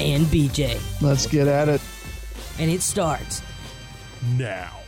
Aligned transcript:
And 0.00 0.26
BJ. 0.26 0.80
Let's 1.00 1.26
get 1.26 1.46
at 1.48 1.68
it. 1.68 1.80
And 2.58 2.70
it 2.70 2.82
starts 2.82 3.42
now. 4.36 4.78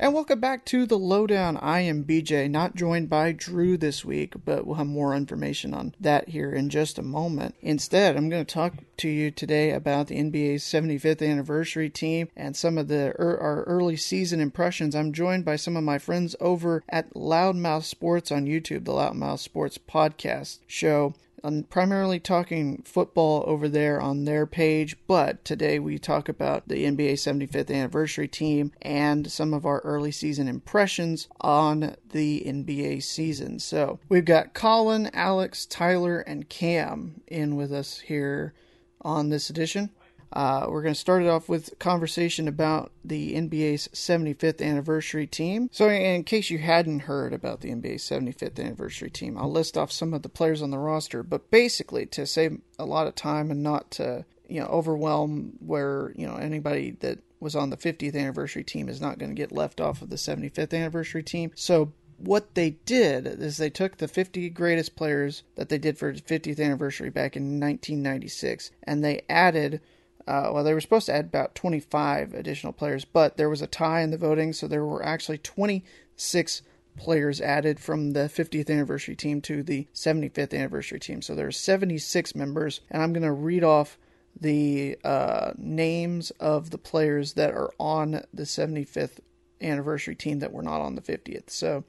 And 0.00 0.14
welcome 0.14 0.38
back 0.38 0.64
to 0.66 0.86
the 0.86 0.96
Lowdown. 0.96 1.56
I 1.56 1.80
am 1.80 2.04
BJ, 2.04 2.48
not 2.48 2.76
joined 2.76 3.08
by 3.08 3.32
Drew 3.32 3.76
this 3.76 4.04
week, 4.04 4.34
but 4.44 4.64
we'll 4.64 4.76
have 4.76 4.86
more 4.86 5.12
information 5.12 5.74
on 5.74 5.92
that 5.98 6.28
here 6.28 6.52
in 6.52 6.70
just 6.70 7.00
a 7.00 7.02
moment. 7.02 7.56
Instead, 7.62 8.16
I'm 8.16 8.28
going 8.28 8.46
to 8.46 8.54
talk 8.54 8.74
to 8.98 9.08
you 9.08 9.32
today 9.32 9.72
about 9.72 10.06
the 10.06 10.14
NBA's 10.14 10.62
75th 10.62 11.28
anniversary 11.28 11.90
team 11.90 12.28
and 12.36 12.56
some 12.56 12.78
of 12.78 12.86
the 12.86 13.12
er, 13.18 13.38
our 13.40 13.64
early 13.64 13.96
season 13.96 14.38
impressions. 14.38 14.94
I'm 14.94 15.12
joined 15.12 15.44
by 15.44 15.56
some 15.56 15.76
of 15.76 15.82
my 15.82 15.98
friends 15.98 16.36
over 16.38 16.84
at 16.88 17.12
Loudmouth 17.14 17.82
Sports 17.82 18.30
on 18.30 18.46
YouTube, 18.46 18.84
the 18.84 18.92
Loudmouth 18.92 19.40
Sports 19.40 19.78
podcast 19.78 20.60
show. 20.68 21.14
I'm 21.44 21.62
primarily 21.64 22.18
talking 22.18 22.82
football 22.82 23.44
over 23.46 23.68
there 23.68 24.00
on 24.00 24.24
their 24.24 24.46
page, 24.46 24.96
but 25.06 25.44
today 25.44 25.78
we 25.78 25.98
talk 25.98 26.28
about 26.28 26.68
the 26.68 26.84
NBA 26.84 27.12
75th 27.14 27.70
anniversary 27.70 28.28
team 28.28 28.72
and 28.82 29.30
some 29.30 29.54
of 29.54 29.64
our 29.64 29.80
early 29.80 30.10
season 30.10 30.48
impressions 30.48 31.28
on 31.40 31.96
the 32.10 32.42
NBA 32.46 33.02
season. 33.02 33.58
So 33.58 34.00
we've 34.08 34.24
got 34.24 34.54
Colin, 34.54 35.10
Alex, 35.12 35.66
Tyler, 35.66 36.20
and 36.20 36.48
Cam 36.48 37.20
in 37.26 37.56
with 37.56 37.72
us 37.72 38.00
here 38.00 38.54
on 39.00 39.28
this 39.28 39.48
edition. 39.48 39.90
Uh, 40.32 40.66
we're 40.68 40.82
going 40.82 40.94
to 40.94 41.00
start 41.00 41.22
it 41.22 41.28
off 41.28 41.48
with 41.48 41.78
conversation 41.78 42.48
about 42.48 42.92
the 43.04 43.34
NBA's 43.34 43.88
75th 43.88 44.60
anniversary 44.60 45.26
team. 45.26 45.70
So, 45.72 45.88
in 45.88 46.24
case 46.24 46.50
you 46.50 46.58
hadn't 46.58 47.00
heard 47.00 47.32
about 47.32 47.60
the 47.60 47.70
NBA's 47.70 48.02
75th 48.02 48.58
anniversary 48.60 49.10
team, 49.10 49.38
I'll 49.38 49.50
list 49.50 49.78
off 49.78 49.90
some 49.90 50.12
of 50.12 50.22
the 50.22 50.28
players 50.28 50.60
on 50.62 50.70
the 50.70 50.78
roster. 50.78 51.22
But 51.22 51.50
basically, 51.50 52.06
to 52.06 52.26
save 52.26 52.60
a 52.78 52.84
lot 52.84 53.06
of 53.06 53.14
time 53.14 53.50
and 53.50 53.62
not 53.62 53.90
to 53.92 54.24
you 54.48 54.60
know 54.60 54.66
overwhelm 54.66 55.52
where 55.60 56.12
you 56.16 56.26
know 56.26 56.36
anybody 56.36 56.92
that 57.00 57.18
was 57.40 57.54
on 57.54 57.70
the 57.70 57.76
50th 57.76 58.16
anniversary 58.16 58.64
team 58.64 58.88
is 58.88 59.00
not 59.00 59.18
going 59.18 59.30
to 59.30 59.40
get 59.40 59.52
left 59.52 59.80
off 59.80 60.02
of 60.02 60.10
the 60.10 60.16
75th 60.16 60.74
anniversary 60.74 61.22
team. 61.22 61.52
So 61.54 61.92
what 62.16 62.54
they 62.56 62.70
did 62.70 63.26
is 63.26 63.56
they 63.56 63.70
took 63.70 63.96
the 63.96 64.08
50 64.08 64.50
greatest 64.50 64.96
players 64.96 65.44
that 65.54 65.68
they 65.68 65.78
did 65.78 65.96
for 65.96 66.12
the 66.12 66.20
50th 66.20 66.58
anniversary 66.60 67.10
back 67.10 67.36
in 67.36 67.60
1996 67.60 68.72
and 68.82 69.04
they 69.04 69.22
added 69.28 69.80
uh, 70.28 70.50
well, 70.52 70.62
they 70.62 70.74
were 70.74 70.80
supposed 70.80 71.06
to 71.06 71.14
add 71.14 71.24
about 71.24 71.54
25 71.54 72.34
additional 72.34 72.74
players, 72.74 73.06
but 73.06 73.38
there 73.38 73.48
was 73.48 73.62
a 73.62 73.66
tie 73.66 74.02
in 74.02 74.10
the 74.10 74.18
voting, 74.18 74.52
so 74.52 74.68
there 74.68 74.84
were 74.84 75.02
actually 75.02 75.38
26 75.38 76.62
players 76.98 77.40
added 77.40 77.80
from 77.80 78.12
the 78.12 78.28
50th 78.28 78.68
anniversary 78.68 79.16
team 79.16 79.40
to 79.40 79.62
the 79.62 79.86
75th 79.94 80.52
anniversary 80.52 81.00
team. 81.00 81.22
So 81.22 81.34
there 81.34 81.46
are 81.46 81.52
76 81.52 82.34
members, 82.34 82.82
and 82.90 83.02
I'm 83.02 83.14
going 83.14 83.22
to 83.22 83.32
read 83.32 83.64
off 83.64 83.96
the 84.38 84.98
uh, 85.02 85.52
names 85.56 86.30
of 86.32 86.70
the 86.70 86.78
players 86.78 87.32
that 87.32 87.54
are 87.54 87.72
on 87.78 88.22
the 88.34 88.42
75th 88.42 89.20
anniversary 89.62 90.14
team 90.14 90.40
that 90.40 90.52
were 90.52 90.62
not 90.62 90.82
on 90.82 90.94
the 90.94 91.00
50th. 91.00 91.48
So 91.48 91.84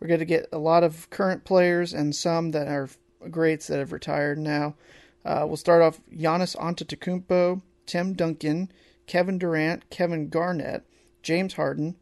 we're 0.00 0.08
going 0.08 0.18
to 0.18 0.26
get 0.26 0.48
a 0.52 0.58
lot 0.58 0.82
of 0.82 1.08
current 1.10 1.44
players 1.44 1.92
and 1.92 2.16
some 2.16 2.50
that 2.50 2.66
are 2.66 2.88
greats 3.30 3.68
that 3.68 3.78
have 3.78 3.92
retired 3.92 4.38
now. 4.38 4.74
Uh, 5.24 5.44
we'll 5.46 5.56
start 5.56 5.82
off 5.82 6.00
Giannis 6.12 6.56
Antetokounmpo, 6.56 7.62
Tim 7.86 8.14
Duncan, 8.14 8.70
Kevin 9.06 9.38
Durant, 9.38 9.88
Kevin 9.90 10.28
Garnett, 10.28 10.82
James 11.22 11.54
Harden, 11.54 11.96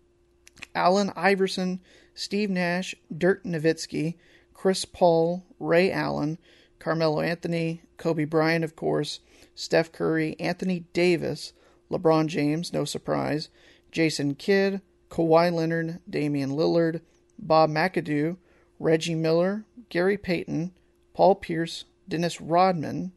Allen 0.75 1.13
Iverson, 1.15 1.81
Steve 2.15 2.51
Nash, 2.51 2.95
Dirk 3.17 3.45
Nowitzki, 3.45 4.15
Chris 4.53 4.85
Paul, 4.85 5.45
Ray 5.59 5.91
Allen, 5.91 6.39
Carmelo 6.79 7.21
Anthony, 7.21 7.83
Kobe 7.97 8.25
Bryant, 8.25 8.65
of 8.65 8.77
course, 8.77 9.21
Steph 9.55 9.93
Curry, 9.93 10.37
Anthony 10.41 10.85
Davis, 10.93 11.53
LeBron 11.91 12.27
James, 12.27 12.73
no 12.73 12.85
surprise, 12.85 13.49
Jason 13.93 14.35
Kidd, 14.35 14.81
Kawhi 15.11 15.53
Leonard, 15.53 16.01
Damian 16.09 16.51
Lillard, 16.51 17.01
Bob 17.39 17.71
McAdoo, 17.71 18.37
Reggie 18.79 19.15
Miller, 19.15 19.65
Gary 19.89 20.17
Payton, 20.17 20.73
Paul 21.13 21.37
Pierce, 21.37 21.85
Dennis 22.09 22.41
Rodman, 22.41 23.13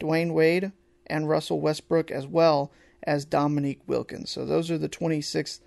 Dwyane 0.00 0.32
Wade, 0.32 0.72
and 1.06 1.28
Russell 1.28 1.60
Westbrook, 1.60 2.10
as 2.10 2.26
well 2.26 2.72
as 3.02 3.24
Dominique 3.24 3.82
Wilkins. 3.86 4.30
So 4.30 4.44
those 4.44 4.70
are 4.70 4.78
the 4.78 4.88
26 4.88 5.60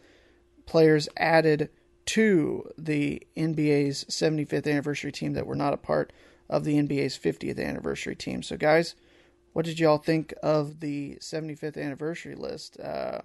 players 0.65 1.07
added 1.17 1.69
to 2.07 2.69
the 2.77 3.21
NBA's 3.35 4.05
75th 4.05 4.67
anniversary 4.67 5.11
team 5.11 5.33
that 5.33 5.45
were 5.45 5.55
not 5.55 5.73
a 5.73 5.77
part 5.77 6.13
of 6.49 6.63
the 6.63 6.75
NBA's 6.75 7.17
50th 7.17 7.63
anniversary 7.63 8.15
team. 8.15 8.41
So, 8.41 8.55
guys, 8.55 8.95
what 9.53 9.65
did 9.65 9.79
y'all 9.79 9.97
think 9.97 10.33
of 10.41 10.79
the 10.79 11.17
75th 11.19 11.77
anniversary 11.77 12.35
list? 12.35 12.79
Uh, 12.79 13.19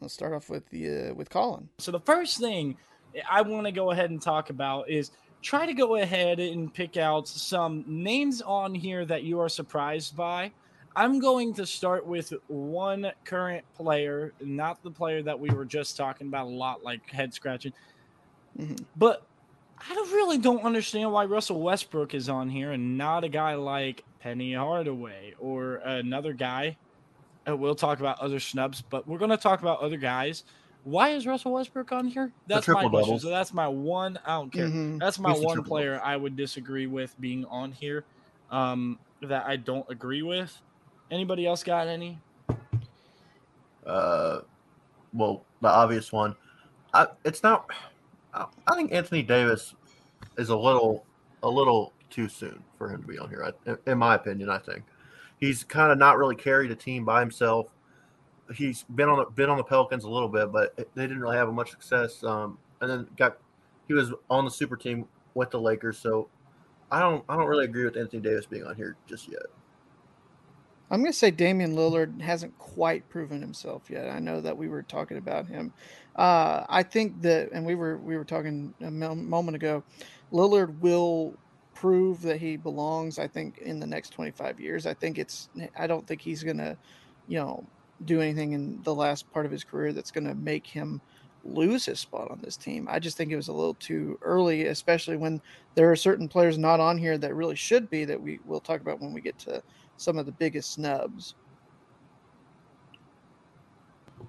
let's 0.00 0.14
start 0.14 0.32
off 0.32 0.48
with 0.48 0.68
the 0.70 1.10
uh, 1.10 1.14
with 1.14 1.28
Colin. 1.28 1.68
So 1.78 1.90
the 1.90 2.00
first 2.00 2.38
thing 2.38 2.76
I 3.30 3.42
want 3.42 3.66
to 3.66 3.72
go 3.72 3.90
ahead 3.90 4.10
and 4.10 4.20
talk 4.20 4.50
about 4.50 4.88
is 4.88 5.10
try 5.42 5.66
to 5.66 5.74
go 5.74 5.96
ahead 5.96 6.38
and 6.38 6.72
pick 6.72 6.96
out 6.96 7.28
some 7.28 7.84
names 7.86 8.40
on 8.40 8.74
here 8.74 9.04
that 9.04 9.24
you 9.24 9.40
are 9.40 9.48
surprised 9.48 10.16
by. 10.16 10.52
I'm 10.94 11.18
going 11.18 11.54
to 11.54 11.66
start 11.66 12.06
with 12.06 12.32
one 12.48 13.10
current 13.24 13.64
player, 13.74 14.32
not 14.40 14.82
the 14.82 14.90
player 14.90 15.22
that 15.22 15.38
we 15.38 15.50
were 15.50 15.64
just 15.64 15.96
talking 15.96 16.26
about 16.26 16.46
a 16.46 16.50
lot, 16.50 16.82
like 16.82 17.08
head 17.10 17.32
scratching. 17.32 17.72
Mm-hmm. 18.58 18.84
But 18.96 19.24
I 19.78 19.94
don't 19.94 20.12
really 20.12 20.38
don't 20.38 20.62
understand 20.62 21.10
why 21.12 21.24
Russell 21.24 21.60
Westbrook 21.60 22.14
is 22.14 22.28
on 22.28 22.48
here 22.48 22.72
and 22.72 22.98
not 22.98 23.24
a 23.24 23.28
guy 23.28 23.54
like 23.54 24.04
Penny 24.20 24.54
Hardaway 24.54 25.34
or 25.38 25.76
another 25.76 26.32
guy. 26.32 26.76
Uh, 27.48 27.56
we'll 27.56 27.74
talk 27.74 27.98
about 27.98 28.20
other 28.20 28.38
snubs, 28.38 28.82
but 28.82 29.08
we're 29.08 29.18
going 29.18 29.30
to 29.30 29.36
talk 29.36 29.62
about 29.62 29.80
other 29.80 29.96
guys. 29.96 30.44
Why 30.84 31.10
is 31.10 31.26
Russell 31.26 31.52
Westbrook 31.52 31.92
on 31.92 32.08
here? 32.08 32.32
That's 32.46 32.66
my 32.68 32.74
triple 32.74 32.90
question. 32.90 33.08
doubles. 33.08 33.22
So 33.22 33.30
that's 33.30 33.52
my 33.54 33.68
one. 33.68 34.18
I 34.24 34.36
don't 34.36 34.52
care. 34.52 34.66
Mhm. 34.66 34.98
That's 34.98 35.18
my 35.18 35.32
He's 35.32 35.44
one 35.44 35.56
triple 35.56 35.68
player 35.68 36.00
I 36.02 36.16
would 36.16 36.36
disagree 36.36 36.86
with 36.86 37.14
being 37.20 37.44
on 37.46 37.72
here. 37.72 38.04
Um, 38.50 38.98
that 39.22 39.46
I 39.46 39.56
don't 39.56 39.88
agree 39.88 40.22
with. 40.22 40.60
Anybody 41.12 41.46
else 41.46 41.62
got 41.62 41.88
any? 41.88 42.18
Uh, 43.86 44.40
well, 45.12 45.44
the 45.60 45.68
obvious 45.68 46.10
one. 46.10 46.34
I, 46.94 47.08
it's 47.22 47.42
not. 47.42 47.70
I, 48.32 48.46
I 48.66 48.74
think 48.74 48.92
Anthony 48.92 49.22
Davis 49.22 49.74
is 50.38 50.48
a 50.48 50.56
little, 50.56 51.04
a 51.42 51.50
little 51.50 51.92
too 52.08 52.30
soon 52.30 52.64
for 52.78 52.88
him 52.88 53.02
to 53.02 53.06
be 53.06 53.18
on 53.18 53.28
here. 53.28 53.44
I, 53.44 53.90
in 53.90 53.98
my 53.98 54.14
opinion, 54.14 54.48
I 54.48 54.56
think 54.56 54.84
he's 55.38 55.64
kind 55.64 55.92
of 55.92 55.98
not 55.98 56.16
really 56.16 56.34
carried 56.34 56.70
a 56.70 56.74
team 56.74 57.04
by 57.04 57.20
himself. 57.20 57.66
He's 58.54 58.84
been 58.84 59.10
on 59.10 59.18
the, 59.18 59.26
been 59.26 59.50
on 59.50 59.58
the 59.58 59.64
Pelicans 59.64 60.04
a 60.04 60.10
little 60.10 60.30
bit, 60.30 60.50
but 60.50 60.74
they 60.76 61.02
didn't 61.02 61.20
really 61.20 61.36
have 61.36 61.52
much 61.52 61.70
success. 61.72 62.24
Um, 62.24 62.56
and 62.80 62.90
then 62.90 63.06
got 63.18 63.36
he 63.86 63.92
was 63.92 64.14
on 64.30 64.46
the 64.46 64.50
super 64.50 64.76
team 64.76 65.06
with 65.34 65.50
the 65.50 65.60
Lakers, 65.60 65.98
so 65.98 66.28
I 66.90 67.00
don't 67.00 67.22
I 67.28 67.36
don't 67.36 67.48
really 67.48 67.66
agree 67.66 67.84
with 67.84 67.98
Anthony 67.98 68.22
Davis 68.22 68.46
being 68.46 68.64
on 68.64 68.76
here 68.76 68.96
just 69.06 69.28
yet. 69.28 69.42
I'm 70.92 71.00
going 71.00 71.10
to 71.10 71.18
say 71.18 71.30
Damian 71.30 71.74
Lillard 71.74 72.20
hasn't 72.20 72.56
quite 72.58 73.08
proven 73.08 73.40
himself 73.40 73.88
yet. 73.88 74.10
I 74.10 74.18
know 74.18 74.42
that 74.42 74.58
we 74.58 74.68
were 74.68 74.82
talking 74.82 75.16
about 75.16 75.46
him. 75.46 75.72
Uh, 76.14 76.64
I 76.68 76.82
think 76.82 77.22
that, 77.22 77.50
and 77.52 77.64
we 77.64 77.74
were 77.74 77.96
we 77.96 78.14
were 78.14 78.26
talking 78.26 78.74
a 78.82 78.90
moment 78.90 79.56
ago. 79.56 79.82
Lillard 80.30 80.78
will 80.80 81.34
prove 81.74 82.20
that 82.22 82.40
he 82.40 82.58
belongs. 82.58 83.18
I 83.18 83.26
think 83.26 83.56
in 83.58 83.80
the 83.80 83.86
next 83.86 84.10
25 84.10 84.60
years. 84.60 84.84
I 84.84 84.92
think 84.92 85.18
it's. 85.18 85.48
I 85.78 85.86
don't 85.86 86.06
think 86.06 86.20
he's 86.20 86.42
going 86.42 86.58
to, 86.58 86.76
you 87.26 87.38
know, 87.38 87.64
do 88.04 88.20
anything 88.20 88.52
in 88.52 88.82
the 88.82 88.94
last 88.94 89.32
part 89.32 89.46
of 89.46 89.52
his 89.52 89.64
career 89.64 89.94
that's 89.94 90.10
going 90.10 90.26
to 90.26 90.34
make 90.34 90.66
him 90.66 91.00
lose 91.42 91.86
his 91.86 92.00
spot 92.00 92.30
on 92.30 92.40
this 92.42 92.58
team. 92.58 92.86
I 92.90 92.98
just 92.98 93.16
think 93.16 93.32
it 93.32 93.36
was 93.36 93.48
a 93.48 93.52
little 93.52 93.74
too 93.74 94.18
early, 94.20 94.66
especially 94.66 95.16
when 95.16 95.40
there 95.74 95.90
are 95.90 95.96
certain 95.96 96.28
players 96.28 96.58
not 96.58 96.80
on 96.80 96.98
here 96.98 97.16
that 97.16 97.34
really 97.34 97.56
should 97.56 97.88
be 97.88 98.04
that 98.04 98.20
we 98.20 98.40
will 98.44 98.60
talk 98.60 98.82
about 98.82 99.00
when 99.00 99.14
we 99.14 99.22
get 99.22 99.38
to 99.40 99.62
some 99.96 100.18
of 100.18 100.26
the 100.26 100.32
biggest 100.32 100.72
snubs. 100.72 101.34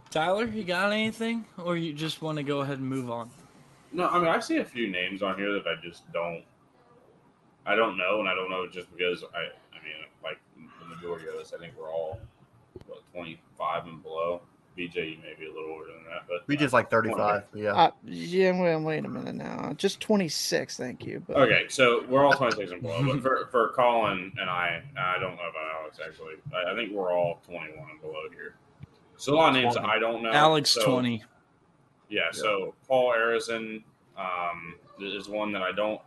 Tyler, 0.10 0.46
you 0.46 0.64
got 0.64 0.92
anything, 0.92 1.46
or 1.58 1.76
you 1.76 1.94
just 1.94 2.22
want 2.22 2.38
to 2.38 2.44
go 2.44 2.62
ahead 2.62 2.78
and 2.78 2.88
move 2.88 3.10
on? 3.10 3.30
No, 3.92 4.08
I 4.08 4.20
mean 4.20 4.28
I 4.28 4.40
see 4.40 4.58
a 4.58 4.66
few 4.66 4.90
names 4.90 5.24
on 5.24 5.38
here 5.38 5.52
that 5.54 5.66
I 5.68 5.76
just 5.84 6.12
don't, 6.12 6.44
I 7.66 7.76
don't 7.76 7.98
know, 7.98 8.20
and 8.20 8.30
I 8.30 8.36
don't 8.36 8.50
know 8.50 8.68
just 8.68 8.96
because 8.96 9.24
I, 9.34 9.40
I 9.40 9.84
mean, 9.84 9.96
like 10.24 10.40
the 10.56 10.96
majority 10.96 11.28
of 11.28 11.36
us, 11.36 11.54
I 11.56 11.60
think 11.60 11.74
we're 11.80 11.92
all 11.92 12.20
BJ, 14.78 15.12
you 15.12 15.18
may 15.22 15.34
be 15.40 15.46
a 15.46 15.54
little 15.54 15.72
older 15.72 15.88
than 15.88 16.04
that, 16.06 16.26
but 16.28 16.48
BJ's 16.48 16.74
like 16.74 16.90
35. 16.90 17.44
Yeah. 17.54 17.74
Uh, 17.74 17.92
yeah, 18.06 18.60
wait, 18.60 18.76
wait 18.78 19.06
a 19.06 19.10
minute 19.10 19.36
now. 19.36 19.74
Just 19.78 20.00
26, 20.00 20.78
thank 20.78 21.06
you. 21.06 21.24
But 21.28 21.38
Okay, 21.38 21.66
so 21.70 22.04
we're 22.10 22.26
all 22.26 22.34
26 22.34 22.72
and 22.72 22.82
below, 22.82 23.04
but 23.06 23.22
for, 23.22 23.48
for 23.52 23.70
Colin 23.70 24.32
and 24.40 24.50
I, 24.50 24.82
I 24.98 25.20
don't 25.20 25.36
know 25.36 25.50
about 25.50 25.82
Alex 25.82 26.00
actually. 26.06 26.36
I, 26.54 26.72
I 26.72 26.76
think 26.76 26.92
we're 26.92 27.14
all 27.14 27.42
21 27.46 27.78
and 27.78 28.02
below 28.02 28.30
here. 28.32 28.56
So 29.18 29.34
a 29.34 29.36
lot 29.36 29.50
of 29.50 29.62
names 29.62 29.76
20. 29.76 29.88
I 29.88 30.00
don't 30.00 30.24
know. 30.24 30.32
Alex 30.32 30.72
so, 30.72 30.84
twenty. 30.86 31.24
Yeah, 32.10 32.32
so 32.32 32.74
Paul 32.88 33.14
Arizin 33.14 33.84
um, 34.18 34.76
is 35.00 35.30
one 35.30 35.52
that 35.54 35.62
I 35.62 35.72
don't. 35.72 36.02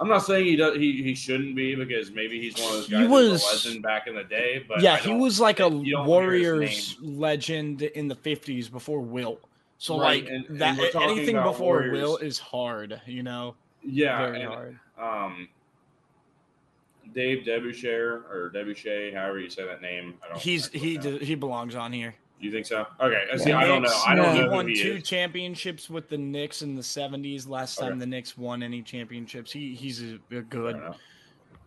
I'm 0.00 0.08
not 0.08 0.20
saying 0.20 0.46
he 0.46 0.56
does. 0.56 0.76
He, 0.76 1.02
he 1.02 1.14
shouldn't 1.14 1.54
be 1.56 1.74
because 1.74 2.10
maybe 2.10 2.40
he's 2.40 2.54
one 2.56 2.68
of 2.68 2.72
those 2.74 2.88
guys 2.88 3.00
He 3.00 3.06
was- 3.06 3.42
a 3.42 3.46
legend 3.68 3.82
back 3.82 4.06
in 4.06 4.14
the 4.14 4.24
day. 4.24 4.64
But 4.66 4.80
yeah, 4.80 4.96
he 4.96 5.12
was 5.14 5.40
like 5.40 5.60
a 5.60 5.64
you 5.68 5.70
don't 5.70 5.82
hear 5.82 5.92
his 5.92 6.06
Warriors 6.06 6.96
legend 7.00 7.82
in 7.82 8.08
the 8.08 8.14
fifties 8.14 8.68
before 8.68 9.00
Wilt. 9.00 9.40
So 9.78 10.00
Right, 10.00 10.24
like 10.24 10.32
and- 10.32 10.46
and 10.46 10.58
that 10.60 10.78
we're 10.78 11.02
anything 11.02 11.36
before 11.36 11.76
Warriors. 11.76 11.92
Wilt 11.92 12.22
is 12.22 12.38
hard, 12.38 13.00
you 13.06 13.22
know. 13.22 13.54
Yeah, 13.84 14.26
very 14.26 14.42
and, 14.42 14.48
hard. 14.52 14.78
um, 14.98 15.48
Dave 17.14 17.44
DeBusschere 17.46 18.30
or 18.30 18.50
Debuchere, 18.54 19.14
however 19.14 19.38
you 19.40 19.48
say 19.50 19.64
that 19.66 19.80
name. 19.80 20.14
I 20.24 20.28
don't. 20.28 20.38
He's 20.40 20.68
he 20.68 20.98
d- 20.98 21.18
he 21.24 21.34
belongs 21.34 21.74
on 21.74 21.92
here. 21.92 22.14
You 22.40 22.52
think 22.52 22.66
so? 22.66 22.86
Okay. 23.00 23.24
See, 23.36 23.50
Yeah. 23.50 23.58
I 23.58 23.66
don't 23.66 23.82
know. 23.82 24.02
I 24.06 24.14
don't 24.14 24.34
he 24.34 24.40
know 24.42 24.50
won 24.50 24.66
who 24.66 24.72
he 24.72 24.80
two 24.82 24.92
is. 24.94 25.02
championships 25.02 25.90
with 25.90 26.08
the 26.08 26.18
Knicks 26.18 26.62
in 26.62 26.74
the 26.76 26.82
seventies. 26.82 27.46
Last 27.46 27.78
time 27.78 27.92
Okay. 27.92 27.98
the 28.00 28.06
Knicks 28.06 28.36
won 28.38 28.62
any 28.62 28.82
championships, 28.82 29.50
he 29.52 29.74
he's 29.74 30.02
a, 30.02 30.18
a 30.30 30.42
good, 30.42 30.80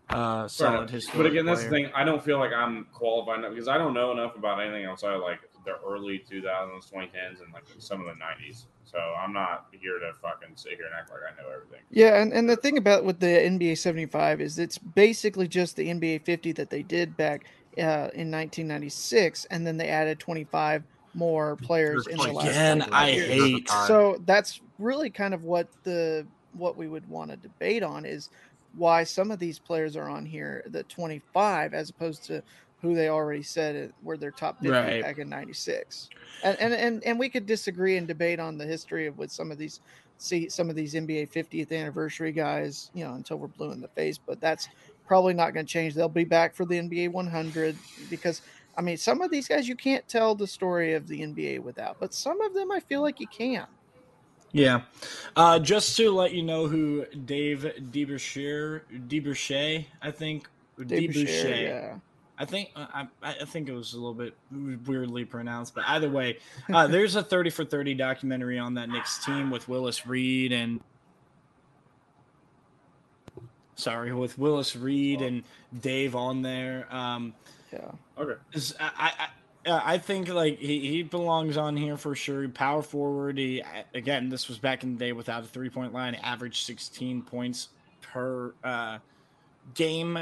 uh, 0.09 0.47
solid 0.47 0.89
history. 0.89 1.17
But 1.17 1.25
again, 1.25 1.45
that's 1.45 1.63
the 1.63 1.69
thing. 1.69 1.89
I 1.95 2.03
don't 2.03 2.23
feel 2.23 2.39
like 2.39 2.51
I'm 2.53 2.85
qualified 2.93 3.39
enough 3.39 3.51
because 3.51 3.67
I 3.67 3.77
don't 3.77 3.93
know 3.93 4.11
enough 4.11 4.35
about 4.35 4.59
anything 4.61 4.85
outside 4.85 5.13
of 5.13 5.21
like 5.21 5.39
the 5.65 5.75
early 5.87 6.23
2000s, 6.29 6.91
2010s, 6.91 7.41
and 7.43 7.53
like 7.53 7.63
some 7.77 7.99
of 8.01 8.07
the 8.07 8.13
90s. 8.13 8.65
So 8.83 8.97
I'm 8.97 9.31
not 9.31 9.67
here 9.71 9.99
to 9.99 10.11
fucking 10.21 10.55
sit 10.55 10.73
here 10.73 10.85
and 10.85 10.95
act 10.95 11.11
like 11.11 11.19
I 11.31 11.41
know 11.41 11.49
everything. 11.49 11.79
yeah, 11.91 12.21
and, 12.21 12.33
and 12.33 12.49
the 12.49 12.55
thing 12.57 12.77
about 12.77 13.05
with 13.05 13.19
the 13.19 13.27
NBA 13.27 13.77
75 13.77 14.41
is 14.41 14.57
it's 14.59 14.77
basically 14.77 15.47
just 15.47 15.75
the 15.75 15.87
NBA 15.87 16.23
50 16.23 16.51
that 16.53 16.69
they 16.69 16.81
did 16.83 17.15
back 17.15 17.45
uh, 17.77 18.09
in 18.13 18.29
1996, 18.31 19.45
and 19.45 19.65
then 19.65 19.77
they 19.77 19.89
added 19.89 20.19
25 20.19 20.83
more 21.13 21.55
players 21.57 22.07
in 22.07 22.17
the 22.17 22.31
last. 22.31 22.47
Again, 22.47 22.81
I 22.91 23.11
hate. 23.11 23.69
So 23.69 24.21
that's 24.25 24.61
really 24.79 25.09
kind 25.09 25.33
of 25.33 25.43
what 25.43 25.67
the 25.83 26.25
what 26.53 26.75
we 26.77 26.87
would 26.87 27.07
want 27.07 27.31
to 27.31 27.37
debate 27.37 27.83
on 27.83 28.05
is 28.05 28.29
why 28.75 29.03
some 29.03 29.31
of 29.31 29.39
these 29.39 29.59
players 29.59 29.95
are 29.95 30.09
on 30.09 30.25
here 30.25 30.63
the 30.67 30.83
25 30.83 31.73
as 31.73 31.89
opposed 31.89 32.25
to 32.25 32.41
who 32.81 32.95
they 32.95 33.09
already 33.09 33.43
said 33.43 33.93
were 34.01 34.17
their 34.17 34.31
top 34.31 34.57
50 34.59 34.69
Right. 34.69 35.01
back 35.01 35.17
in 35.17 35.29
96 35.29 36.09
and, 36.43 36.57
and 36.59 36.73
and 36.73 37.03
and 37.03 37.19
we 37.19 37.29
could 37.29 37.45
disagree 37.45 37.97
and 37.97 38.07
debate 38.07 38.39
on 38.39 38.57
the 38.57 38.65
history 38.65 39.07
of 39.07 39.17
with 39.17 39.31
some 39.31 39.51
of 39.51 39.57
these 39.57 39.81
see 40.17 40.49
some 40.49 40.69
of 40.69 40.75
these 40.75 40.93
nba 40.93 41.31
50th 41.31 41.71
anniversary 41.71 42.31
guys 42.31 42.89
you 42.93 43.03
know 43.05 43.13
until 43.13 43.37
we're 43.37 43.47
blue 43.47 43.71
in 43.71 43.81
the 43.81 43.87
face 43.89 44.17
but 44.17 44.39
that's 44.41 44.67
probably 45.11 45.33
not 45.33 45.53
going 45.53 45.65
to 45.65 45.69
change 45.69 45.93
they'll 45.93 46.07
be 46.07 46.23
back 46.23 46.55
for 46.55 46.63
the 46.63 46.75
nba 46.75 47.11
100 47.11 47.75
because 48.09 48.41
i 48.77 48.81
mean 48.81 48.95
some 48.95 49.19
of 49.19 49.29
these 49.29 49.45
guys 49.45 49.67
you 49.67 49.75
can't 49.75 50.07
tell 50.07 50.33
the 50.35 50.47
story 50.47 50.93
of 50.93 51.05
the 51.09 51.19
nba 51.19 51.59
without 51.59 51.97
but 51.99 52.13
some 52.13 52.39
of 52.39 52.53
them 52.53 52.71
i 52.71 52.79
feel 52.79 53.01
like 53.01 53.19
you 53.19 53.27
can 53.27 53.67
Yeah. 54.53 54.81
Uh, 55.35 55.59
just 55.59 55.97
to 55.97 56.11
let 56.11 56.33
you 56.33 56.43
know 56.43 56.67
who 56.67 57.05
Dave 57.25 57.91
Debussy, 57.91 58.79
Debussy, 59.07 59.87
I 60.01 60.11
think. 60.11 60.47
Debussy. 60.77 61.63
yeah. 61.63 61.95
I 62.37 62.45
think 62.45 62.71
uh, 62.75 62.87
I, 62.93 63.07
I 63.21 63.35
I 63.41 63.45
think 63.45 63.69
it 63.69 63.73
was 63.73 63.93
a 63.93 63.97
little 63.97 64.13
bit 64.13 64.35
weirdly 64.85 65.25
pronounced, 65.25 65.75
but 65.75 65.83
either 65.87 66.09
way, 66.09 66.39
uh, 66.73 66.87
there's 66.87 67.15
a 67.15 67.23
30 67.23 67.49
for 67.49 67.65
30 67.65 67.93
documentary 67.95 68.57
on 68.57 68.73
that 68.75 68.89
Knicks 68.89 69.23
team 69.23 69.51
with 69.51 69.67
Willis 69.67 70.07
Reed 70.07 70.51
and 70.51 70.81
sorry 73.75 74.13
with 74.13 74.37
Willis 74.37 74.75
Reed 74.75 75.21
and 75.21 75.43
Dave 75.79 76.15
on 76.15 76.41
there. 76.41 76.87
Um, 76.93 77.33
yeah. 77.71 77.91
Okay. 78.17 78.35
I, 78.79 78.91
I, 78.97 79.11
I 79.17 79.27
I 79.65 79.97
think 79.97 80.27
like 80.29 80.57
he, 80.57 80.79
he 80.79 81.03
belongs 81.03 81.55
on 81.55 81.77
here 81.77 81.97
for 81.97 82.15
sure. 82.15 82.47
Power 82.49 82.81
forward. 82.81 83.37
He 83.37 83.63
again, 83.93 84.29
this 84.29 84.47
was 84.47 84.57
back 84.57 84.83
in 84.83 84.93
the 84.93 84.99
day 84.99 85.11
without 85.11 85.43
a 85.43 85.47
three 85.47 85.69
point 85.69 85.93
line. 85.93 86.15
Averaged 86.15 86.65
16 86.65 87.21
points 87.21 87.69
per 88.01 88.53
uh, 88.63 88.97
game 89.73 90.17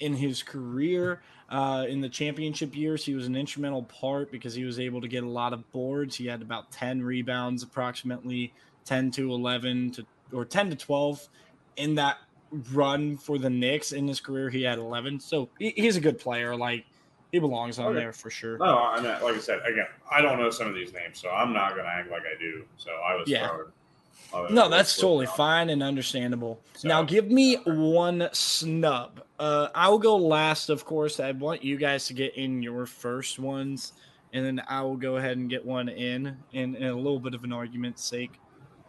in 0.00 0.14
his 0.14 0.42
career. 0.42 1.22
Uh, 1.48 1.84
in 1.88 2.00
the 2.00 2.08
championship 2.08 2.74
years, 2.74 3.04
he 3.04 3.14
was 3.14 3.26
an 3.26 3.36
instrumental 3.36 3.82
part 3.82 4.30
because 4.30 4.54
he 4.54 4.64
was 4.64 4.78
able 4.80 5.00
to 5.00 5.08
get 5.08 5.22
a 5.22 5.28
lot 5.28 5.52
of 5.52 5.70
boards. 5.70 6.16
He 6.16 6.26
had 6.26 6.40
about 6.40 6.70
10 6.72 7.02
rebounds, 7.02 7.62
approximately 7.62 8.52
10 8.84 9.10
to 9.12 9.32
11 9.32 9.92
to 9.92 10.06
or 10.32 10.44
10 10.44 10.70
to 10.70 10.76
12 10.76 11.28
in 11.76 11.94
that 11.96 12.18
run 12.72 13.16
for 13.16 13.38
the 13.38 13.50
Knicks. 13.50 13.92
In 13.92 14.06
his 14.06 14.20
career, 14.20 14.50
he 14.50 14.62
had 14.62 14.78
11. 14.78 15.20
So 15.20 15.48
he, 15.58 15.70
he's 15.76 15.96
a 15.96 16.00
good 16.00 16.18
player. 16.18 16.54
Like 16.56 16.84
he 17.30 17.38
belongs 17.38 17.78
on 17.78 17.86
Okay. 17.86 18.00
there 18.00 18.12
for 18.12 18.30
sure. 18.30 18.58
No, 18.58 18.78
I 18.78 18.96
mean, 19.00 19.10
like 19.22 19.34
I 19.34 19.38
said, 19.38 19.60
again, 19.64 19.86
I 20.10 20.20
don't 20.20 20.38
know 20.38 20.50
some 20.50 20.68
of 20.68 20.74
these 20.74 20.92
names, 20.92 21.18
so 21.18 21.30
I'm 21.30 21.52
not 21.52 21.70
gonna 21.76 21.88
act 21.88 22.10
like 22.10 22.22
I 22.22 22.38
do. 22.38 22.64
So 22.76 22.90
I 22.90 23.14
was 23.16 23.28
Yeah. 23.28 23.48
I 24.34 24.40
was- 24.42 24.52
No, 24.52 24.68
that's 24.68 24.96
totally 24.96 25.26
thrown. 25.26 25.36
fine 25.36 25.70
and 25.70 25.82
understandable. 25.82 26.60
So- 26.74 26.88
now, 26.88 27.02
give 27.02 27.30
me 27.30 27.56
one 27.64 28.28
snub. 28.32 29.20
Uh, 29.38 29.68
I 29.74 29.88
will 29.88 29.98
go 29.98 30.16
last, 30.16 30.68
of 30.70 30.84
course. 30.84 31.20
I 31.20 31.32
want 31.32 31.64
you 31.64 31.76
guys 31.76 32.06
to 32.06 32.14
get 32.14 32.34
in 32.36 32.62
your 32.62 32.86
first 32.86 33.38
ones, 33.38 33.92
and 34.32 34.44
then 34.44 34.62
I 34.68 34.82
will 34.82 34.96
go 34.96 35.16
ahead 35.16 35.36
and 35.38 35.50
get 35.50 35.64
one 35.64 35.88
in, 35.88 36.36
in, 36.52 36.76
in 36.76 36.84
a 36.84 36.94
little 36.94 37.18
bit 37.18 37.34
of 37.34 37.44
an 37.44 37.52
argument's 37.52 38.04
sake. 38.04 38.38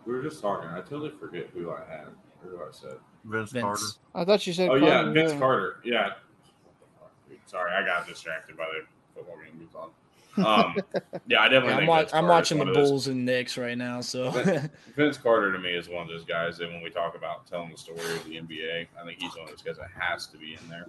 We 0.06 0.14
were 0.14 0.22
just 0.22 0.42
talking. 0.42 0.70
I 0.70 0.82
totally 0.82 1.12
forget 1.12 1.50
who 1.54 1.72
I 1.72 1.80
had 1.90 2.08
or 2.44 2.50
who 2.50 2.58
I 2.58 2.68
said. 2.72 2.98
Vince, 3.26 3.52
Vince. 3.52 3.64
Carter. 3.64 3.86
I 4.16 4.26
thought 4.26 4.46
you 4.48 4.54
said. 4.54 4.70
Oh 4.70 4.76
yeah, 4.76 5.10
Vince 5.12 5.34
yeah. 5.34 5.40
Carter. 5.40 5.78
Yeah. 5.84 6.10
Sorry, 7.46 7.72
I 7.72 7.86
got 7.86 8.08
distracted 8.08 8.58
by 8.58 8.66
the 8.66 8.86
football 9.16 9.38
game 9.38 9.60
we 9.60 9.66
was 9.66 9.76
on. 9.76 9.90
Um, 10.36 10.76
yeah, 11.28 11.42
I 11.42 11.48
definitely. 11.50 11.68
Yeah, 11.70 11.74
I'm, 11.74 11.78
think 11.78 11.90
wa- 12.14 12.18
I'm 12.18 12.28
watching 12.28 12.58
the 12.58 12.64
one 12.64 12.70
of 12.70 12.76
those- 12.76 12.90
Bulls 12.90 13.08
and 13.08 13.26
Knicks 13.26 13.58
right 13.58 13.78
now, 13.78 14.02
so 14.02 14.32
Vince, 14.32 14.70
Vince 14.96 15.18
Carter 15.18 15.52
to 15.52 15.60
me 15.60 15.70
is 15.76 15.88
one 15.88 16.02
of 16.02 16.08
those 16.10 16.26
guys 16.26 16.58
that 16.58 16.70
when 16.70 16.82
we 16.82 16.90
talk 16.90 17.16
about 17.16 17.46
telling 17.46 17.70
the 17.70 17.78
story 17.78 18.00
of 18.00 18.24
the 18.26 18.38
NBA, 18.42 18.88
I 19.00 19.06
think 19.06 19.22
he's 19.22 19.32
one 19.36 19.44
of 19.44 19.50
those 19.50 19.62
guys 19.62 19.78
that 19.78 19.90
has 19.98 20.26
to 20.28 20.38
be 20.38 20.58
in 20.62 20.68
there. 20.70 20.88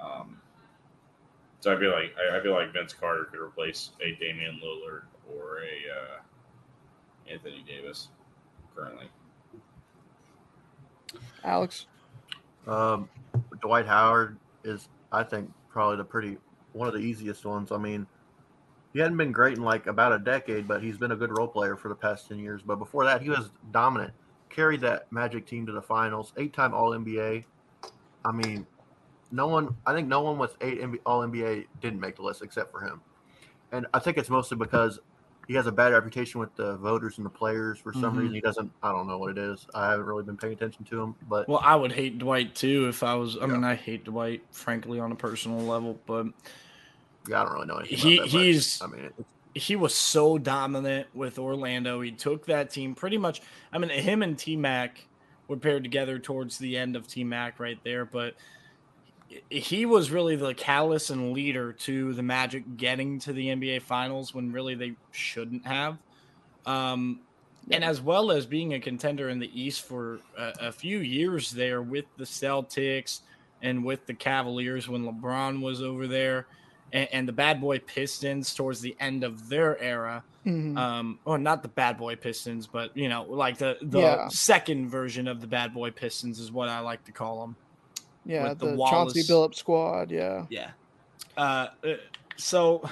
Um, 0.00 0.38
so 1.60 1.74
I 1.74 1.78
feel 1.78 1.92
like 1.92 2.12
I, 2.18 2.38
I 2.38 2.42
feel 2.42 2.52
like 2.52 2.72
Vince 2.72 2.92
Carter 2.92 3.24
could 3.26 3.38
replace 3.40 3.90
a 4.02 4.16
Damian 4.16 4.60
Lillard 4.62 5.02
or 5.32 5.58
a 5.60 5.94
uh, 5.94 7.32
Anthony 7.32 7.64
Davis 7.66 8.08
currently. 8.74 9.06
Alex. 11.44 11.86
Um, 12.66 13.08
Dwight 13.60 13.86
Howard 13.86 14.38
is, 14.64 14.88
I 15.12 15.22
think, 15.22 15.52
probably 15.68 15.96
the 15.96 16.04
pretty 16.04 16.38
one 16.72 16.88
of 16.88 16.94
the 16.94 17.00
easiest 17.00 17.44
ones. 17.44 17.72
I 17.72 17.78
mean, 17.78 18.06
he 18.92 19.00
hadn't 19.00 19.16
been 19.16 19.32
great 19.32 19.56
in 19.56 19.62
like 19.64 19.86
about 19.86 20.12
a 20.12 20.18
decade, 20.18 20.66
but 20.66 20.82
he's 20.82 20.96
been 20.96 21.12
a 21.12 21.16
good 21.16 21.36
role 21.36 21.48
player 21.48 21.76
for 21.76 21.88
the 21.88 21.94
past 21.94 22.28
ten 22.28 22.38
years. 22.38 22.62
But 22.64 22.76
before 22.76 23.04
that, 23.04 23.22
he 23.22 23.30
was 23.30 23.50
dominant. 23.72 24.12
Carried 24.48 24.80
that 24.82 25.10
Magic 25.10 25.46
team 25.46 25.66
to 25.66 25.72
the 25.72 25.82
finals. 25.82 26.32
Eight-time 26.36 26.72
All 26.74 26.90
NBA. 26.90 27.44
I 28.24 28.32
mean, 28.32 28.66
no 29.32 29.48
one. 29.48 29.74
I 29.84 29.92
think 29.92 30.08
no 30.08 30.22
one 30.22 30.38
with 30.38 30.56
eight 30.60 30.80
All 31.04 31.20
NBA 31.20 31.66
didn't 31.80 32.00
make 32.00 32.16
the 32.16 32.22
list 32.22 32.42
except 32.42 32.70
for 32.70 32.80
him. 32.80 33.00
And 33.72 33.86
I 33.92 33.98
think 33.98 34.16
it's 34.16 34.30
mostly 34.30 34.56
because 34.56 35.00
he 35.46 35.54
has 35.54 35.66
a 35.66 35.72
bad 35.72 35.92
reputation 35.92 36.40
with 36.40 36.54
the 36.56 36.76
voters 36.76 37.18
and 37.18 37.26
the 37.26 37.30
players 37.30 37.78
for 37.78 37.92
some 37.92 38.14
Mhm. 38.14 38.18
reason. 38.18 38.34
He 38.34 38.40
doesn't. 38.40 38.72
I 38.82 38.92
don't 38.92 39.06
know 39.06 39.18
what 39.18 39.30
it 39.30 39.38
is. 39.38 39.66
I 39.74 39.90
haven't 39.90 40.06
really 40.06 40.22
been 40.22 40.36
paying 40.36 40.52
attention 40.54 40.84
to 40.86 41.00
him, 41.02 41.14
but 41.28 41.48
well, 41.48 41.60
I 41.62 41.76
would 41.76 41.92
hate 41.92 42.18
Dwight 42.18 42.54
too 42.54 42.88
if 42.88 43.02
I 43.02 43.14
was. 43.14 43.36
I 43.40 43.46
mean, 43.46 43.64
I 43.64 43.74
hate 43.74 44.04
Dwight, 44.04 44.42
frankly, 44.50 45.00
on 45.00 45.12
a 45.12 45.16
personal 45.16 45.60
level, 45.60 45.98
but 46.06 46.26
yeah, 47.28 47.40
I 47.42 47.44
don't 47.44 47.52
really 47.54 47.66
know 47.66 47.76
anything. 47.76 47.98
He- 47.98 48.18
that, 48.18 48.26
he's- 48.28 48.80
I 48.82 48.86
mean, 48.86 49.10
it's, 49.18 49.28
he 49.66 49.76
was 49.76 49.94
so 49.94 50.36
dominant 50.38 51.06
with 51.14 51.38
Orlando. 51.38 52.00
He 52.00 52.10
took 52.10 52.46
that 52.46 52.70
team 52.70 52.94
pretty 52.94 53.18
much. 53.18 53.40
I 53.72 53.78
mean, 53.78 53.90
him 53.90 54.22
and 54.22 54.36
T 54.38 54.56
Mac 54.56 55.06
were 55.46 55.56
paired 55.56 55.84
together 55.84 56.18
towards 56.18 56.58
the 56.58 56.76
end 56.76 56.96
of 56.96 57.06
T 57.06 57.22
Mac 57.22 57.60
right 57.60 57.78
there, 57.84 58.04
but 58.04 58.34
he 59.50 59.86
was 59.86 60.10
really 60.10 60.36
the 60.36 60.54
callous 60.54 61.10
and 61.10 61.32
leader 61.32 61.72
to 61.72 62.12
the 62.14 62.22
Magic 62.22 62.76
getting 62.76 63.18
to 63.20 63.32
the 63.32 63.48
NBA 63.48 63.82
Finals 63.82 64.34
when 64.34 64.52
really 64.52 64.74
they 64.74 64.94
shouldn't 65.12 65.66
have. 65.66 65.98
Um, 66.66 67.20
and 67.70 67.82
as 67.82 68.00
well 68.00 68.30
as 68.30 68.46
being 68.46 68.74
a 68.74 68.80
contender 68.80 69.28
in 69.30 69.38
the 69.38 69.50
East 69.58 69.82
for 69.82 70.20
a, 70.38 70.52
a 70.68 70.72
few 70.72 70.98
years 70.98 71.50
there 71.50 71.82
with 71.82 72.04
the 72.16 72.24
Celtics 72.24 73.20
and 73.62 73.84
with 73.84 74.06
the 74.06 74.14
Cavaliers 74.14 74.88
when 74.88 75.04
LeBron 75.04 75.62
was 75.62 75.80
over 75.82 76.06
there, 76.06 76.46
and, 76.92 77.08
and 77.12 77.28
the 77.28 77.32
Bad 77.32 77.60
Boy 77.60 77.78
Pistons 77.78 78.54
towards 78.54 78.80
the 78.82 78.94
end 79.00 79.24
of 79.24 79.48
their 79.48 79.80
era. 79.82 80.22
Mhm. 80.44 80.76
Um, 80.76 81.18
or 81.24 81.38
not 81.38 81.62
the 81.62 81.68
Bad 81.68 81.96
Boy 81.96 82.16
Pistons, 82.16 82.66
but 82.66 82.94
you 82.94 83.08
know, 83.08 83.22
like 83.22 83.56
the 83.56 83.78
the 83.80 84.00
Yeah. 84.00 84.28
second 84.28 84.90
version 84.90 85.26
of 85.26 85.40
the 85.40 85.46
Bad 85.46 85.72
Boy 85.72 85.90
Pistons 85.90 86.38
is 86.38 86.52
what 86.52 86.68
I 86.68 86.80
like 86.80 87.02
to 87.04 87.12
call 87.12 87.40
them. 87.40 87.56
Yeah, 88.24 88.48
with 88.48 88.58
the, 88.58 88.72
the 88.72 88.76
Chauncey 88.76 89.22
Billups 89.22 89.56
squad. 89.56 90.10
Yeah. 90.10 90.46
Yeah. 90.50 90.70
Uh, 91.36 91.68
uh, 91.84 91.94
so 92.36 92.88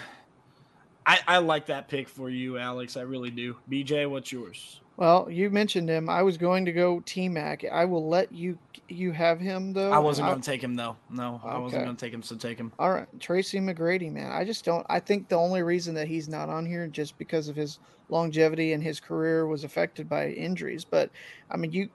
I, 1.07 1.21
I 1.27 1.39
like 1.39 1.67
that 1.67 1.89
pick 1.89 2.09
for 2.09 2.31
you, 2.31 2.59
Alex. 2.59 2.97
I 2.97 3.03
really 3.03 3.31
do. 3.31 3.57
BJ, 3.71 4.09
what's 4.09 4.33
yours? 4.33 4.81
Well, 4.97 5.29
you 5.31 5.51
mentioned 5.51 5.89
him. 5.89 6.09
I 6.09 6.23
was 6.23 6.37
going 6.37 6.65
to 6.67 6.73
go 6.73 7.01
T 7.07 7.29
Mac. 7.29 7.65
I 7.65 7.85
will 7.85 8.09
let 8.09 8.31
you 8.33 8.59
you 8.89 9.11
have 9.13 9.41
him 9.41 9.73
though. 9.73 9.91
I 9.91 9.99
wasn't 9.99 10.29
going 10.29 10.41
to 10.41 10.47
take 10.49 10.63
him 10.63 10.75
though. 10.75 10.97
No, 11.11 11.41
I 11.45 11.59
wasn't 11.59 11.85
going 11.85 11.97
to 11.97 12.05
take 12.05 12.13
him. 12.13 12.23
So 12.23 12.37
take 12.37 12.59
him. 12.59 12.73
All 12.79 12.91
right, 12.91 13.09
Tracy 13.19 13.59
McGrady, 13.59 14.13
man. 14.13 14.31
I 14.31 14.45
just 14.45 14.65
don't. 14.65 14.87
I 14.91 15.01
think 15.01 15.29
the 15.29 15.37
only 15.37 15.63
reason 15.63 15.95
that 15.95 16.09
he's 16.09 16.29
not 16.29 16.49
on 16.49 16.67
here 16.67 16.87
just 16.87 17.17
because 17.19 17.49
of 17.49 17.57
his 17.57 17.79
longevity 18.11 18.75
and 18.75 18.83
his 18.83 19.01
career 19.01 19.47
was 19.47 19.65
affected 19.65 20.09
by 20.09 20.29
injuries. 20.29 20.85
But 20.85 21.11
I 21.51 21.57
mean, 21.57 21.73
you, 21.73 21.89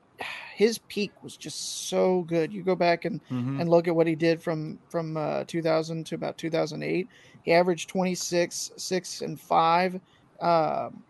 his 0.56 0.80
peak 0.80 1.22
was 1.22 1.38
just 1.38 1.90
so 1.90 2.24
good. 2.24 2.52
You 2.54 2.64
go 2.64 2.76
back 2.76 3.06
and 3.06 3.22
Mhm. 3.30 3.60
and 3.60 3.70
look 3.70 3.88
at 3.88 3.96
what 3.96 4.08
he 4.08 4.16
did 4.16 4.42
from 4.42 4.80
from 4.90 5.18
uh, 5.18 5.44
2000 5.46 6.06
to 6.08 6.16
about 6.16 6.38
2008. 6.38 7.10
He 7.44 7.54
averaged 7.54 7.90
26, 7.90 8.72
six 8.78 9.22
and 9.22 9.40
five. 9.40 10.00
Um, 10.42 11.06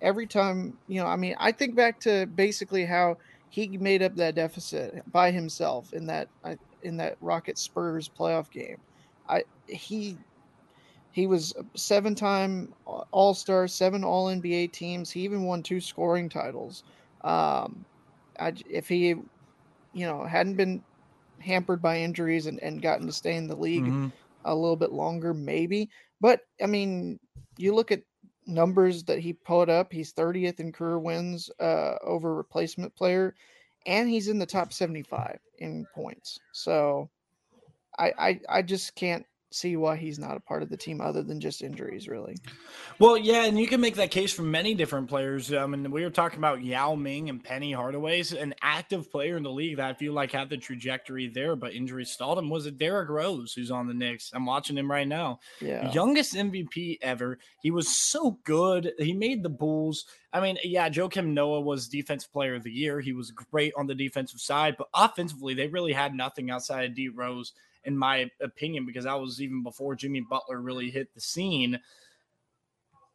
every 0.00 0.26
time, 0.26 0.78
you 0.86 1.00
know, 1.00 1.06
I 1.06 1.16
mean, 1.16 1.34
I 1.38 1.52
think 1.52 1.74
back 1.76 2.00
to 2.00 2.26
basically 2.26 2.84
how 2.84 3.16
he 3.48 3.76
made 3.78 4.02
up 4.02 4.16
that 4.16 4.34
deficit 4.34 5.02
by 5.10 5.30
himself 5.30 5.92
in 5.92 6.06
that 6.06 6.30
uh, 6.44 6.56
in 6.82 6.98
that 6.98 7.16
Rocket 7.20 7.58
Spurs 7.58 8.08
playoff 8.08 8.50
game. 8.50 8.82
I 9.28 9.44
he 9.66 10.20
he 11.10 11.26
was 11.26 11.52
a 11.56 11.64
seven-time 11.78 12.74
All 12.86 13.34
Star, 13.34 13.66
seven 13.68 14.04
All 14.04 14.28
NBA 14.28 14.68
teams. 14.68 15.10
He 15.10 15.20
even 15.22 15.44
won 15.44 15.62
two 15.62 15.80
scoring 15.80 16.28
titles. 16.28 16.84
Um, 17.22 17.86
I, 18.40 18.54
if 18.66 18.88
he, 18.88 19.08
you 19.08 19.26
know, 20.06 20.24
hadn't 20.24 20.56
been 20.56 20.84
hampered 21.40 21.82
by 21.82 22.00
injuries 22.00 22.46
and, 22.46 22.60
and 22.60 22.82
gotten 22.82 23.06
to 23.06 23.12
stay 23.12 23.36
in 23.36 23.48
the 23.48 23.56
league 23.56 23.94
Mhm. 23.94 24.12
a 24.44 24.54
little 24.54 24.76
bit 24.76 24.92
longer, 24.92 25.34
maybe. 25.34 25.90
But 26.20 26.42
I 26.62 26.66
mean, 26.66 27.20
you 27.58 27.74
look 27.74 27.92
at 27.92 28.04
numbers 28.46 29.04
that 29.04 29.20
he 29.20 29.32
put 29.34 29.68
up. 29.70 29.92
He's 29.92 30.12
30th 30.12 30.60
in 30.60 30.72
career 30.72 30.98
wins 30.98 31.50
uh, 31.60 31.96
over 32.02 32.34
replacement 32.34 32.96
player, 32.96 33.34
and 33.86 34.08
he's 34.08 34.28
in 34.28 34.38
the 34.38 34.46
top 34.46 34.72
75 34.72 35.40
in 35.58 35.86
points. 35.94 36.40
So 36.52 37.10
I, 37.98 38.12
I 38.18 38.40
I 38.58 38.62
just 38.62 38.94
can't 38.94 39.26
see 39.52 39.76
why 39.76 39.96
he's 39.96 40.18
not 40.18 40.36
a 40.36 40.40
part 40.40 40.62
of 40.62 40.68
the 40.68 40.76
team 40.76 41.00
other 41.00 41.22
than 41.22 41.40
just 41.40 41.62
injuries, 41.62 42.08
really. 42.08 42.36
Well, 42.98 43.16
yeah, 43.16 43.44
and 43.44 43.58
you 43.58 43.66
can 43.66 43.80
make 43.80 43.96
that 43.96 44.10
case 44.10 44.32
for 44.32 44.42
many 44.42 44.74
different 44.74 45.08
players. 45.08 45.52
I 45.52 45.66
mean, 45.66 45.90
we 45.90 46.02
were 46.02 46.10
talking 46.10 46.38
about 46.38 46.62
Yao 46.62 46.94
Ming 46.94 47.28
and 47.28 47.42
Penny 47.42 47.72
Hardaway's 47.72 48.32
an 48.32 48.54
active 48.62 49.10
player 49.10 49.36
in 49.36 49.42
the 49.42 49.50
league 49.50 49.78
that 49.78 49.90
I 49.90 49.94
feel 49.94 50.12
like 50.12 50.32
had 50.32 50.50
the 50.50 50.56
trajectory 50.56 51.28
there, 51.28 51.56
but 51.56 51.74
injury 51.74 52.04
stalled 52.04 52.38
him. 52.38 52.48
Was 52.48 52.66
it 52.66 52.78
Derrick 52.78 53.08
Rose 53.08 53.52
who's 53.52 53.70
on 53.70 53.88
the 53.88 53.94
Knicks? 53.94 54.30
I'm 54.32 54.46
watching 54.46 54.78
him 54.78 54.90
right 54.90 55.08
now. 55.08 55.40
Yeah. 55.60 55.90
Youngest 55.92 56.34
MVP 56.34 56.98
ever. 57.02 57.38
He 57.62 57.70
was 57.70 57.96
so 57.96 58.38
good. 58.44 58.92
He 58.98 59.12
made 59.12 59.42
the 59.42 59.48
Bulls. 59.48 60.06
I 60.32 60.40
mean, 60.40 60.58
yeah, 60.62 60.88
Joakim 60.88 61.28
Noah 61.28 61.60
was 61.60 61.88
defensive 61.88 62.32
player 62.32 62.54
of 62.54 62.62
the 62.62 62.70
year. 62.70 63.00
He 63.00 63.12
was 63.12 63.32
great 63.32 63.72
on 63.76 63.88
the 63.88 63.94
defensive 63.96 64.40
side, 64.40 64.76
but 64.78 64.88
offensively, 64.94 65.54
they 65.54 65.66
really 65.66 65.92
had 65.92 66.14
nothing 66.14 66.50
outside 66.50 66.84
of 66.84 66.94
D 66.94 67.08
Rose, 67.08 67.52
in 67.84 67.96
my 67.96 68.30
opinion, 68.40 68.86
because 68.86 69.04
that 69.04 69.20
was 69.20 69.40
even 69.40 69.62
before 69.62 69.94
Jimmy 69.94 70.20
Butler 70.20 70.60
really 70.60 70.90
hit 70.90 71.14
the 71.14 71.20
scene. 71.20 71.78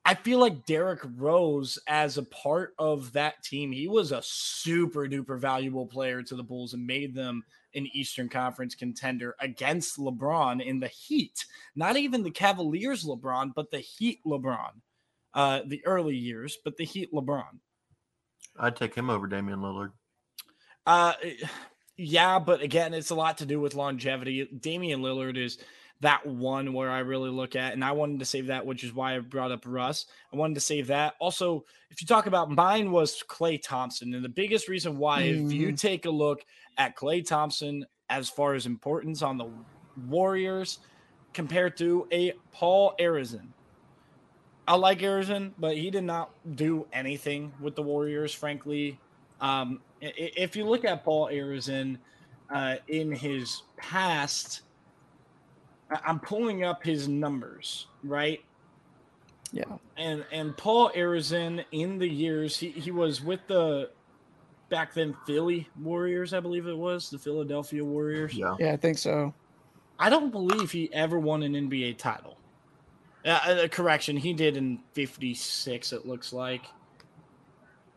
I 0.08 0.14
feel 0.14 0.40
like 0.40 0.68
Derrick 0.68 1.02
Rose, 1.18 1.80
as 1.88 2.18
a 2.18 2.24
part 2.24 2.76
of 2.78 3.12
that 3.14 3.44
team, 3.44 3.72
he 3.72 3.88
was 3.88 4.12
a 4.12 4.22
super 4.24 5.08
duper 5.08 5.40
valuable 5.40 5.88
player 5.88 6.22
to 6.22 6.36
the 6.36 6.44
Bulls 6.44 6.76
and 6.76 6.86
made 6.86 7.16
them 7.16 7.44
an 7.74 7.88
Eastern 7.94 8.30
Conference 8.30 8.76
contender 8.76 9.36
against 9.40 9.98
LeBron 9.98 10.64
in 10.64 10.80
the 10.80 10.88
Heat. 10.88 11.46
Not 11.76 11.98
even 11.98 12.24
the 12.24 12.32
Cavaliers 12.32 13.04
LeBron, 13.04 13.54
but 13.56 13.72
the 13.72 13.80
Heat 13.80 14.20
LeBron. 14.26 14.72
Uh, 15.34 15.62
the 15.66 15.86
early 15.86 16.16
years, 16.16 16.58
but 16.64 16.78
the 16.78 16.86
Heat 16.86 17.12
LeBron. 17.12 17.60
I'd 18.58 18.76
take 18.76 18.96
him 18.96 19.10
over 19.10 19.28
Damian 19.28 19.60
Lillard. 19.60 19.92
Uh, 20.86 21.14
yeah, 21.98 22.40
but 22.40 22.62
again, 22.62 22.94
it's 22.94 23.10
a 23.10 23.16
lot 23.16 23.38
to 23.40 23.46
do 23.46 23.60
with 23.60 23.76
longevity. 23.76 24.46
Damian 24.46 25.02
Lillard 25.02 25.38
is 25.38 25.58
that 26.02 26.26
one 26.26 26.74
where 26.74 26.92
I 26.92 27.00
really 27.00 27.30
look 27.30 27.56
at, 27.56 27.74
and 27.74 27.84
I 27.84 27.94
wanted 27.94 28.20
to 28.20 28.26
save 28.26 28.48
that, 28.48 28.66
which 28.66 28.84
is 28.84 28.94
why 28.94 29.16
I 29.16 29.20
brought 29.20 29.52
up 29.52 29.64
Russ. 29.66 30.08
I 30.34 30.36
wanted 30.36 30.56
to 30.56 30.60
save 30.60 30.88
that. 30.88 31.16
Also, 31.20 31.66
if 31.90 32.02
you 32.02 32.08
talk 32.08 32.26
about 32.26 32.52
mine 32.52 32.92
was 32.92 33.24
Klay 33.30 33.62
Thompson, 33.62 34.14
and 34.14 34.24
the 34.24 34.30
biggest 34.30 34.68
reason 34.68 34.98
why, 34.98 35.22
if 35.24 35.54
you 35.54 35.72
Mhm. 35.72 35.80
take 35.80 36.06
a 36.06 36.10
look 36.12 36.46
at 36.78 36.98
Klay 36.98 37.26
Thompson 37.26 37.86
as 38.10 38.30
far 38.30 38.56
as 38.56 38.66
importance 38.66 39.22
on 39.22 39.38
the 39.38 39.66
Warriors 39.96 40.80
compared 41.34 41.78
to 41.78 42.08
a 42.12 42.34
Paul 42.52 42.94
Arizin. 43.00 43.54
I 44.68 44.76
like 44.76 45.00
Arizin, 45.00 45.54
but 45.58 45.78
he 45.78 45.92
did 45.92 46.04
not 46.04 46.34
do 46.56 46.88
anything 46.92 47.54
with 47.60 47.76
the 47.76 47.84
Warriors, 47.84 48.34
frankly. 48.34 49.00
Um, 49.40 49.85
if 50.02 50.56
you 50.56 50.66
look 50.66 50.86
at 50.86 51.04
Paul 51.04 51.30
Arizin 51.32 51.98
uh, 52.50 52.76
in 52.88 53.12
his 53.12 53.64
past, 53.78 54.62
I- 55.92 56.00
I'm 56.06 56.20
pulling 56.20 56.64
up 56.64 56.84
his 56.84 57.08
numbers, 57.08 57.88
right? 58.04 58.44
Yeah. 59.52 59.64
And 59.98 60.26
and 60.32 60.56
Paul 60.58 60.92
Arizin 60.96 61.64
in 61.72 61.98
the 61.98 62.08
years 62.10 62.58
he, 62.58 62.70
he 62.72 62.92
was 62.92 63.24
with 63.24 63.40
the 63.48 63.90
back 64.70 64.94
then 64.94 65.16
Philly 65.26 65.70
Warriors, 65.82 66.34
I 66.34 66.40
believe 66.40 66.68
it 66.68 66.78
was 66.78 67.10
the 67.10 67.18
Philadelphia 67.20 67.84
Warriors. 67.86 68.34
Yeah. 68.34 68.56
Yeah, 68.60 68.74
I 68.74 68.78
think 68.78 68.98
so. 68.98 69.34
I 69.98 70.10
don't 70.10 70.30
believe 70.32 70.72
he 70.72 70.92
ever 70.92 71.18
won 71.20 71.42
an 71.44 71.54
NBA 71.54 71.98
title. 71.98 72.38
Uh, 73.24 73.30
uh, 73.30 73.68
correction, 73.70 74.18
he 74.18 74.34
did 74.34 74.58
in 74.58 74.80
'56. 74.94 75.94
It 75.94 76.06
looks 76.06 76.34
like. 76.34 76.66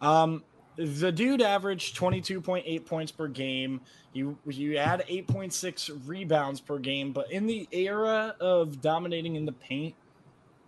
Um, 0.00 0.44
the 0.78 1.10
dude 1.10 1.42
averaged 1.42 1.96
22.8 1.96 2.86
points 2.86 3.10
per 3.10 3.26
game. 3.26 3.80
You 4.12 4.38
you 4.46 4.78
had 4.78 5.04
8.6 5.08 6.06
rebounds 6.06 6.60
per 6.60 6.78
game, 6.78 7.12
but 7.12 7.32
in 7.32 7.46
the 7.46 7.68
era 7.72 8.36
of 8.40 8.80
dominating 8.80 9.34
in 9.34 9.44
the 9.44 9.52
paint, 9.52 9.96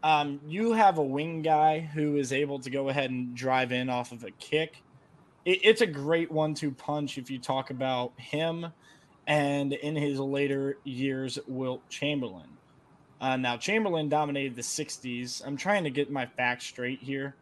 um, 0.03 0.41
you 0.49 0.73
have 0.73 0.99
a 0.99 1.03
wing 1.03 1.43
guy 1.43 1.79
who 1.79 2.17
is 2.17 2.33
able 2.33 2.59
to 2.59 2.71
go 2.71 2.89
ahead 2.89 3.11
and 3.11 3.37
drive 3.37 3.71
in 3.71 3.89
off 3.89 4.11
of 4.11 4.25
a 4.25 4.33
kick. 4.33 4.83
It, 5.45 5.61
it's 5.63 5.81
a 5.81 5.87
great 5.87 6.31
one-two 6.31 6.73
punch 6.73 7.17
if 7.17 7.31
you 7.31 7.39
talk 7.39 7.71
about 7.71 8.13
him, 8.17 8.67
and 9.29 9.73
in 9.73 9.95
his 9.95 10.19
later 10.19 10.79
years, 10.83 11.39
Wilt 11.47 11.89
Chamberlain. 11.89 12.49
Uh, 13.21 13.37
now 13.37 13.57
Chamberlain 13.57 14.09
dominated 14.09 14.57
the 14.57 14.63
'60s. 14.63 15.47
I'm 15.47 15.57
trying 15.57 15.85
to 15.85 15.91
get 15.91 16.11
my 16.11 16.27
facts 16.27 16.67
straight 16.67 17.01
here. 17.01 17.37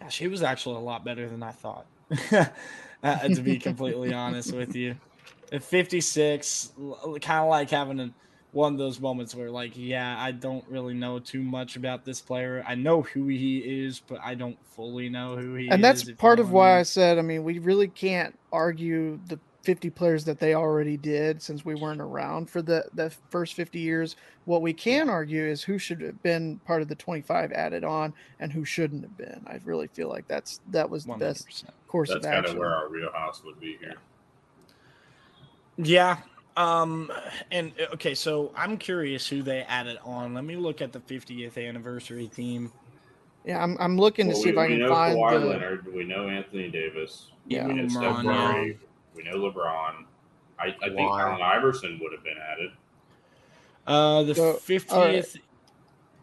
Gosh, 0.00 0.18
he 0.18 0.28
was 0.28 0.42
actually 0.42 0.76
a 0.76 0.80
lot 0.80 1.04
better 1.04 1.28
than 1.28 1.42
I 1.42 1.52
thought. 1.52 1.86
uh, 3.02 3.28
to 3.28 3.42
be 3.42 3.58
completely 3.58 4.12
honest 4.14 4.52
with 4.52 4.74
you, 4.74 4.96
at 5.52 5.62
56, 5.62 6.72
kind 7.20 7.44
of 7.44 7.48
like 7.48 7.70
having 7.70 8.00
a, 8.00 8.10
one 8.52 8.72
of 8.72 8.78
those 8.78 9.00
moments 9.00 9.34
where, 9.34 9.50
like, 9.50 9.72
yeah, 9.74 10.16
I 10.18 10.32
don't 10.32 10.64
really 10.68 10.94
know 10.94 11.18
too 11.18 11.42
much 11.42 11.76
about 11.76 12.04
this 12.04 12.20
player. 12.20 12.64
I 12.66 12.74
know 12.74 13.02
who 13.02 13.26
he 13.28 13.58
is, 13.58 14.00
but 14.00 14.20
I 14.22 14.34
don't 14.34 14.58
fully 14.74 15.08
know 15.08 15.36
who 15.36 15.54
he 15.54 15.66
is. 15.66 15.72
and 15.72 15.82
that's 15.82 16.10
part 16.12 16.38
of 16.38 16.50
why 16.50 16.70
mean. 16.70 16.78
I 16.78 16.82
said, 16.82 17.18
I 17.18 17.22
mean, 17.22 17.44
we 17.44 17.58
really 17.58 17.88
can't 17.88 18.38
argue 18.52 19.18
the 19.26 19.38
50 19.64 19.90
players 19.90 20.24
that 20.24 20.38
they 20.38 20.54
already 20.54 20.96
did 20.96 21.40
since 21.40 21.64
we 21.64 21.74
weren't 21.74 22.00
around 22.00 22.50
for 22.50 22.60
the, 22.60 22.84
the 22.94 23.10
first 23.30 23.54
50 23.54 23.78
years. 23.78 24.16
What 24.44 24.60
we 24.60 24.72
can 24.74 25.08
argue 25.08 25.42
is 25.42 25.62
who 25.62 25.78
should 25.78 26.02
have 26.02 26.22
been 26.22 26.58
part 26.60 26.82
of 26.82 26.88
the 26.88 26.94
25 26.94 27.50
added 27.52 27.82
on 27.82 28.12
and 28.40 28.52
who 28.52 28.64
shouldn't 28.64 29.02
have 29.02 29.16
been. 29.16 29.42
I 29.46 29.58
really 29.64 29.86
feel 29.88 30.08
like 30.08 30.28
that's 30.28 30.60
that 30.70 30.88
was 30.88 31.06
the 31.06 31.14
best 31.14 31.48
100%. 31.48 31.64
course 31.88 32.10
That's 32.10 32.26
of 32.26 32.30
action. 32.30 32.42
That's 32.42 32.46
kind 32.52 32.56
of 32.56 32.60
where 32.60 32.74
our 32.74 32.88
real 32.88 33.10
house 33.12 33.42
would 33.44 33.58
be 33.58 33.78
here. 33.80 33.94
Yeah. 35.78 36.18
Um 36.56 37.10
and 37.50 37.72
uh, 37.80 37.94
okay, 37.94 38.14
so 38.14 38.52
I'm 38.56 38.76
curious 38.76 39.26
who 39.26 39.42
they 39.42 39.62
added 39.62 39.98
on. 40.04 40.34
Let 40.34 40.44
me 40.44 40.56
look 40.56 40.82
at 40.82 40.92
the 40.92 41.00
50th 41.00 41.56
anniversary 41.56 42.26
theme. 42.26 42.70
yeah, 43.44 43.62
I'm, 43.62 43.76
I'm 43.80 43.96
looking 43.96 44.28
to 44.28 44.36
see 44.36 44.46
we, 44.46 44.50
if 44.52 44.58
I 44.58 44.66
can 44.68 44.78
know 44.80 44.88
find 44.88 45.18
Kawhi 45.18 45.40
the. 45.40 45.46
Leonard. 45.46 45.94
We 45.94 46.04
know 46.04 46.28
Anthony 46.28 46.68
Davis. 46.68 47.30
Yeah. 47.46 47.66
We 47.66 47.74
know 47.74 47.88
Steph 47.88 48.02
LeBron, 48.16 48.52
Curry. 48.52 48.78
We 49.14 49.22
know 49.22 49.36
LeBron. 49.36 50.04
I, 50.58 50.66
I 50.66 50.70
think 50.88 50.98
Kawhi. 50.98 51.20
Allen 51.20 51.42
Iverson 51.42 51.98
would 52.02 52.12
have 52.12 52.24
been 52.24 52.36
added. 52.38 52.70
Uh 53.86 54.22
the 54.22 54.34
So, 54.34 54.54
50th 54.54 54.92
all 54.92 55.04
right. 55.04 55.36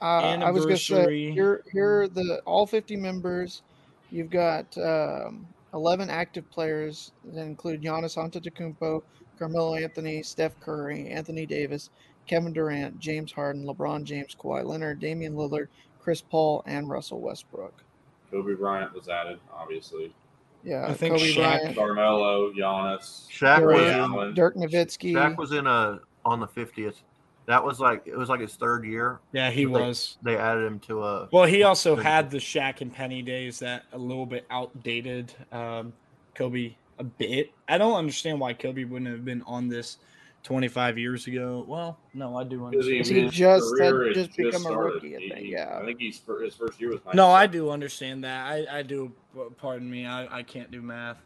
Uh, 0.01 0.43
I 0.43 0.49
was 0.49 0.65
going 0.65 0.77
to 0.77 0.81
say 0.81 0.95
Anniversary. 0.95 1.31
here 1.31 1.63
here 1.71 2.01
are 2.01 2.07
the 2.07 2.41
all 2.45 2.65
50 2.65 2.95
members. 2.95 3.61
You've 4.09 4.31
got 4.31 4.75
um, 4.77 5.47
11 5.73 6.09
active 6.09 6.49
players 6.49 7.11
that 7.33 7.41
include 7.43 7.81
Giannis 7.81 8.17
Antetokounmpo, 8.17 9.03
Carmelo 9.37 9.75
Anthony, 9.75 10.23
Steph 10.23 10.59
Curry, 10.59 11.07
Anthony 11.07 11.45
Davis, 11.45 11.91
Kevin 12.27 12.51
Durant, 12.51 12.99
James 12.99 13.31
Harden, 13.31 13.63
LeBron 13.65 14.03
James, 14.03 14.35
Kawhi 14.35 14.65
Leonard, 14.65 14.99
Damian 14.99 15.35
Lillard, 15.35 15.67
Chris 16.01 16.21
Paul, 16.21 16.63
and 16.65 16.89
Russell 16.89 17.21
Westbrook. 17.21 17.83
Kobe 18.31 18.55
Bryant 18.55 18.93
was 18.93 19.07
added, 19.07 19.39
obviously. 19.53 20.13
Yeah, 20.63 20.85
I 20.87 20.93
think 20.93 21.15
Kobe 21.15 21.31
Shaq- 21.31 21.35
Bryant, 21.59 21.75
Carmelo, 21.75 22.51
Giannis, 22.53 23.27
Shaq 23.29 23.59
Dirk, 23.59 23.73
was 23.75 23.81
in, 23.87 23.99
Allen. 23.99 24.33
Dirk 24.33 24.55
Nowitzki. 24.55 25.13
Shaq 25.13 25.37
was 25.37 25.51
in 25.51 25.65
a 25.67 25.99
on 26.23 26.39
the 26.39 26.47
fiftieth 26.47 27.01
That 27.47 27.63
was 27.63 27.79
like 27.79 28.03
it 28.05 28.15
was 28.15 28.29
like 28.29 28.39
his 28.41 28.55
third 28.55 28.85
year. 28.85 29.19
Yeah, 29.33 29.49
he 29.49 29.61
They- 29.61 29.67
was. 29.67 30.17
They 30.21 30.37
added 30.37 30.65
him 30.65 30.79
to 30.81 31.03
a. 31.03 31.29
Well, 31.31 31.45
he 31.45 31.63
also 31.63 31.95
had 31.95 32.29
the 32.29 32.37
Shaq 32.37 32.81
and 32.81 32.93
Penny 32.93 33.21
days 33.21 33.59
that 33.59 33.83
a 33.93 33.97
little 33.97 34.25
bit 34.27 34.45
outdated 34.51 35.33
um, 35.51 35.93
Kobe 36.35 36.75
a 36.99 37.03
bit. 37.03 37.51
I 37.67 37.77
don't 37.79 37.95
understand 37.95 38.39
why 38.39 38.53
Kobe 38.53 38.83
wouldn't 38.83 39.09
have 39.09 39.25
been 39.25 39.41
on 39.43 39.67
this 39.67 39.97
25 40.43 40.97
years 40.97 41.27
ago. 41.27 41.63
Well, 41.67 41.99
no, 42.13 42.35
I 42.35 42.43
do 42.43 42.65
understand. 42.65 43.05
He 43.05 43.21
his 43.21 43.33
just 43.33 43.79
had 43.79 43.93
just 44.13 44.35
had 44.35 44.51
become 44.51 44.65
a 44.65 44.77
rookie, 44.77 45.15
I 45.15 45.19
think, 45.19 45.47
yeah. 45.47 45.77
I 45.79 45.85
think 45.85 45.99
he's 45.99 46.17
fir- 46.17 46.43
his 46.43 46.55
first 46.55 46.79
year 46.81 46.91
was. 46.91 47.01
No, 47.13 47.29
I 47.29 47.47
do 47.47 47.69
understand 47.69 48.23
that. 48.23 48.47
I, 48.47 48.79
I 48.79 48.83
do. 48.83 49.11
Pardon 49.57 49.89
me. 49.89 50.05
I, 50.05 50.39
I 50.39 50.43
can't 50.43 50.71
do 50.71 50.81
math. 50.81 51.23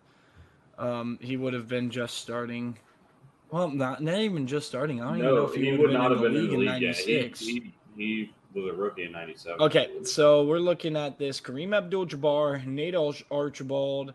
Um, 0.77 1.17
he 1.21 1.37
would 1.37 1.53
have 1.53 1.67
been 1.67 1.89
just 1.89 2.17
starting. 2.17 2.77
Well, 3.51 3.69
not 3.69 4.01
not 4.01 4.17
even 4.19 4.47
just 4.47 4.67
starting. 4.67 5.01
I 5.01 5.05
don't 5.05 5.17
even 5.19 5.29
know 5.29 5.45
if 5.45 5.53
he, 5.53 5.65
he 5.65 5.71
would 5.71 5.79
would 5.81 5.91
have 5.91 6.01
not 6.01 6.09
been 6.09 6.17
have 6.17 6.25
in 6.25 6.33
the 6.33 6.39
been 6.39 6.45
in 6.45 6.59
league 6.59 6.67
the 6.67 6.73
in 6.73 6.73
league 6.73 6.81
yet. 6.81 6.95
He, 6.97 7.13
'96. 7.21 7.39
he, 7.39 7.73
he 7.95 8.33
was 8.53 8.65
a 8.65 8.73
rookie 8.73 9.03
in 9.03 9.11
'97. 9.13 9.61
Okay, 9.61 9.91
so 10.03 10.43
we're 10.43 10.59
looking 10.59 10.97
at 10.97 11.17
this: 11.17 11.39
Kareem 11.39 11.75
Abdul-Jabbar, 11.75 12.65
Nate 12.65 12.95
Archibald, 13.31 14.13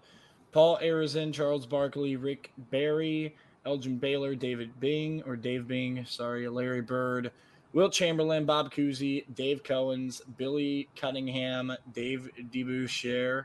Paul 0.53 0.79
Arizin, 0.83 1.33
Charles 1.33 1.65
Barkley, 1.65 2.17
Rick 2.17 2.53
Barry, 2.71 3.35
Elgin 3.71 3.99
Baylor, 3.99 4.35
David 4.35 4.81
Bing 4.81 5.23
or 5.25 5.37
Dave 5.37 5.69
Bing, 5.69 6.05
sorry, 6.05 6.49
Larry 6.49 6.81
Bird, 6.83 7.31
Will 7.73 7.89
Chamberlain, 7.89 8.45
Bob 8.45 8.73
Cousy, 8.75 9.25
Dave 9.37 9.63
Cowens, 9.63 10.21
Billy 10.37 10.89
Cunningham, 10.97 11.73
Dave 11.95 12.29
DeBusschere, 12.53 13.45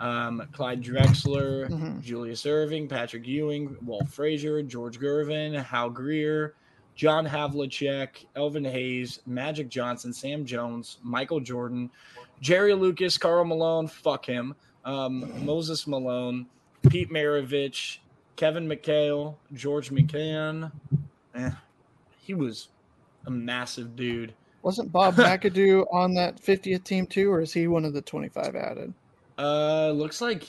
um, 0.00 0.48
Clyde 0.52 0.82
Drexler, 0.82 1.68
Mhm. 1.68 2.00
Julius 2.00 2.44
Erving, 2.46 2.88
Patrick 2.88 3.26
Ewing, 3.26 3.76
Walt 3.84 4.08
Frazier, 4.08 4.62
George 4.62 4.98
Gervin, 4.98 5.62
Hal 5.62 5.90
Greer, 5.90 6.54
John 6.94 7.26
Havlicek, 7.26 8.24
Elvin 8.34 8.64
Hayes, 8.64 9.20
Magic 9.26 9.68
Johnson, 9.68 10.10
Sam 10.14 10.46
Jones, 10.46 10.96
Michael 11.02 11.40
Jordan, 11.40 11.90
Jerry 12.40 12.72
Lucas, 12.72 13.18
Karl 13.18 13.44
Malone, 13.44 13.88
fuck 13.88 14.24
him, 14.24 14.54
um, 14.86 15.44
Moses 15.44 15.86
Malone, 15.86 16.46
Pete 16.88 17.10
Maravich, 17.10 17.98
Kevin 18.36 18.68
McHale, 18.68 19.36
George 19.52 19.90
Mikan. 19.90 20.70
Eh, 21.34 21.50
he 22.18 22.34
was 22.34 22.68
a 23.26 23.30
massive 23.30 23.96
dude. 23.96 24.34
Wasn't 24.62 24.92
Bob 24.92 25.14
McAdoo 25.16 25.86
on 25.92 26.14
that 26.14 26.40
50th 26.42 26.84
team 26.84 27.06
too, 27.06 27.30
or 27.30 27.40
is 27.40 27.52
he 27.52 27.66
one 27.68 27.84
of 27.84 27.92
the 27.94 28.02
25 28.02 28.54
added? 28.56 28.94
Uh, 29.38 29.90
looks 29.90 30.20
like. 30.20 30.44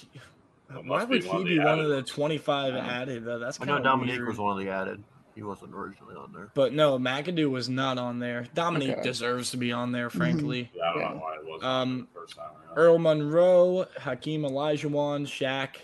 Why 0.85 1.05
would 1.05 1.23
he 1.23 1.43
be 1.45 1.57
the 1.59 1.63
one 1.63 1.79
of 1.79 1.87
the 1.87 1.95
ones. 1.95 2.09
25 2.11 2.75
added? 2.75 3.23
Though? 3.23 3.39
That's 3.39 3.57
I 3.57 3.65
kind 3.65 3.69
know 3.69 3.77
of 3.77 3.83
Dominique 3.83 4.17
weird. 4.17 4.27
was 4.27 4.37
one 4.37 4.57
of 4.59 4.65
the 4.65 4.69
added. 4.71 5.01
He 5.33 5.43
wasn't 5.43 5.73
originally 5.73 6.15
on 6.15 6.33
there. 6.33 6.49
But 6.55 6.73
no, 6.73 6.97
McAdoo 6.97 7.49
was 7.51 7.69
not 7.69 7.97
on 7.99 8.19
there. 8.19 8.47
Dominique 8.55 8.89
Okay. 8.97 9.03
deserves 9.03 9.51
to 9.51 9.57
be 9.57 9.71
on 9.71 9.91
there, 9.91 10.09
frankly. 10.09 10.71
Yeah, 10.73 10.83
I 10.83 10.93
don't 10.93 11.01
Yeah. 11.01 11.09
know 11.09 11.15
why 11.19 11.35
it 11.35 11.45
wasn't 11.45 11.63
Um, 11.71 12.07
the 12.13 12.19
first 12.19 12.35
time 12.35 12.45
around. 12.67 12.77
Earl 12.77 12.97
Monroe, 12.99 13.85
Hakeem 13.99 14.41
Olajuwon, 14.41 15.25
Shaq, 15.27 15.75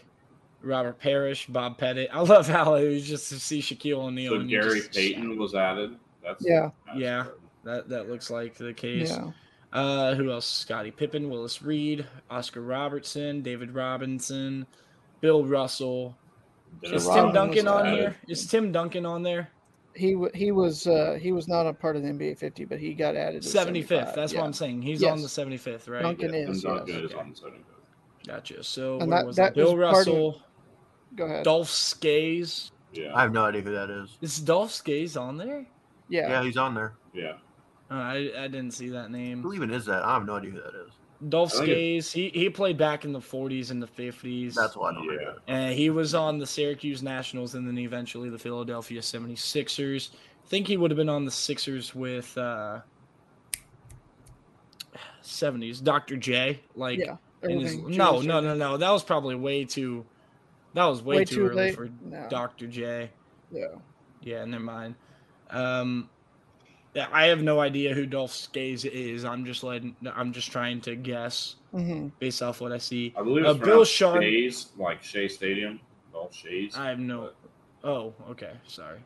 Robert 0.63 0.97
Parish, 0.99 1.47
Bob 1.47 1.77
Pettit. 1.77 2.09
I 2.11 2.21
love 2.21 2.47
how 2.47 2.75
it 2.75 2.87
was 2.89 3.07
just 3.07 3.29
to 3.29 3.39
see 3.39 3.59
Shaquille 3.59 3.97
O'Neal. 3.97 4.31
so 4.33 4.39
and 4.39 4.49
you 4.49 4.61
Gary 4.61 4.79
just- 4.79 4.93
Payton 4.93 5.37
was 5.37 5.53
added. 5.55 5.95
That's 6.23 6.43
Yeah. 6.45 6.69
that's 6.85 6.97
Yeah. 6.99 7.23
certain. 7.25 7.39
That 7.65 7.89
that 7.89 8.09
looks 8.09 8.29
like 8.29 8.55
the 8.55 8.73
case. 8.73 9.09
Yeah. 9.11 9.31
Uh, 9.71 10.13
who 10.15 10.31
else? 10.31 10.45
Scottie 10.45 10.91
Pippen, 10.91 11.29
Willis 11.29 11.61
Reed, 11.61 12.05
Oscar 12.29 12.61
Robertson, 12.61 13.41
David 13.41 13.73
Robinson, 13.73 14.65
Bill 15.21 15.43
Russell. 15.45 16.15
Dennis 16.81 17.03
Is 17.03 17.09
Tim 17.09 17.31
Duncan 17.31 17.67
on 17.67 17.85
added. 17.87 17.99
here? 17.99 18.15
Is 18.27 18.45
Tim 18.47 18.71
Duncan 18.71 19.05
on 19.05 19.23
there? 19.23 19.49
He 19.95 20.15
wa- 20.15 20.29
he 20.33 20.51
was 20.51 20.87
uh, 20.87 21.17
he 21.21 21.31
was 21.31 21.47
not 21.47 21.67
a 21.67 21.73
part 21.73 21.95
of 21.95 22.01
the 22.03 22.09
NBA 22.09 22.35
50, 22.37 22.65
but 22.65 22.79
he 22.79 22.93
got 22.93 23.15
added. 23.15 23.43
75th. 23.43 23.51
75, 23.53 24.15
That's 24.15 24.33
yeah. 24.33 24.39
what 24.39 24.45
I'm 24.45 24.53
saying. 24.53 24.81
He's 24.81 25.01
Yes. 25.01 25.11
on 25.11 25.21
the 25.21 25.27
75th, 25.29 25.87
right? 25.87 26.01
Duncan 26.01 26.33
Yeah, 26.33 26.41
Tim 26.45 26.51
is. 26.51 26.63
Duncan 26.63 26.87
Yes. 26.87 27.03
is 27.11 27.13
on 27.13 27.29
the 27.29 27.35
75th. 27.35 28.27
Gotcha. 28.27 28.63
So 28.63 28.99
And 28.99 29.09
where 29.11 29.19
that- 29.19 29.27
was 29.27 29.35
that 29.35 29.43
that? 29.53 29.55
Bill 29.55 29.75
was 29.75 29.91
part 29.91 30.07
of- 30.07 30.13
Russell, 30.13 30.41
Go 31.15 31.25
ahead. 31.25 31.43
Dolph 31.43 31.69
Skays. 31.69 32.71
Yeah. 32.91 33.15
I 33.15 33.21
have 33.21 33.31
no 33.33 33.43
idea 33.45 33.61
who 33.61 33.71
that 33.73 33.89
is. 33.89 34.17
Is 34.21 34.39
Dolph 34.39 34.71
Skays 34.71 35.17
on 35.17 35.37
there? 35.37 35.65
Yeah. 36.09 36.29
Yeah, 36.29 36.43
he's 36.43 36.57
on 36.57 36.73
there. 36.75 36.93
yeah. 37.13 37.33
Uh, 37.91 37.95
I 37.95 38.15
I 38.37 38.47
didn't 38.47 38.71
see 38.71 38.89
that 38.89 39.11
name. 39.11 39.41
Who 39.43 39.49
name. 39.51 39.63
even 39.63 39.71
is 39.71 39.85
that? 39.85 40.03
I 40.03 40.13
have 40.13 40.25
no 40.25 40.35
idea 40.35 40.51
who 40.51 40.57
that 40.61 40.73
is. 40.87 40.91
Dolph 41.29 41.53
I 41.53 41.57
Skays. 41.57 42.11
He 42.11 42.29
he 42.29 42.49
played 42.49 42.77
back 42.77 43.05
in 43.05 43.13
the 43.13 43.19
40s 43.19 43.71
and 43.71 43.81
the 43.81 43.87
50s. 43.87 44.53
That's 44.55 44.75
why 44.75 44.89
I 44.89 44.93
don't 44.93 45.03
Yeah. 45.05 45.33
And 45.47 45.73
he 45.77 45.89
was 45.89 46.15
on 46.15 46.37
the 46.39 46.45
Syracuse 46.47 47.01
Nationals 47.03 47.55
and 47.55 47.67
then 47.67 47.77
eventually 47.77 48.29
the 48.29 48.39
Philadelphia 48.39 49.01
76ers. 49.01 50.09
I 50.43 50.47
think 50.47 50.67
he 50.67 50.77
would 50.77 50.91
have 50.91 50.97
been 50.97 51.09
on 51.09 51.25
the 51.25 51.31
Sixers 51.31 51.93
with 51.95 52.37
uh 52.37 52.79
70s. 55.23 55.83
Dr. 55.83 56.17
J. 56.17 56.59
Like 56.75 56.99
Yeah. 56.99 57.17
his, 57.41 57.77
no, 57.77 58.21
no, 58.21 58.39
no, 58.39 58.55
no. 58.55 58.77
That 58.77 58.91
was 58.91 59.03
probably 59.03 59.35
way 59.35 59.65
too 59.65 60.05
that 60.73 60.85
was 60.85 61.01
way, 61.01 61.17
Way 61.17 61.25
too, 61.25 61.35
too 61.35 61.45
early 61.47 61.55
late? 61.55 61.75
for 61.75 61.89
No. 62.01 62.27
Dr. 62.29 62.67
J. 62.67 63.09
Yeah. 63.51 63.67
Yeah, 64.21 64.45
never 64.45 64.63
mind. 64.63 64.95
Um 65.49 66.09
yeah, 66.93 67.07
I 67.11 67.25
have 67.25 67.41
no 67.41 67.59
idea 67.59 67.93
who 67.95 68.05
Dolph 68.05 68.31
Skays 68.31 68.85
is. 68.85 69.25
I'm 69.25 69.45
just 69.45 69.63
letting 69.63 69.95
I'm 70.15 70.31
just 70.31 70.51
trying 70.51 70.81
to 70.81 70.95
guess 70.95 71.55
hmm 71.71 72.07
based 72.19 72.41
off 72.43 72.61
what 72.61 72.71
I 72.71 72.77
see. 72.77 73.13
I 73.17 73.23
believe 73.23 73.45
Uh, 73.45 73.49
it's 73.51 73.59
Bill 73.59 73.67
Bill 73.77 73.85
Sharp- 73.85 74.21
Shays, 74.21 74.71
like 74.77 75.01
Shea 75.03 75.27
Stadium. 75.27 75.79
All 76.13 76.31
Shays. 76.31 76.75
I 76.77 76.89
have 76.89 76.99
no. 76.99 77.31
Oh, 77.83 78.13
okay. 78.29 78.51
Sorry. 78.67 78.99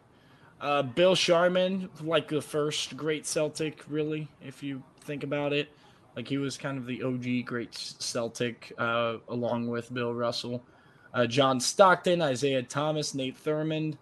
Uh, 0.59 0.81
Bill 0.83 1.15
Sharman, 1.15 1.89
like 2.01 2.27
the 2.27 2.41
first 2.41 2.97
great 2.97 3.25
Celtic, 3.25 3.83
really, 3.87 4.27
if 4.41 4.61
you 4.61 4.83
think 5.01 5.23
about 5.23 5.53
it. 5.53 5.69
Like 6.15 6.27
he 6.27 6.37
was 6.37 6.57
kind 6.57 6.77
of 6.77 6.85
the 6.85 7.01
OG 7.03 7.45
great 7.45 7.73
Celtic, 7.75 8.73
uh, 8.77 9.17
along 9.29 9.67
with 9.67 9.93
Bill 9.93 10.13
Russell. 10.13 10.63
Uh, 11.13 11.25
John 11.25 11.59
Stockton, 11.59 12.21
Isiah 12.21 12.63
Thomas, 12.63 13.13
Nate 13.15 13.41
Thurmond, 13.43 13.97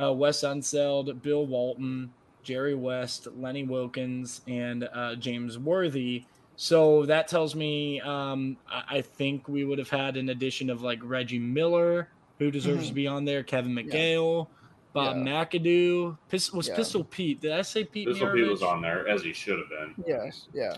uh, 0.00 0.12
Wes 0.12 0.40
Unseld, 0.42 1.20
Bill 1.22 1.46
Walton, 1.46 2.12
Jerry 2.42 2.74
West, 2.74 3.28
Lenny 3.36 3.64
Wilkens, 3.64 4.40
and 4.48 4.88
uh, 4.92 5.14
James 5.16 5.58
Worthy. 5.58 6.24
So 6.56 7.06
that 7.06 7.28
tells 7.28 7.54
me 7.54 8.00
um, 8.00 8.56
I, 8.70 8.98
I 8.98 9.00
think 9.02 9.48
we 9.48 9.64
would 9.64 9.78
have 9.78 9.90
had 9.90 10.16
an 10.16 10.28
addition 10.28 10.70
of 10.70 10.82
like 10.82 11.00
Reggie 11.02 11.38
Miller, 11.38 12.08
who 12.38 12.50
deserves 12.50 12.84
Mhm. 12.84 12.88
to 12.88 12.94
be 12.94 13.06
on 13.06 13.24
there, 13.24 13.42
Kevin 13.42 13.76
Yeah. 13.76 13.82
McHale, 13.82 14.46
Bob 14.92 15.16
Yeah. 15.16 15.22
McAdoo. 15.44 16.18
Pis- 16.28 16.52
was 16.52 16.68
Yeah. 16.68 16.76
Pistol 16.76 17.04
Pete? 17.04 17.40
Did 17.40 17.52
I 17.52 17.62
say 17.62 17.84
Pete? 17.84 18.08
Pistol 18.08 18.32
Pete 18.32 18.46
was 18.48 18.62
on 18.62 18.82
there 18.82 19.08
as 19.08 19.22
he 19.22 19.32
should 19.32 19.58
have 19.58 19.68
been. 19.68 20.04
Yes. 20.06 20.48
Yeah. 20.52 20.76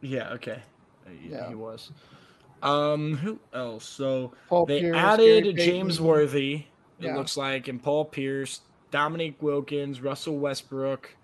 Yeah. 0.00 0.30
Okay. 0.32 0.58
Yeah, 1.06 1.30
Yeah. 1.38 1.48
he 1.48 1.54
was. 1.54 1.90
Um, 2.62 3.16
who 3.16 3.38
else? 3.52 3.84
So 3.84 4.32
Paul 4.48 4.66
they 4.66 4.80
Pierce, 4.80 4.96
added 4.96 5.44
Gary 5.44 5.54
James 5.54 5.94
Payton. 5.96 6.06
Worthy. 6.06 6.54
It 6.54 7.06
Yeah. 7.06 7.16
looks 7.16 7.36
like, 7.36 7.68
and 7.68 7.82
Paul 7.82 8.06
Pierce, 8.06 8.62
Dominique 8.90 9.40
Wilkins, 9.42 10.00
Russell 10.00 10.38
Westbrook. 10.38 11.14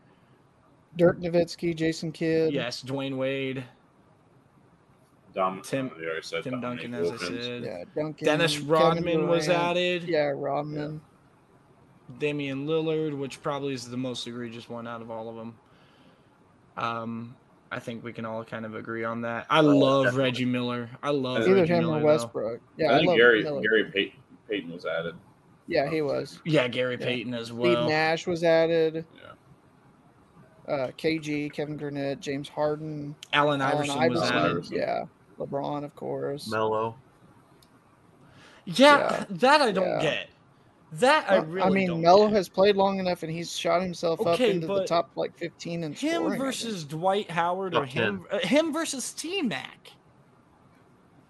Dirk 0.96 1.18
Nowitzki, 1.20 1.74
Jason 1.74 2.12
Kidd. 2.12 2.52
Yes, 2.52 2.82
Dwyane 2.82 3.16
Wade, 3.16 3.64
Dom, 5.34 5.62
Tim- 5.62 5.90
uh, 5.96 5.98
you 5.98 6.06
already 6.06 6.22
said 6.22 6.44
Tim 6.44 6.60
Dominique 6.60 6.90
Duncan, 6.90 7.14
as 7.14 7.22
I 7.22 7.26
said. 7.26 7.62
Yeah. 7.64 7.84
Duncan. 7.96 8.24
Dennis 8.26 8.58
Rodman 8.58 9.26
was 9.28 9.48
added. 9.48 10.04
Yeah, 10.04 10.32
Rodman. 10.34 11.00
Damian 12.18 12.66
Lillard, 12.66 13.16
which 13.16 13.42
probably 13.42 13.72
is 13.72 13.88
the 13.88 13.96
most 13.96 14.26
egregious 14.26 14.68
one 14.68 14.86
out 14.86 15.00
of 15.00 15.10
all 15.10 15.30
of 15.30 15.36
them. 15.36 15.54
Um, 16.76 17.36
I 17.74 17.78
think 17.78 18.04
we 18.04 18.12
can 18.12 18.26
all 18.26 18.44
kind 18.44 18.66
of 18.66 18.74
agree 18.74 19.02
on 19.02 19.22
that. 19.22 19.46
I 19.48 19.60
love 19.60 20.04
definitely. 20.04 20.24
Reggie 20.24 20.44
Miller. 20.44 20.90
I 21.02 21.08
love 21.10 21.38
Either 21.38 21.54
Reggie 21.54 21.72
him 21.72 21.84
Miller, 21.84 21.96
or 21.96 22.00
though. 22.00 22.06
Westbrook. 22.06 22.60
Yeah, 22.76 22.90
I 22.90 22.94
I, 22.94 22.96
think 22.98 23.08
love 23.08 23.16
Gary 23.16 23.42
Miller. 23.42 23.60
Gary 23.62 23.84
Payton, 23.90 24.18
Payton 24.48 24.72
was 24.72 24.84
added. 24.84 25.14
Yeah, 25.68 25.88
he 25.88 26.02
was. 26.02 26.38
Yeah, 26.44 26.68
Gary 26.68 26.98
Yeah. 27.00 27.06
Payton 27.06 27.32
as 27.34 27.50
well. 27.50 27.64
Steve 27.72 27.78
well. 27.78 27.88
Nash 27.88 28.26
was 28.26 28.44
added. 28.44 29.06
Yeah. 29.16 30.72
Uh, 30.74 30.90
KG, 30.98 31.50
Kevin 31.52 31.76
Garnett, 31.78 32.20
James 32.20 32.48
Harden, 32.48 33.14
Allen 33.32 33.60
Allen 33.62 33.74
Iverson, 33.90 33.98
Iverson. 33.98 34.10
was 34.20 34.30
added. 34.30 34.50
Iverson. 34.50 34.76
Yeah, 34.76 35.04
LeBron, 35.38 35.84
of 35.84 35.94
course. 35.96 36.50
Mello. 36.50 36.94
Yeah, 38.66 38.74
Yeah. 38.98 39.24
that 39.30 39.60
I 39.62 39.72
don't 39.72 39.86
Yeah. 39.88 40.02
get. 40.02 40.28
That 40.92 41.30
I 41.30 41.36
really 41.36 41.62
I 41.62 41.70
mean, 41.70 41.88
don't 41.88 42.02
Melo 42.02 42.26
get. 42.26 42.36
has 42.36 42.48
played 42.50 42.76
long 42.76 42.98
enough, 42.98 43.22
and 43.22 43.32
he's 43.32 43.56
shot 43.56 43.80
himself 43.80 44.26
up 44.26 44.38
into 44.40 44.66
the 44.66 44.84
top 44.84 45.10
like 45.16 45.36
15 45.38 45.84
and 45.84 45.94
him 45.94 46.36
versus 46.36 46.84
Dwight 46.84 47.30
Howard 47.30 47.74
or 47.74 47.86
Top 47.86 47.88
him 47.88 48.26
uh, 48.30 48.38
him 48.40 48.72
versus 48.72 49.12
T 49.12 49.40
Mac. 49.40 49.92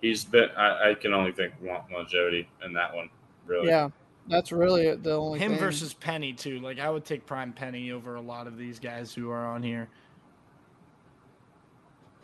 He's 0.01 0.25
been. 0.25 0.51
I, 0.57 0.91
I 0.91 0.95
can 0.95 1.15
only 1.15 1.31
think 1.31 1.53
one 1.61 1.81
longevity 1.93 2.49
in 2.65 2.73
that 2.73 2.93
one. 2.93 3.09
Really. 3.47 3.69
Yeah, 3.69 3.91
that's 4.29 4.51
really 4.51 4.95
the 4.97 5.13
only 5.13 5.39
Him 5.39 5.53
thing. 5.53 5.61
versus 5.61 5.95
Penny 5.95 6.33
too. 6.33 6.59
Like 6.59 6.81
I 6.81 6.91
would 6.91 7.05
take 7.05 7.25
Prime 7.25 7.53
Penny 7.53 7.93
over 7.93 8.17
a 8.17 8.21
lot 8.21 8.49
of 8.49 8.59
these 8.59 8.81
guys 8.81 9.15
who 9.15 9.31
are 9.31 9.47
on 9.47 9.63
here. 9.63 9.89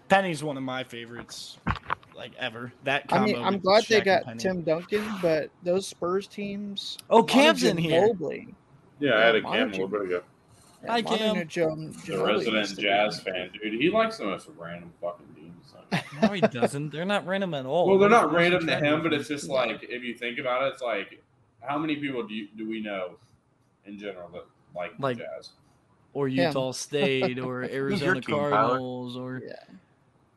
Penny's 0.08 0.42
one 0.42 0.56
of 0.56 0.62
my 0.62 0.84
favorites, 0.84 1.58
like 2.16 2.32
ever. 2.38 2.72
That 2.84 3.04
I 3.10 3.18
combo. 3.18 3.26
mean, 3.32 3.42
I'm 3.44 3.58
glad 3.58 3.84
they 3.84 4.00
Shaq 4.00 4.06
and 4.26 4.26
got 4.26 4.38
Tim 4.38 4.62
Duncan, 4.62 5.04
but 5.22 5.50
those 5.62 5.86
Spurs 5.86 6.26
teams. 6.26 6.98
Oh, 7.10 7.22
Cam's 7.22 7.62
in 7.64 7.76
here. 7.76 8.06
Mobley. 8.08 8.54
Yeah, 9.00 9.16
I 9.16 9.20
had 9.20 9.34
a 9.36 9.38
Yeah, 9.38 9.50
cam 9.52 9.68
a 9.68 9.70
little 9.72 9.88
bit 9.88 10.00
ago. 10.02 10.22
Hi, 10.86 11.00
Modern 11.02 11.18
Cam. 11.18 11.34
day 11.36 11.44
Joe, 11.44 11.74
The 12.06 12.24
resident 12.24 12.54
used 12.56 12.76
be- 12.76 12.82
jazz 12.82 13.20
fan, 13.20 13.50
dude. 13.62 13.80
He 13.80 13.90
likes 13.90 14.18
the 14.18 14.24
most 14.24 14.48
random 14.56 14.92
fucking 15.00 15.26
teams. 15.34 15.44
Like, 15.92 16.22
No, 16.22 16.28
he 16.34 16.40
doesn't. 16.40 16.90
They're 16.92 17.04
not 17.06 17.26
random 17.26 17.54
at 17.54 17.64
all. 17.66 17.86
well, 17.88 17.98
they're 17.98 18.08
not 18.10 18.32
random 18.32 18.66
to 18.66 18.76
him, 18.76 19.02
but 19.02 19.12
it's 19.14 19.28
just 19.28 19.48
like 19.48 19.82
if 19.82 20.02
you 20.02 20.14
think 20.14 20.38
about 20.38 20.62
it, 20.64 20.72
it's 20.74 20.82
like 20.82 21.22
how 21.60 21.78
many 21.78 21.96
people 21.96 22.26
do 22.26 22.34
you, 22.34 22.48
do 22.56 22.68
we 22.68 22.80
know 22.80 23.12
in 23.86 23.98
general 23.98 24.28
that 24.34 24.44
like, 24.76 24.96
the 24.96 25.02
Like- 25.02 25.18
jazz? 25.18 25.50
or 26.14 26.26
Utah 26.28 26.72
State 26.72 27.38
or 27.38 27.62
Arizona 27.70 28.20
team, 28.20 28.34
Cardinals 28.36 29.16
or 29.16 29.42
Yeah. 29.46 29.54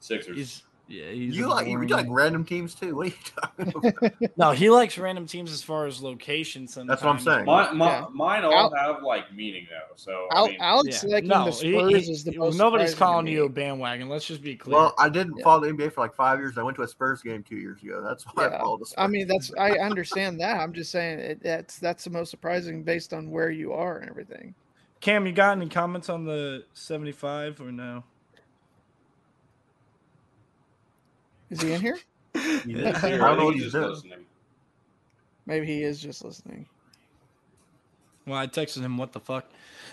Sixers. 0.02 0.36
he's 0.36 0.64
yeah 0.88 1.10
he's 1.12 1.38
You 1.38 1.46
a 1.46 1.48
like 1.48 1.68
you 1.68 1.88
like 1.88 2.08
random 2.10 2.44
teams 2.44 2.76
too. 2.76 2.96
What 2.98 3.08
are 3.08 3.10
you 3.12 3.16
talking 3.34 3.74
about? 4.12 4.38
no 4.38 4.52
he 4.52 4.70
likes 4.70 4.98
random 4.98 5.26
teams 5.26 5.54
as 5.54 5.64
far 5.64 5.86
as 5.88 6.02
location. 6.02 6.68
Sometimes 6.68 6.90
That's 6.90 7.04
what 7.04 7.12
I'm 7.16 7.20
saying. 7.22 7.46
My, 7.46 7.72
my, 7.72 7.86
Yeah. 8.00 8.06
Mine 8.12 8.44
all 8.44 8.54
Al- 8.54 8.74
have 8.76 9.02
like 9.04 9.34
meaning 9.34 9.68
though. 9.70 9.94
So 9.96 10.28
I 10.34 10.38
Al- 10.38 10.48
mean, 10.48 10.58
Alex 10.60 11.04
Yeah. 11.08 11.14
liking 11.16 11.30
No, 11.30 11.46
the 11.46 11.52
Spurs 11.54 12.06
he- 12.08 12.12
is 12.12 12.24
the 12.26 12.32
he- 12.32 12.38
most. 12.40 12.58
nobody's 12.58 12.94
calling 12.94 13.26
you 13.28 13.46
a 13.46 13.50
bandwagon. 13.50 14.10
Let's 14.10 14.26
just 14.26 14.42
be 14.42 14.58
clear. 14.58 14.76
well, 14.76 14.94
I 14.98 15.08
didn't 15.08 15.38
Yeah. 15.38 15.44
follow 15.46 15.62
the 15.62 15.68
NBA 15.70 15.94
for 15.94 16.02
like 16.02 16.14
five 16.14 16.40
years. 16.40 16.58
I 16.58 16.64
went 16.64 16.76
to 16.76 16.84
a 16.84 16.88
Spurs 16.90 17.22
game 17.22 17.42
two 17.44 17.56
years 17.58 17.82
ago. 17.82 18.02
That's 18.02 18.26
why 18.26 18.48
I 18.48 18.50
Yeah. 18.50 18.60
followed 18.60 18.82
the 18.82 18.86
Spurs. 18.88 19.04
I 19.04 19.08
mean, 19.08 19.28
that's 19.28 19.54
I 19.58 19.72
understand 19.78 20.42
that. 20.42 20.58
I'm 20.60 20.74
just 20.74 20.92
saying 20.92 21.20
it, 21.20 21.42
that's 21.42 21.78
that's 21.80 22.04
the 22.04 22.10
most 22.10 22.32
surprising 22.32 22.84
based 22.84 23.14
on 23.14 23.32
where 23.32 23.50
you 23.52 23.72
are 23.72 24.00
and 24.00 24.10
everything. 24.10 24.56
Cam, 25.00 25.26
you 25.26 25.32
got 25.32 25.58
any 25.58 25.70
comments 25.70 26.10
on 26.10 26.26
the 26.26 26.66
75 26.74 27.62
or 27.62 27.72
no? 27.72 28.04
Is 31.52 31.62
he 31.62 31.74
in 31.74 31.82
here? 31.82 31.98
He's- 32.34 32.66
yeah, 32.66 33.00
I 33.04 33.10
don't 33.10 33.38
know 33.38 33.46
what 33.46 33.54
he's 33.56 33.64
he's 33.66 33.74
doing. 33.74 34.26
Maybe 35.46 35.66
he 35.68 35.84
is 35.84 36.00
just 36.00 36.24
listening. 36.24 36.66
Well, 38.26 38.38
I 38.40 38.48
texted 38.48 38.82
him. 38.82 38.98
What 38.98 39.12
the 39.12 39.20
fuck? 39.20 39.46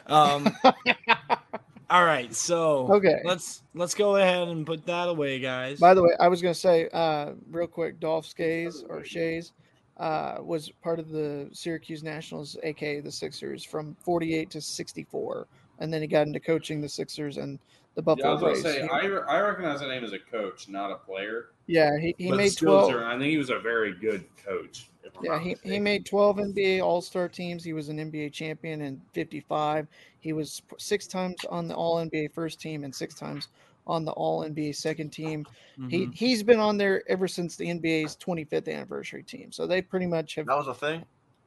Um, 0.07 0.55
all 1.91 2.05
right, 2.05 2.33
so 2.35 2.87
Okay. 2.93 3.21
let's 3.25 3.63
let's 3.75 3.95
go 3.95 4.17
ahead 4.17 4.49
and 4.49 4.67
put 4.67 4.85
that 4.87 5.09
away, 5.09 5.39
guys. 5.41 5.81
By 5.81 5.95
the 5.95 6.03
way, 6.03 6.11
I 6.21 6.29
was 6.29 6.41
going 6.43 6.55
to 6.55 6.61
say 6.61 6.89
uh, 6.93 7.33
real 7.51 7.67
quick, 7.67 7.99
Dolph 7.99 8.27
Skays 8.27 8.85
or 8.89 9.03
Shays 9.05 9.53
uh, 9.97 10.37
was 10.41 10.69
part 10.83 10.99
of 11.01 11.09
the 11.11 11.49
Syracuse 11.53 12.03
Nationals, 12.05 12.57
aka 12.63 13.01
the 13.01 13.11
Sixers, 13.11 13.65
from 13.65 13.97
48 14.03 14.51
to 14.51 14.61
64, 14.61 15.47
and 15.81 15.93
then 15.93 16.03
he 16.03 16.07
got 16.07 16.27
into 16.27 16.39
coaching 16.41 16.81
the 16.81 16.89
Sixers 16.89 17.39
and 17.39 17.59
the 18.03 18.17
Yeah, 18.17 18.29
I 18.29 18.33
was 18.33 18.41
going 18.41 18.53
Braves. 18.53 18.63
to 18.65 18.73
say, 18.73 18.83
He- 18.83 18.89
I, 18.89 19.37
I 19.37 19.41
recognize 19.41 19.81
the 19.81 19.89
name 19.89 20.05
as 20.05 20.13
a 20.13 20.19
coach, 20.19 20.69
not 20.69 20.91
a 20.91 20.97
player. 20.97 21.51
yeah, 21.67 21.99
he, 21.99 22.15
he 22.19 22.29
but 22.31 22.37
made 22.37 22.57
12. 22.57 22.95
are- 22.95 23.05
I 23.05 23.13
think 23.19 23.31
he 23.31 23.39
was 23.39 23.51
a 23.51 23.59
very 23.59 23.93
good 23.95 24.25
coach. 24.45 24.89
Yeah, 25.23 25.31
not 25.33 25.43
he, 25.43 25.57
he 25.65 25.81
made 25.81 26.05
12 26.07 26.37
NBA 26.37 26.81
All 26.85 27.01
Star 27.01 27.29
teams. 27.29 27.65
He 27.65 27.73
was 27.73 27.89
an 27.89 27.97
NBA 27.99 28.33
champion 28.33 28.83
in 28.83 29.01
55. 29.15 29.89
He 30.21 30.33
was 30.33 30.63
six 30.79 31.07
times 31.07 31.37
on 31.51 31.67
the 31.67 31.75
All 31.75 31.97
NBA 31.97 32.33
first 32.33 32.61
team 32.61 32.85
and 32.85 32.95
six 32.95 33.15
times 33.15 33.49
on 33.87 34.05
the 34.05 34.13
All 34.13 34.45
NBA 34.45 34.77
second 34.77 35.11
team. 35.11 35.47
He 35.89 36.07
Mhm. 36.07 36.15
he's 36.15 36.43
been 36.43 36.61
on 36.61 36.77
there 36.77 37.03
ever 37.11 37.27
since 37.27 37.57
the 37.57 37.67
NBA's 37.67 38.17
25th 38.17 38.69
anniversary 38.69 39.23
team. 39.23 39.51
So 39.51 39.67
they 39.67 39.81
pretty 39.83 40.07
much 40.07 40.35
have 40.37 40.47
that 40.47 40.57
was 40.57 40.69
a 40.69 40.75
thing. 40.75 41.05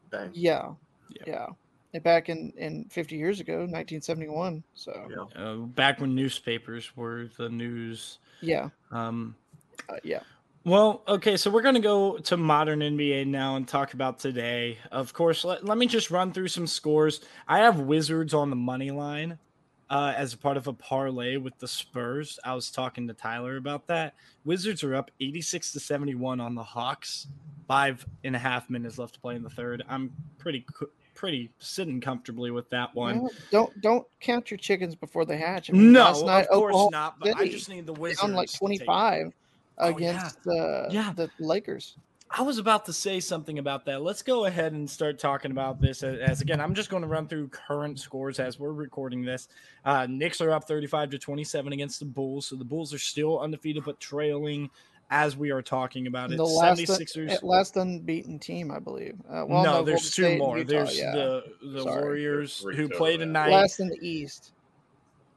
Dang. 0.09 0.31
yeah 0.33 0.73
Yeah. 1.09 1.23
yeah. 1.27 1.47
And 1.93 2.03
Back 2.03 2.29
in 2.29 2.53
in 2.57 2.85
50 2.89 3.15
years 3.17 3.39
ago, 3.39 3.53
1971. 3.65 4.63
So 4.73 5.07
Yeah. 5.35 5.41
uh, 5.43 5.55
back 5.57 5.99
when 5.99 6.15
newspapers 6.15 6.95
were 6.95 7.27
the 7.37 7.49
news. 7.49 8.19
yeah, 8.41 8.69
Um, 8.91 9.35
uh, 9.89 9.97
yeah. 10.03 10.21
Well, 10.63 11.01
okay, 11.07 11.37
so 11.37 11.49
we're 11.49 11.63
going 11.63 11.75
to 11.75 11.81
go 11.81 12.17
to 12.19 12.37
modern 12.37 12.79
NBA 12.81 13.25
now 13.25 13.55
and 13.55 13.67
talk 13.67 13.93
about 13.95 14.19
today. 14.19 14.77
Of 14.91 15.11
course, 15.11 15.43
let, 15.43 15.65
let 15.65 15.77
me 15.77 15.87
just 15.87 16.11
run 16.11 16.31
through 16.31 16.49
some 16.49 16.67
scores. 16.67 17.21
I 17.47 17.59
have 17.59 17.79
Wizards 17.79 18.33
on 18.35 18.51
the 18.51 18.55
money 18.55 18.91
line 18.91 19.39
uh, 19.89 20.13
as 20.15 20.33
a 20.33 20.37
part 20.37 20.57
of 20.57 20.67
a 20.67 20.73
parlay 20.73 21.37
with 21.37 21.57
the 21.57 21.67
Spurs. 21.67 22.39
I 22.45 22.53
was 22.53 22.69
talking 22.71 23.07
to 23.07 23.13
Tyler 23.15 23.57
about 23.57 23.87
that. 23.87 24.13
Wizards 24.45 24.83
are 24.83 24.93
up 24.95 25.09
86 25.19 25.71
to 25.73 25.79
71 25.79 26.39
on 26.39 26.53
the 26.55 26.63
Hawks. 26.63 27.27
Five 27.67 28.05
and 28.23 28.35
a 28.35 28.39
half 28.39 28.69
minutes 28.69 28.97
left 28.99 29.15
to 29.15 29.19
play 29.19 29.35
in 29.35 29.41
the 29.43 29.49
third. 29.49 29.83
I'm 29.89 30.11
pretty 30.37 30.63
co- 30.71 30.89
pretty 31.21 31.51
sitting 31.59 32.01
comfortably 32.01 32.49
with 32.49 32.67
that 32.71 32.93
one. 32.95 33.21
Well, 33.21 33.31
don't 33.51 33.81
don't 33.81 34.07
count 34.19 34.49
your 34.49 34.57
chickens 34.57 34.95
before 34.95 35.23
they 35.23 35.37
hatch. 35.37 35.69
I 35.69 35.73
mean, 35.73 35.91
no, 35.91 36.05
last 36.05 36.25
night, 36.25 36.47
of 36.47 36.57
course 36.57 36.71
Oklahoma 36.73 36.89
not. 36.91 37.19
But 37.19 37.35
I 37.35 37.39
City 37.41 37.49
just 37.51 37.69
need 37.69 37.85
the 37.85 37.93
Wizards 37.93 38.21
down 38.21 38.33
like 38.33 38.49
to 38.49 38.53
take 38.53 38.81
it. 38.81 38.85
25 38.85 39.33
Oh, 39.77 39.87
yeah. 39.89 39.95
against 39.95 40.47
uh, 40.47 40.87
Yeah. 40.89 41.13
the 41.15 41.29
Lakers. 41.39 41.95
I 42.31 42.41
was 42.41 42.57
about 42.57 42.85
to 42.85 42.93
say 42.93 43.19
something 43.19 43.59
about 43.59 43.85
that. 43.85 44.01
Let's 44.01 44.23
go 44.23 44.45
ahead 44.45 44.73
and 44.73 44.89
start 44.89 45.19
talking 45.19 45.51
about 45.51 45.79
this. 45.79 46.01
As, 46.01 46.17
as 46.19 46.41
again, 46.41 46.59
I'm 46.59 46.73
just 46.73 46.89
going 46.89 47.01
to 47.01 47.07
run 47.07 47.27
through 47.27 47.49
current 47.49 47.99
scores 47.99 48.39
as 48.39 48.57
we're 48.57 48.71
recording 48.73 49.23
this. 49.23 49.47
Uh, 49.85 50.07
Knicks 50.09 50.41
are 50.41 50.49
up 50.49 50.63
35 50.63 51.11
to 51.11 51.19
27 51.19 51.71
against 51.73 51.99
the 51.99 52.05
Bulls, 52.05 52.47
so 52.47 52.55
the 52.55 52.65
Bulls 52.65 52.95
are 52.95 52.99
still 52.99 53.39
undefeated 53.39 53.83
but 53.85 53.99
trailing 53.99 54.71
as 55.11 55.35
we 55.35 55.51
are 55.51 55.61
talking 55.61 56.07
about 56.07 56.31
it. 56.31 56.37
the 56.37 56.43
last, 56.45 56.79
76ers. 56.79 57.31
uh, 57.31 57.45
last 57.45 57.75
unbeaten 57.75 58.39
team, 58.39 58.71
I 58.71 58.79
believe. 58.79 59.15
Uh, 59.29 59.45
well, 59.45 59.63
no, 59.63 59.73
no, 59.73 59.83
there's 59.83 60.01
Golden 60.01 60.11
two 60.15 60.23
State 60.23 60.37
more. 60.39 60.57
Utah, 60.57 60.69
there's 60.69 60.97
yeah. 60.97 61.11
the 61.11 61.43
the 61.61 61.83
Sorry. 61.83 62.01
Warriors 62.01 62.59
who 62.59 62.71
total, 62.71 62.97
play 62.97 63.17
tonight. 63.17 63.51
last 63.51 63.81
in 63.81 63.89
the 63.89 63.99
East. 64.01 64.53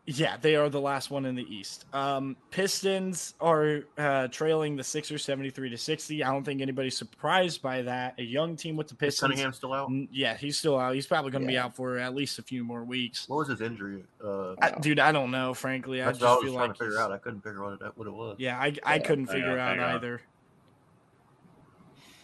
Yeah, 0.06 0.36
they 0.38 0.54
are 0.54 0.68
the 0.68 0.80
last 0.82 1.10
one 1.10 1.24
in 1.24 1.34
the 1.34 1.44
East. 1.44 1.86
Um, 1.94 2.36
Pistons 2.50 3.32
are 3.40 3.84
uh, 3.96 4.28
trailing 4.28 4.76
the 4.76 4.84
Sixers 4.84 5.24
73 5.24 5.70
to 5.70 5.78
60. 5.78 6.22
I 6.22 6.30
don't 6.30 6.44
think 6.44 6.60
anybody's 6.60 6.94
surprised 6.94 7.62
by 7.62 7.80
that. 7.82 8.14
A 8.18 8.22
young 8.22 8.54
team 8.54 8.76
with 8.76 8.88
the 8.88 8.94
Is 8.96 8.98
Pistons. 8.98 9.30
Cunningham 9.30 9.52
still 9.54 9.72
out? 9.72 9.90
Yeah, 10.12 10.36
he's 10.36 10.58
still 10.58 10.78
out. 10.78 10.94
He's 10.94 11.06
probably 11.06 11.30
going 11.30 11.40
to 11.42 11.48
be 11.48 11.56
out 11.56 11.74
for 11.74 11.96
at 11.96 12.14
least 12.14 12.38
a 12.38 12.42
few 12.42 12.64
more 12.64 12.84
weeks. 12.84 13.26
What 13.30 13.38
was 13.38 13.48
his 13.48 13.62
injury? 13.62 14.04
Uh, 14.22 14.54
I, 14.60 14.72
dude, 14.78 14.98
I 14.98 15.10
don't 15.10 15.30
know. 15.30 15.54
Frankly, 15.54 16.02
I 16.02 16.06
that's 16.06 16.18
just 16.18 16.28
what 16.28 16.38
I 16.38 16.42
feel 16.42 16.52
trying 16.54 16.68
like 16.68 16.76
to 16.78 16.84
figure 16.84 17.00
out. 17.00 17.10
I 17.12 17.16
couldn't 17.18 17.40
figure 17.40 17.64
out 17.64 17.96
what 17.96 18.06
it, 18.06 18.12
was. 18.12 18.36
Yeah, 18.38 18.58
I, 18.58 18.74
I 18.84 18.96
Yeah. 18.96 19.02
couldn't 19.06 19.26
figure 19.28 19.52
on, 19.52 19.58
out 19.58 19.76
hang 19.78 19.80
on. 19.80 19.94
either. 19.96 20.22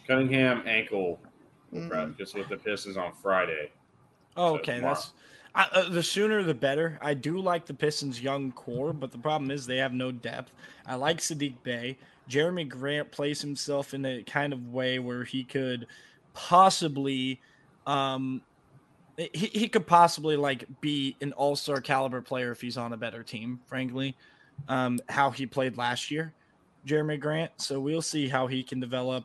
Cunningham 0.06 0.64
ankle 0.66 1.18
Mhm. 1.72 1.88
practice 1.88 2.34
with 2.34 2.48
the 2.50 2.56
Pistons 2.58 2.98
on 2.98 3.12
Friday. 3.22 3.70
Oh, 4.36 4.54
So 4.56 4.58
okay, 4.60 4.74
tomorrow. 4.76 4.94
that's 4.94 5.12
I, 5.54 5.68
uh, 5.72 5.88
the 5.88 6.02
sooner 6.02 6.42
the 6.42 6.54
better. 6.54 6.98
I 7.02 7.14
do 7.14 7.40
like 7.40 7.66
the 7.66 7.74
Pistons' 7.74 8.20
young 8.22 8.52
core, 8.52 8.92
but 8.92 9.10
the 9.10 9.18
problem 9.18 9.50
is 9.50 9.66
they 9.66 9.78
have 9.78 9.92
no 9.92 10.12
depth. 10.12 10.52
I 10.86 10.94
like 10.94 11.18
Sadiq 11.18 11.54
Bey. 11.62 11.98
Jerami 12.28 12.68
Grant 12.68 13.10
plays 13.10 13.40
himself 13.40 13.92
in 13.92 14.04
a 14.04 14.22
kind 14.22 14.52
of 14.52 14.72
way 14.72 14.98
where 14.98 15.24
he 15.24 15.42
could 15.42 15.86
possibly, 16.32 17.40
um, 17.86 18.42
he, 19.16 19.46
he 19.52 19.68
could 19.68 19.86
possibly 19.86 20.36
like 20.36 20.64
be 20.80 21.16
an 21.20 21.32
all 21.32 21.56
star 21.56 21.80
caliber 21.80 22.22
player 22.22 22.52
if 22.52 22.60
he's 22.60 22.76
on 22.76 22.92
a 22.92 22.96
better 22.96 23.24
team. 23.24 23.60
Frankly, 23.66 24.16
um, 24.68 25.00
how 25.08 25.30
he 25.30 25.46
played 25.46 25.76
last 25.76 26.10
year, 26.10 26.32
Jerami 26.86 27.18
Grant. 27.18 27.50
So 27.56 27.80
we'll 27.80 28.02
see 28.02 28.28
how 28.28 28.46
he 28.46 28.62
can 28.62 28.78
develop. 28.78 29.24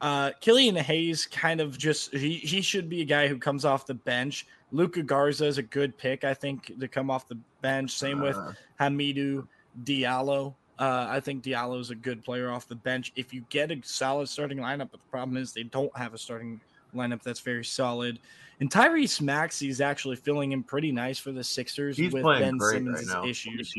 Uh, 0.00 0.30
Killian 0.40 0.76
Hayes 0.76 1.26
kind 1.26 1.60
of 1.60 1.78
just 1.78 2.12
he 2.12 2.34
he 2.34 2.60
should 2.60 2.88
be 2.88 3.00
a 3.00 3.04
guy 3.04 3.28
who 3.28 3.38
comes 3.38 3.64
off 3.64 3.86
the 3.86 3.94
bench. 3.94 4.46
Luka 4.72 5.02
Garza 5.02 5.46
is 5.46 5.58
a 5.58 5.62
good 5.62 5.96
pick, 5.96 6.24
I 6.24 6.34
think, 6.34 6.78
to 6.78 6.88
come 6.88 7.10
off 7.10 7.28
the 7.28 7.38
bench. 7.62 7.92
Same 7.92 8.20
with 8.20 8.36
Uh, 8.36 8.52
Hamidou 8.80 9.46
Diallo. 9.84 10.54
Uh, 10.78 11.06
I 11.08 11.20
think 11.20 11.42
Diallo 11.42 11.80
is 11.80 11.90
a 11.90 11.94
good 11.94 12.22
player 12.22 12.50
off 12.50 12.68
the 12.68 12.74
bench. 12.74 13.12
If 13.16 13.32
you 13.32 13.42
get 13.48 13.70
a 13.70 13.80
solid 13.82 14.28
starting 14.28 14.58
lineup, 14.58 14.90
but 14.90 15.00
the 15.00 15.10
problem 15.10 15.38
is 15.38 15.52
they 15.52 15.62
don't 15.62 15.96
have 15.96 16.12
a 16.12 16.18
starting 16.18 16.60
lineup 16.94 17.22
that's 17.22 17.40
very 17.40 17.64
solid. 17.64 18.18
And 18.60 18.70
Tyrese 18.70 19.20
Maxey 19.20 19.68
is 19.68 19.80
actually 19.80 20.16
filling 20.16 20.52
in 20.52 20.62
pretty 20.62 20.92
nice 20.92 21.18
for 21.18 21.32
the 21.32 21.44
Sixers 21.44 21.96
He's 21.96 22.12
with 22.12 22.24
Ben 22.24 22.58
Simmons' 22.60 23.14
right 23.14 23.28
issues. 23.28 23.72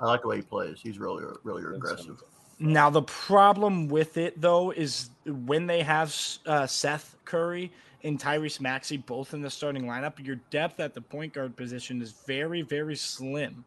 I 0.00 0.06
like 0.06 0.22
the 0.22 0.28
way 0.28 0.36
he 0.36 0.42
plays. 0.42 0.78
He's 0.82 0.98
really, 0.98 1.24
really 1.44 1.62
aggressive. 1.74 2.22
Now 2.58 2.90
the 2.90 3.02
problem 3.02 3.88
with 3.88 4.16
it 4.16 4.40
though 4.40 4.70
is 4.70 5.10
when 5.26 5.66
they 5.66 5.82
have 5.82 6.14
uh, 6.46 6.66
Seth 6.66 7.16
Curry 7.24 7.72
and 8.04 8.18
Tyrese 8.18 8.60
Maxey 8.60 8.96
both 8.96 9.34
in 9.34 9.42
the 9.42 9.50
starting 9.50 9.84
lineup, 9.84 10.24
your 10.24 10.36
depth 10.50 10.80
at 10.80 10.94
the 10.94 11.00
point 11.00 11.32
guard 11.32 11.56
position 11.56 12.00
is 12.00 12.12
very, 12.26 12.62
very 12.62 12.96
slim. 12.96 13.64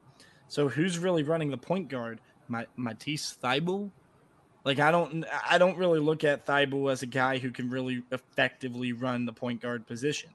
So 0.47 0.67
who's 0.69 0.97
really 0.97 1.23
running 1.23 1.51
the 1.51 1.57
point 1.57 1.89
guard? 1.89 2.21
Ma- 2.47 2.63
Matisse 2.75 3.37
Thybulle? 3.43 3.91
Like 4.65 4.79
I 4.79 4.91
don't, 4.91 5.25
I 5.49 5.57
don't 5.57 5.77
really 5.77 5.99
look 5.99 6.23
at 6.23 6.45
Thybulle 6.45 6.91
as 6.91 7.01
a 7.01 7.07
guy 7.07 7.37
who 7.37 7.51
can 7.51 7.69
really 7.69 8.03
effectively 8.11 8.93
run 8.93 9.25
the 9.25 9.33
point 9.33 9.61
guard 9.61 9.85
position. 9.87 10.29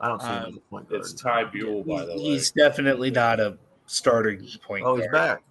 I 0.00 0.08
don't 0.08 0.20
see 0.20 0.28
him 0.28 0.34
Uh, 0.34 0.48
as 0.48 0.56
a 0.56 0.60
point 0.60 0.88
guard. 0.88 1.00
It's 1.00 1.12
Ty 1.12 1.44
Buell, 1.44 1.82
by 1.82 2.04
the 2.04 2.12
way. 2.12 2.18
He's 2.18 2.50
definitely 2.52 3.10
not 3.10 3.40
a 3.40 3.58
starting 3.86 4.46
point 4.62 4.84
oh, 4.84 4.96
he's 4.96 5.08
back. 5.08 5.42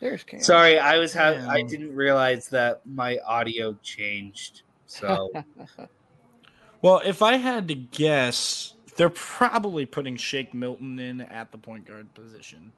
There's 0.00 0.22
Cam. 0.24 0.40
Sorry, 0.40 0.78
I 0.78 0.98
was 0.98 1.12
ha- 1.12 1.44
I 1.48 1.62
didn't 1.62 1.94
realize 1.94 2.48
that 2.48 2.82
my 2.86 3.18
audio 3.26 3.76
changed. 3.82 4.62
So 4.86 5.30
Well, 6.82 7.02
if 7.04 7.22
I 7.22 7.36
had 7.36 7.68
to 7.68 7.74
guess, 7.74 8.74
they're 8.96 9.10
probably 9.10 9.84
putting 9.86 10.16
Shake 10.16 10.54
Milton 10.54 10.98
in 10.98 11.20
at 11.22 11.50
the 11.50 11.58
point 11.58 11.86
guard 11.86 12.12
position. 12.14 12.72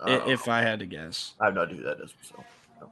Uh, 0.00 0.20
If 0.26 0.48
I 0.48 0.62
had 0.62 0.78
to 0.80 0.86
guess. 0.86 1.34
I 1.40 1.46
have 1.46 1.54
no 1.54 1.62
idea 1.62 1.76
who 1.76 1.82
that 1.84 2.00
is. 2.00 2.12
So 2.22 2.44
no. 2.80 2.90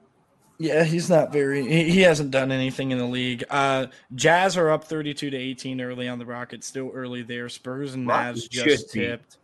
Yeah, 0.59 0.85
he's 0.85 1.09
not 1.11 1.33
very. 1.33 1.67
He, 1.67 1.91
he 1.91 2.01
hasn't 2.01 2.31
done 2.31 2.53
anything 2.53 2.91
in 2.91 2.99
the 2.99 3.07
league. 3.07 3.45
Uh, 3.51 3.87
Jazz 4.15 4.57
are 4.57 4.71
up 4.71 4.85
thirty-two 4.85 5.31
to 5.31 5.37
eighteen 5.37 5.81
early 5.81 6.09
on 6.09 6.19
the 6.19 6.27
Rockets. 6.27 6.67
Still 6.67 6.91
early 6.95 7.23
there. 7.23 7.49
Spurs 7.49 7.95
and 7.95 8.07
Mavs 8.07 8.11
Rockets 8.37 8.49
just 8.49 8.91
tipped. 8.93 9.38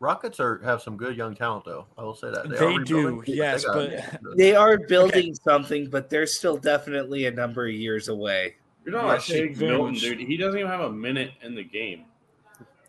Rockets 0.00 0.40
are 0.40 0.60
have 0.64 0.80
some 0.80 0.96
good 0.96 1.14
young 1.14 1.34
talent 1.34 1.66
though. 1.66 1.84
I 1.98 2.02
will 2.02 2.14
say 2.14 2.30
that 2.30 2.48
They 2.48 2.56
are 2.56 2.78
do, 2.78 3.22
yes, 3.26 3.64
got- 3.66 3.74
but- 3.74 4.20
They 4.36 4.56
are 4.56 4.78
building 4.78 5.34
something, 5.34 5.88
but 5.90 6.08
they're 6.08 6.26
still 6.26 6.56
definitely 6.56 7.26
a 7.26 7.30
number 7.30 7.66
of 7.66 7.74
years 7.74 8.08
away. 8.08 8.56
You're 8.84 8.94
not 8.94 9.04
Yes, 9.04 9.10
like 9.12 9.20
Shake 9.22 9.56
Milton, 9.58 9.92
much. 9.92 10.00
dude. 10.00 10.20
He 10.20 10.38
doesn't 10.38 10.58
even 10.58 10.70
have 10.70 10.80
a 10.80 10.90
minute 10.90 11.32
in 11.42 11.54
the 11.54 11.62
game. 11.62 12.06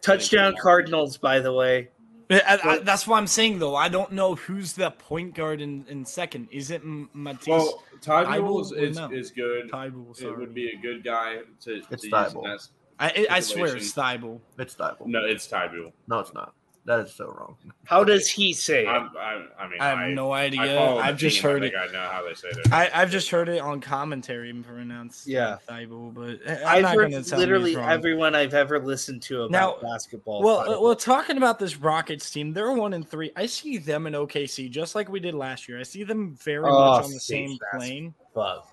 Touchdown 0.02 0.56
Cardinals, 0.62 1.18
by 1.18 1.40
the 1.42 1.52
way. 1.52 1.90
I, 2.32 2.60
I, 2.64 2.78
that's 2.80 3.06
what 3.06 3.18
I'm 3.18 3.28
saying 3.28 3.60
though. 3.60 3.76
I 3.76 3.90
don't 3.90 4.14
know 4.14 4.36
who's 4.36 4.72
the 4.72 4.90
point 4.92 5.36
guard 5.36 5.60
in, 5.60 5.86
in 5.90 6.06
second. 6.06 6.48
Is 6.50 6.72
it 6.72 6.82
M- 6.82 7.10
Matisse? 7.14 7.48
Well, 7.50 7.84
Tybee 8.00 8.42
is, 8.62 8.72
is, 8.72 8.96
no? 8.98 9.12
is 9.12 9.32
good. 9.32 9.70
Thibault, 9.70 10.16
It 10.18 10.38
would 10.38 10.54
be 10.54 10.70
a 10.70 10.78
good 10.78 11.04
guy 11.04 11.40
to, 11.66 11.74
It's 11.76 11.88
to 11.88 11.94
use 11.94 12.04
in 12.06 12.10
that 12.12 12.68
I, 13.02 13.28
I 13.30 13.40
swear 13.42 13.76
it's 13.76 13.90
situation. 13.90 14.22
Thibault. 14.22 14.42
It's 14.60 14.74
Thibault. 14.76 15.08
No, 15.08 15.26
it's 15.26 15.46
Tybee. 15.46 15.92
No, 16.08 16.20
it's 16.20 16.34
not. 16.34 16.54
That 16.86 17.02
is 17.02 17.14
so 17.14 17.28
wrong. 17.28 17.58
How 17.84 18.04
does 18.04 18.28
he 18.28 18.54
say? 18.54 18.88
I'm, 18.88 19.12
I, 19.16 19.46
I 19.60 19.68
mean, 19.70 19.80
I 19.80 19.90
have 19.90 20.10
no 20.10 20.32
idea. 20.34 20.82
I've 20.98 21.16
just 21.16 21.38
team. 21.40 21.46
I 21.46 21.52
heard 21.52 21.62
think 21.62 21.74
it. 21.76 21.78
I 21.78 21.92
know 21.94 22.10
how 22.10 22.28
they 22.28 22.34
say 22.34 22.48
it. 22.50 22.74
I, 22.74 22.90
I've 22.92 23.12
just 23.12 23.30
heard 23.30 23.50
it 23.50 23.60
on 23.60 23.82
commentary 23.82 24.52
pronounced 24.52 25.28
Yeah. 25.28 25.58
Thibault, 25.58 26.14
but 26.16 26.40
I'm 26.48 26.58
I've 26.66 26.82
not 26.82 26.96
heard 26.96 27.12
gonna 27.12 27.38
literally 27.38 27.72
he's 27.76 27.80
everyone 27.80 28.34
I've 28.34 28.56
ever 28.56 28.80
listened 28.80 29.22
to 29.24 29.44
about 29.44 29.52
Now, 29.84 29.90
basketball. 29.92 30.42
Well, 30.42 30.66
fight 30.66 30.76
uh, 30.78 30.82
well, 30.82 30.96
talking 30.96 31.38
about 31.38 31.60
this 31.60 31.78
Rockets 31.78 32.32
team, 32.32 32.52
they're 32.52 32.72
one 32.72 32.94
and 32.94 33.08
three. 33.08 33.32
I 33.36 33.46
see 33.46 33.78
them 33.78 34.08
in 34.08 34.14
OKC 34.14 34.70
just 34.72 34.96
like 34.96 35.08
we 35.08 35.20
did 35.20 35.36
last 35.36 35.70
year. 35.70 35.80
I 35.80 35.84
see 35.84 36.04
them 36.04 36.36
very 36.42 36.64
Oh, 36.66 36.96
much 36.96 37.04
on 37.06 37.12
the 37.12 37.20
same 37.20 37.60
fast. 37.60 37.78
plane. 37.78 38.14
fuck. 38.34 38.68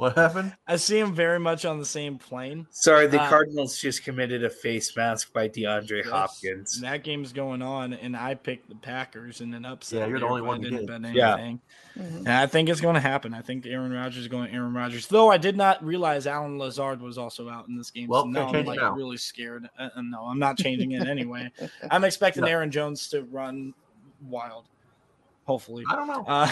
What 0.00 0.16
happened? 0.16 0.54
I 0.66 0.76
see 0.76 0.98
him 0.98 1.14
very 1.14 1.38
much 1.38 1.66
on 1.66 1.78
the 1.78 1.84
same 1.84 2.16
plane. 2.16 2.66
Sorry, 2.70 3.06
the 3.06 3.20
Uh, 3.20 3.28
Cardinals 3.28 3.78
just 3.78 4.02
committed 4.02 4.42
a 4.42 4.48
face 4.48 4.96
mask 4.96 5.30
by 5.34 5.46
DeAndre 5.46 5.98
Yes, 6.04 6.08
Hopkins. 6.08 6.80
That 6.80 7.04
game's 7.04 7.34
going 7.34 7.60
on, 7.60 7.92
and 7.92 8.16
I 8.16 8.34
picked 8.34 8.70
the 8.70 8.76
Packers 8.76 9.42
in 9.42 9.52
an 9.52 9.66
upset. 9.66 10.00
Yeah, 10.00 10.06
you're 10.06 10.20
the 10.20 10.26
only 10.26 10.40
one 10.40 10.60
I 10.60 10.62
didn't 10.62 10.86
did. 10.86 11.02
bet 11.02 11.14
Yeah. 11.14 11.34
anything. 11.34 11.60
And 11.96 12.28
I 12.28 12.46
think 12.46 12.70
it's 12.70 12.80
going 12.80 12.94
to 12.94 13.00
happen. 13.00 13.34
I 13.34 13.42
think 13.42 13.66
Aaron 13.66 13.92
Rodgers 13.92 14.22
is 14.22 14.28
going 14.28 14.50
Aaron 14.54 14.72
Rodgers. 14.72 15.06
Though 15.06 15.30
I 15.30 15.36
did 15.36 15.56
not 15.58 15.84
realize 15.84 16.26
Allen 16.26 16.56
Lazard 16.56 17.02
was 17.02 17.18
also 17.18 17.50
out 17.50 17.68
in 17.68 17.76
this 17.76 17.90
game. 17.90 18.08
Well, 18.08 18.22
so 18.22 18.28
now 18.28 18.48
I'm 18.54 18.64
like 18.64 18.80
now. 18.80 18.94
really 18.94 19.18
scared. 19.18 19.68
Uh, 19.78 19.90
uh, 19.94 20.00
no, 20.00 20.22
I'm 20.22 20.38
not 20.38 20.56
changing 20.56 20.92
it 20.92 21.06
anyway. 21.08 21.50
I'm 21.90 22.04
expecting 22.04 22.42
No. 22.44 22.48
Aaron 22.48 22.70
Jones 22.70 23.06
to 23.08 23.24
run 23.24 23.74
wild. 24.22 24.64
Hopefully. 25.44 25.84
I 25.90 25.96
don't 25.96 26.06
know. 26.06 26.24
Uh, 26.26 26.48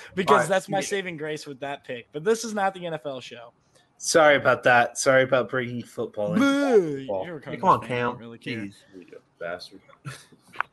because 0.14 0.40
right. 0.40 0.48
that's 0.48 0.68
my 0.68 0.80
saving 0.80 1.16
grace 1.16 1.46
with 1.46 1.60
that 1.60 1.84
pick. 1.84 2.08
But 2.12 2.24
this 2.24 2.44
is 2.44 2.54
not 2.54 2.74
the 2.74 2.80
NFL 2.80 3.22
show. 3.22 3.52
Sorry 3.98 4.36
about 4.36 4.62
that. 4.62 4.96
Sorry 4.96 5.22
about 5.22 5.50
bringing 5.50 5.82
football 5.82 6.32
into 6.32 6.40
Boo! 6.40 6.90
basketball. 6.92 7.26
You're 7.26 7.36
a 7.36 7.50
Hey, 7.50 7.56
come 7.58 7.68
on, 7.68 7.86
Cam. 7.86 8.16
Really 8.16 8.38
care. 8.38 8.58
Jeez. 8.58 8.74
You 8.96 9.06
bastard. 9.38 9.80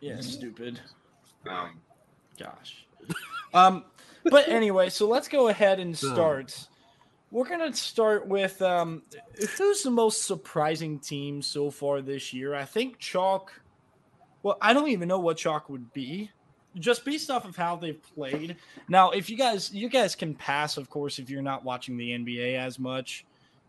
Yeah, 0.02 0.20
stupid. 0.22 0.80
Um, 1.50 1.80
Gosh. 2.38 2.86
Um, 3.54 3.86
but 4.24 4.48
anyway, 4.48 4.90
so 4.90 5.08
let's 5.08 5.28
go 5.28 5.48
ahead 5.48 5.80
and 5.80 5.98
start. 5.98 6.68
We're 7.32 7.48
gonna 7.48 7.74
start 7.74 8.28
with 8.28 8.62
um, 8.62 9.04
who's 9.58 9.84
the 9.84 9.90
most 9.90 10.24
surprising 10.24 11.00
team 11.00 11.42
so 11.42 11.72
far 11.72 12.02
this 12.02 12.34
year? 12.34 12.54
I 12.54 12.66
think 12.66 13.00
Chalk. 13.00 13.52
Well, 14.44 14.58
I 14.62 14.74
don't 14.74 14.90
even 14.90 15.08
know 15.08 15.20
what 15.20 15.38
Chalk 15.38 15.70
would 15.70 15.92
be, 15.94 16.32
just 16.80 17.06
based 17.06 17.30
off 17.30 17.46
of 17.46 17.56
how 17.56 17.76
they've 17.76 18.02
played. 18.16 18.56
Now, 18.88 19.12
if 19.12 19.30
you 19.30 19.38
guys, 19.38 19.74
you 19.74 19.90
guys 19.90 20.16
can 20.16 20.34
pass, 20.34 20.78
of 20.78 20.90
course, 20.90 21.20
if 21.20 21.30
you're 21.30 21.42
not 21.42 21.64
watching 21.64 21.98
the 21.98 22.12
NBA 22.12 22.58
as 22.58 22.80
much. 22.80 23.26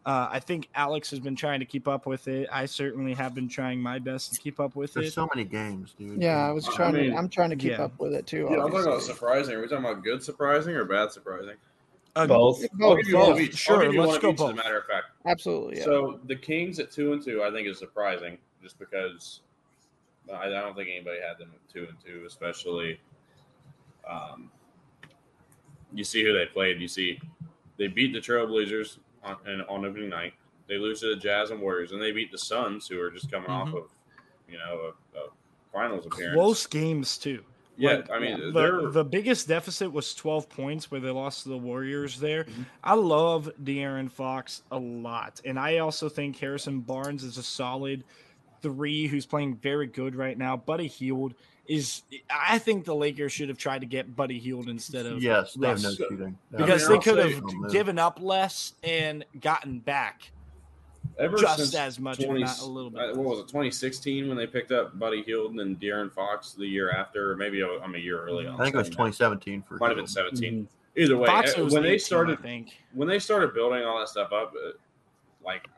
Uh, 0.07 0.27
I 0.31 0.41
think 0.41 0.71
Alex 0.75 1.11
has 1.11 1.21
been 1.21 1.37
trying 1.37 1.61
to 1.61 1.67
keep 1.67 1.87
up 1.87 2.07
with 2.07 2.29
it. 2.29 2.49
I 2.51 2.65
certainly 2.65 3.13
have 3.13 3.35
been 3.35 3.49
trying 3.49 3.79
my 3.79 3.99
best 3.99 4.33
to 4.33 4.41
keep 4.41 4.59
up 4.59 4.75
with 4.75 4.95
There's 4.95 5.09
it. 5.09 5.13
so 5.13 5.29
many 5.35 5.47
games, 5.47 5.95
dude. 5.99 6.23
Yeah, 6.23 6.49
I 6.49 6.51
was 6.51 6.67
I 6.67 6.75
trying 6.75 6.95
mean, 6.95 7.11
to. 7.11 7.17
I'm 7.17 7.29
trying 7.29 7.51
to 7.51 7.57
keep 7.57 7.73
yeah. 7.73 7.83
up 7.85 7.99
with 7.99 8.15
it 8.15 8.27
too. 8.27 8.49
yeah, 8.51 8.63
I'm 8.63 8.71
talking 8.71 8.87
about 8.87 9.03
surprising. 9.03 9.55
Are 9.55 9.61
we 9.61 9.69
talking 9.69 9.85
about 9.85 10.03
good 10.03 10.23
surprising 10.23 10.75
or 10.75 10.87
bad 10.87 11.13
surprising? 11.13 11.57
Uh, 12.17 12.27
Both. 12.27 12.63
I'll 12.63 12.79
Both, 12.79 12.99
give 13.01 13.09
you 13.09 13.15
both. 13.15 13.41
each. 13.41 13.57
Sure, 13.57 13.77
I'll 13.77 13.83
give 13.83 13.95
you 13.95 14.01
let's 14.01 14.13
one 14.13 14.21
go 14.21 14.31
each, 14.31 14.41
As 14.41 14.51
a 14.51 14.55
matter 14.55 14.79
of 14.79 14.87
fact. 14.87 15.07
Absolutely. 15.27 15.79
Yeah. 15.79 15.85
So 15.85 16.21
the 16.25 16.37
Kings 16.37 16.79
at 16.79 16.91
two 16.91 17.13
and 17.13 17.23
two, 17.23 17.43
I 17.43 17.51
think 17.51 17.69
is 17.69 17.79
surprising, 17.79 18.39
just 18.63 18.79
because 18.79 19.41
I, 20.33 20.47
I 20.47 20.49
don't 20.49 20.75
think 20.77 20.89
anybody 20.89 21.19
had 21.21 21.39
them 21.39 21.51
at 21.55 21.73
two 21.73 21.87
and 21.89 21.97
two, 22.05 22.25
especially. 22.27 23.01
Um, 24.09 24.51
you 25.93 26.05
see 26.05 26.23
who 26.25 26.33
they 26.33 26.47
played. 26.47 26.81
You 26.81 26.89
see 26.89 27.21
they 27.79 27.87
beat 27.89 28.13
the 28.13 28.21
Trailblazers 28.21 28.99
on, 29.23 29.37
and 29.47 29.63
on 29.63 29.85
opening 29.85 30.09
night. 30.11 30.35
They 30.69 30.77
lose 30.77 31.01
to 31.01 31.15
the 31.15 31.17
Jazz 31.21 31.51
and 31.51 31.61
Warriors, 31.61 31.93
and 31.93 32.03
they 32.03 32.13
beat 32.13 32.31
the 32.31 32.39
Suns, 32.39 32.87
who 32.87 33.01
are 33.01 33.11
just 33.11 33.31
coming 33.31 33.49
off 33.51 33.69
Mhm. 33.69 33.79
of 33.85 33.91
you 34.49 34.59
know 34.59 34.93
a, 35.15 35.19
a 35.19 35.23
finals 35.73 36.07
appearance. 36.07 36.35
Close 36.35 36.67
games 36.67 37.17
too. 37.19 37.43
yeah, 37.77 37.93
Like, 37.97 38.11
I 38.11 38.19
mean 38.19 38.53
the, 38.53 38.91
the 38.93 39.05
biggest 39.05 39.47
deficit 39.49 39.91
was 39.93 40.15
12 40.15 40.49
points 40.49 40.91
where 40.91 41.01
they 41.01 41.11
lost 41.11 41.45
to 41.45 41.51
the 41.51 41.57
Warriors 41.59 42.19
there. 42.19 42.45
Mm-hmm. 42.45 42.63
I 42.83 42.95
love 42.95 43.51
De'Aaron 43.63 44.11
Fox 44.11 44.63
a 44.73 44.79
lot. 44.79 45.41
And 45.45 45.59
I 45.59 45.79
also 45.79 46.09
think 46.09 46.37
Harrison 46.39 46.81
Barnes 46.81 47.23
is 47.25 47.39
a 47.39 47.43
solid 47.43 48.05
three 48.63 49.07
who's 49.07 49.27
playing 49.27 49.57
very 49.57 49.87
good 49.87 50.15
right 50.15 50.37
now. 50.37 50.57
Buddy 50.57 50.87
Hield 50.87 51.35
is, 51.67 52.03
I 52.31 52.59
think 52.59 52.85
the 52.85 52.95
Lakers 52.95 53.33
should 53.33 53.49
have 53.49 53.59
tried 53.59 53.81
to 53.81 53.87
get 53.87 54.17
Buddy 54.17 54.39
Hield 54.39 54.69
instead 54.69 55.05
of 55.07 55.23
Yes, 55.23 55.55
they 55.55 55.69
have 55.69 55.83
no 55.83 55.89
Russ. 55.89 55.97
shooting. 55.99 56.39
because 56.51 56.85
I 56.89 56.93
they 56.93 56.99
could 56.99 57.19
have 57.19 57.33
say- 57.35 57.73
given 57.73 57.99
up 57.99 58.19
less 58.23 58.75
and 58.83 59.25
gotten 59.41 59.79
back 59.79 60.31
ever 61.19 61.37
just 61.37 61.59
since 61.59 61.75
as 61.75 61.99
much, 62.01 62.21
if 62.21 62.27
20 62.27 62.43
not 62.45 62.61
a 62.61 62.65
little 62.67 62.91
bit 62.91 63.01
uh. 63.11 63.15
What 63.15 63.27
was 63.31 63.39
it? 63.41 63.49
2016 63.49 64.29
when 64.29 64.37
they 64.37 64.47
picked 64.47 64.73
up 64.73 64.99
Buddy 64.99 65.23
Hield 65.23 65.51
and 65.51 65.59
then 65.59 65.77
De'Aaron 65.77 66.11
Fox 66.13 66.53
the 66.53 66.67
year 66.67 66.91
after, 66.91 67.33
or 67.33 67.37
maybe 67.37 67.63
I- 67.63 67.79
I'm 67.83 67.95
a 67.95 67.99
year 67.99 68.21
early. 68.23 68.47
I 68.49 68.57
think 68.57 68.75
it 68.75 68.79
was 68.79 68.89
2017 68.89 69.63
for. 69.63 69.77
Might 69.77 69.89
have 69.89 69.97
been 69.97 70.05
Hield. 70.07 70.11
17. 70.11 70.69
Either 70.97 71.17
way, 71.17 71.27
Fox 71.27 71.57
uh, 71.59 71.63
was 71.65 71.75
when 71.75 71.83
they 71.83 71.91
18, 71.91 71.99
started 72.01 72.39
I 72.39 72.43
think. 72.43 72.77
when 72.95 73.07
they 73.09 73.19
started 73.19 73.53
building 73.55 73.85
all 73.85 73.99
that 73.99 74.09
stuff 74.09 74.33
up, 74.33 74.53
uh, 74.55 74.71
like 75.45 75.69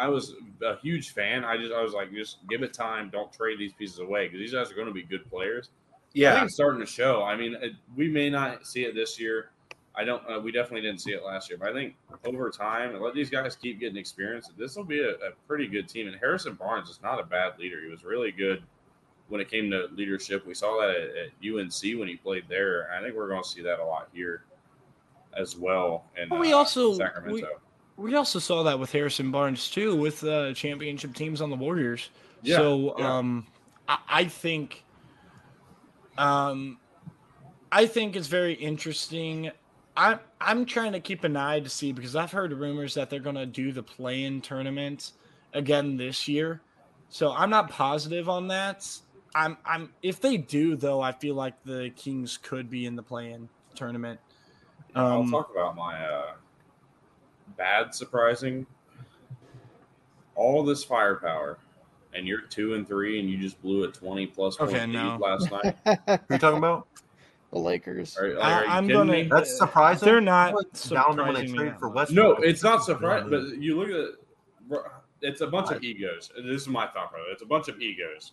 I 0.00 0.08
was 0.08 0.34
a 0.62 0.76
huge 0.78 1.10
fan. 1.12 1.44
I 1.44 1.56
just 1.56 1.72
I 1.72 1.82
was 1.82 1.92
like, 1.92 2.12
just 2.12 2.38
give 2.48 2.62
it 2.62 2.72
time. 2.72 3.10
Don't 3.10 3.32
trade 3.32 3.58
these 3.58 3.72
pieces 3.74 3.98
away 3.98 4.26
because 4.26 4.38
these 4.40 4.52
guys 4.52 4.70
are 4.70 4.74
going 4.74 4.86
to 4.88 4.92
be 4.94 5.02
good 5.02 5.28
players. 5.30 5.70
I 5.72 5.98
Yeah. 6.14 6.34
think 6.34 6.46
it's 6.46 6.54
starting 6.54 6.80
to 6.80 6.86
show. 6.86 7.22
I 7.22 7.36
mean, 7.36 7.54
it, 7.60 7.72
we 7.96 8.08
may 8.08 8.30
not 8.30 8.66
see 8.66 8.84
it 8.84 8.94
this 8.94 9.20
year. 9.20 9.50
I 9.94 10.04
don't. 10.04 10.22
Uh, 10.28 10.40
we 10.40 10.52
definitely 10.52 10.82
didn't 10.82 11.00
see 11.02 11.10
it 11.12 11.22
last 11.24 11.50
year, 11.50 11.58
but 11.58 11.68
I 11.68 11.72
think 11.72 11.94
over 12.24 12.48
time, 12.50 12.98
let 13.00 13.12
these 13.14 13.28
guys 13.28 13.56
keep 13.56 13.78
getting 13.80 13.96
experience. 13.96 14.50
This 14.56 14.76
will 14.76 14.84
be 14.84 15.00
a, 15.00 15.10
a 15.10 15.30
pretty 15.46 15.66
good 15.66 15.88
team. 15.88 16.06
And 16.08 16.16
Harrison 16.16 16.54
Barnes 16.54 16.88
is 16.88 17.00
not 17.02 17.20
a 17.20 17.24
bad 17.24 17.58
leader. 17.58 17.80
He 17.82 17.90
was 17.90 18.02
really 18.04 18.30
good 18.32 18.62
when 19.28 19.40
it 19.40 19.50
came 19.50 19.70
to 19.70 19.88
leadership. 19.94 20.46
We 20.46 20.54
saw 20.54 20.80
that 20.80 20.90
at, 20.90 21.08
at 21.16 21.28
UNC 21.44 21.98
when 21.98 22.08
he 22.08 22.16
played 22.16 22.44
there. 22.48 22.88
I 22.96 23.02
think 23.02 23.14
we're 23.16 23.28
going 23.28 23.42
to 23.42 23.48
see 23.48 23.62
that 23.62 23.78
a 23.80 23.84
lot 23.84 24.08
here 24.14 24.44
as 25.36 25.56
well. 25.56 26.04
And 26.16 26.30
Well, 26.30 26.40
we 26.40 26.52
uh, 26.52 26.58
also- 26.58 26.94
Sacramento. 26.94 27.32
We 27.34 27.44
also 28.14 28.38
saw 28.38 28.62
that 28.62 28.78
with 28.78 28.92
Harrison 28.92 29.30
Barnes 29.30 29.70
too, 29.70 29.94
with 29.96 30.24
uh, 30.24 30.54
championship 30.54 31.14
teams 31.14 31.40
on 31.40 31.50
the 31.50 31.56
Warriors. 31.56 32.10
Yeah, 32.42 32.56
so 32.56 32.94
yeah. 32.98 33.18
um, 33.18 33.46
I, 33.88 33.98
I 34.08 34.24
think, 34.24 34.84
um, 36.16 36.78
I 37.70 37.86
think 37.86 38.16
it's 38.16 38.28
very 38.28 38.54
interesting. 38.54 39.50
I 39.96 40.18
I'm 40.40 40.64
trying 40.64 40.92
to 40.92 41.00
keep 41.00 41.24
an 41.24 41.36
eye 41.36 41.60
to 41.60 41.68
see 41.68 41.92
because 41.92 42.16
I've 42.16 42.32
heard 42.32 42.52
rumors 42.52 42.94
that 42.94 43.10
they're 43.10 43.20
going 43.20 43.36
to 43.36 43.46
do 43.46 43.72
the 43.72 43.82
play-in 43.82 44.40
tournament 44.40 45.12
again 45.52 45.96
this 45.96 46.28
year. 46.28 46.62
So 47.08 47.32
I'm 47.32 47.50
not 47.50 47.70
positive 47.70 48.28
on 48.28 48.48
that. 48.48 48.88
I'm 49.34 49.58
I'm 49.64 49.92
if 50.02 50.20
they 50.20 50.36
do 50.36 50.76
though, 50.76 51.00
I 51.00 51.12
feel 51.12 51.34
like 51.34 51.62
the 51.64 51.90
Kings 51.96 52.38
could 52.38 52.70
be 52.70 52.86
in 52.86 52.96
the 52.96 53.02
play-in 53.02 53.48
tournament. 53.74 54.20
I'll 54.94 55.20
Um, 55.20 55.30
talk 55.30 55.50
about 55.50 55.76
my 55.76 56.04
uh, 56.04 56.32
bad 57.56 57.94
surprising. 57.94 58.66
All 60.34 60.64
this 60.64 60.82
firepower, 60.84 61.58
and 62.14 62.26
you're 62.26 62.40
two 62.42 62.74
and 62.74 62.86
three, 62.86 63.20
and 63.20 63.28
you 63.28 63.36
just 63.38 63.60
blew 63.60 63.84
a 63.84 63.88
twenty 63.88 64.26
plus 64.26 64.56
point 64.56 64.70
Okay, 64.70 64.86
lead 64.86 64.92
no. 64.92 65.18
last 65.20 65.50
night. 65.50 65.76
Who 65.84 66.34
you 66.34 66.38
talking 66.38 66.58
about? 66.58 66.86
the 67.52 67.58
Lakers. 67.58 68.16
Are, 68.16 68.28
like, 68.34 68.44
I- 68.44 68.52
are 68.52 68.64
you 68.64 68.70
I'm 68.70 68.86
gonna- 68.88 69.12
me? 69.12 69.22
That's 69.24 69.58
surprising. 69.58 70.06
They're 70.06 70.20
not 70.20 70.54
down 70.88 71.16
them 71.16 71.26
when 71.26 71.34
they 71.34 71.46
surprising 71.48 71.50
me 71.52 71.56
traded 71.58 71.74
that 71.74 71.78
for. 71.80 71.88
Westbrook. 71.88 72.38
No, 72.38 72.44
it's 72.44 72.62
not 72.62 72.84
surprising, 72.84 73.28
but 73.28 73.56
you 73.60 73.76
look 73.76 73.88
at 73.88 73.94
it. 74.78 74.82
It's 75.20 75.40
a 75.40 75.46
bunch 75.48 75.70
of 75.70 75.82
egos. 75.82 76.30
This 76.36 76.62
is 76.62 76.68
my 76.68 76.86
thought, 76.86 77.10
brother. 77.10 77.26
It's 77.32 77.42
a 77.42 77.46
bunch 77.46 77.68
of 77.68 77.80
egos. 77.80 78.32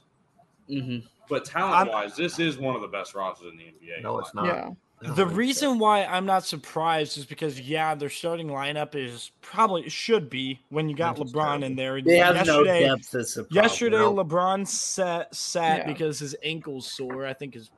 Mm-hmm. 0.70 1.06
But 1.28 1.44
talent 1.46 1.90
wise, 1.92 2.16
this 2.16 2.38
is 2.40 2.58
one 2.58 2.76
of 2.76 2.82
the 2.82 2.88
best 2.88 3.16
rosters 3.16 3.52
in 3.52 3.58
the 3.58 3.64
NBA. 3.64 4.04
No, 4.04 4.20
it's 4.20 4.34
not. 4.34 4.46
Yeah. 4.46 4.70
The 5.00 5.28
reason 5.28 5.78
why 5.78 6.06
I'm 6.06 6.26
not 6.26 6.44
surprised 6.46 7.20
is 7.20 7.26
because 7.26 7.60
yeah, 7.62 7.94
their 7.94 8.10
starting 8.10 8.48
lineup 8.48 8.96
is 8.96 9.32
probably 9.42 9.88
should 9.90 10.28
be 10.30 10.60
when 10.70 10.90
you 10.90 10.96
got 10.96 11.20
It's 11.20 11.32
LeBron 11.32 11.64
in 11.64 11.76
there. 11.76 12.02
They 12.02 12.18
have 12.18 12.34
no 12.48 12.64
yesterday, 12.64 12.88
depth. 12.88 13.12
That's 13.12 13.34
the 13.36 13.44
problem. 13.44 13.64
yesterday 13.64 13.98
No. 13.98 14.14
LeBron 14.16 14.68
sat 14.68 15.34
sat 15.36 15.80
Yeah. 15.80 15.88
because 15.94 16.18
his 16.18 16.36
ankle's 16.42 16.92
sore. 16.92 17.28
I 17.28 17.34
think 17.34 17.54
his 17.54 17.70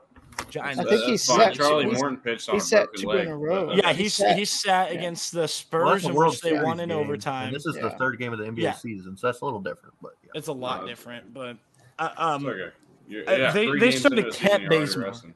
Giants. 0.49 0.79
I 0.79 0.85
think 0.85 1.03
he's 1.03 1.25
Fine, 1.25 1.39
set. 1.39 1.53
Charlie 1.55 1.85
he's- 1.85 1.99
Morton 1.99 2.17
pitched 2.19 2.47
on 2.47 2.55
he's 2.55 2.63
a 2.63 2.67
set 2.67 2.87
two 2.95 3.07
leg. 3.09 3.25
in 3.25 3.33
a 3.33 3.37
row. 3.37 3.73
yeah, 3.73 3.91
he's 3.91 3.97
he's 3.97 4.13
set. 4.15 4.37
he's 4.37 4.49
sat 4.61 4.91
Yeah. 4.93 4.97
against 4.99 5.33
the 5.33 5.47
Spurs, 5.49 6.05
a 6.05 6.09
in 6.09 6.13
World 6.15 6.31
which 6.31 6.41
they 6.41 6.49
Series 6.51 6.63
won 6.63 6.79
in 6.79 6.87
game, 6.89 6.97
overtime. 6.97 7.47
And 7.47 7.55
this 7.55 7.65
is 7.65 7.75
Yeah. 7.75 7.81
the 7.81 7.89
third 7.91 8.17
game 8.19 8.31
of 8.31 8.39
the 8.39 8.45
NBA 8.45 8.61
Yeah. 8.63 8.71
season, 8.73 9.17
so 9.17 9.27
that's 9.27 9.41
a 9.41 9.45
little 9.45 9.59
different. 9.59 9.95
But 10.01 10.13
yeah. 10.23 10.31
It's 10.35 10.47
a 10.47 10.53
lot 10.53 10.83
Uh, 10.83 10.87
different, 10.87 11.33
but 11.33 11.57
uh, 11.99 12.09
um, 12.15 12.45
okay. 12.45 12.69
You- 13.09 13.25
uh, 13.27 13.31
yeah, 13.33 13.51
they- 13.51 13.65
they 13.65 13.79
games 13.79 13.99
started 13.99 14.19
into 14.19 14.29
the 14.31 14.35
season, 15.13 15.33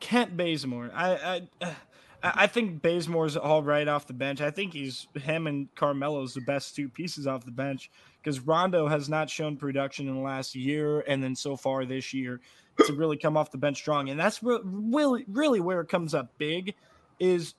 Kent 0.00 0.36
Bazemore. 0.36 0.90
I 0.94 1.42
I 1.62 1.74
I 2.22 2.46
think 2.46 2.82
Bazemore's 2.82 3.36
all 3.36 3.62
right 3.62 3.88
off 3.88 4.06
the 4.06 4.12
bench. 4.12 4.40
I 4.40 4.50
think 4.50 4.72
he's 4.74 5.06
him 5.14 5.46
and 5.46 5.74
Carmelo's 5.74 6.34
the 6.34 6.42
best 6.42 6.76
two 6.76 6.88
pieces 6.88 7.26
off 7.26 7.44
the 7.44 7.50
bench 7.50 7.90
because 8.22 8.40
Rondo 8.40 8.88
has 8.88 9.08
not 9.08 9.30
shown 9.30 9.56
production 9.56 10.06
in 10.08 10.14
the 10.14 10.20
last 10.20 10.54
year, 10.54 11.00
and 11.00 11.22
then 11.22 11.34
so 11.34 11.56
far 11.56 11.84
this 11.84 12.12
year 12.12 12.40
to 12.86 12.92
really 12.92 13.16
come 13.16 13.36
off 13.36 13.50
the 13.50 13.58
bench 13.58 13.78
strong. 13.78 14.10
And 14.10 14.20
that's 14.20 14.42
really 14.42 15.24
really 15.28 15.60
where 15.60 15.80
it 15.80 15.88
comes 15.88 16.14
up 16.14 16.36
big 16.36 16.74
is 17.18 17.54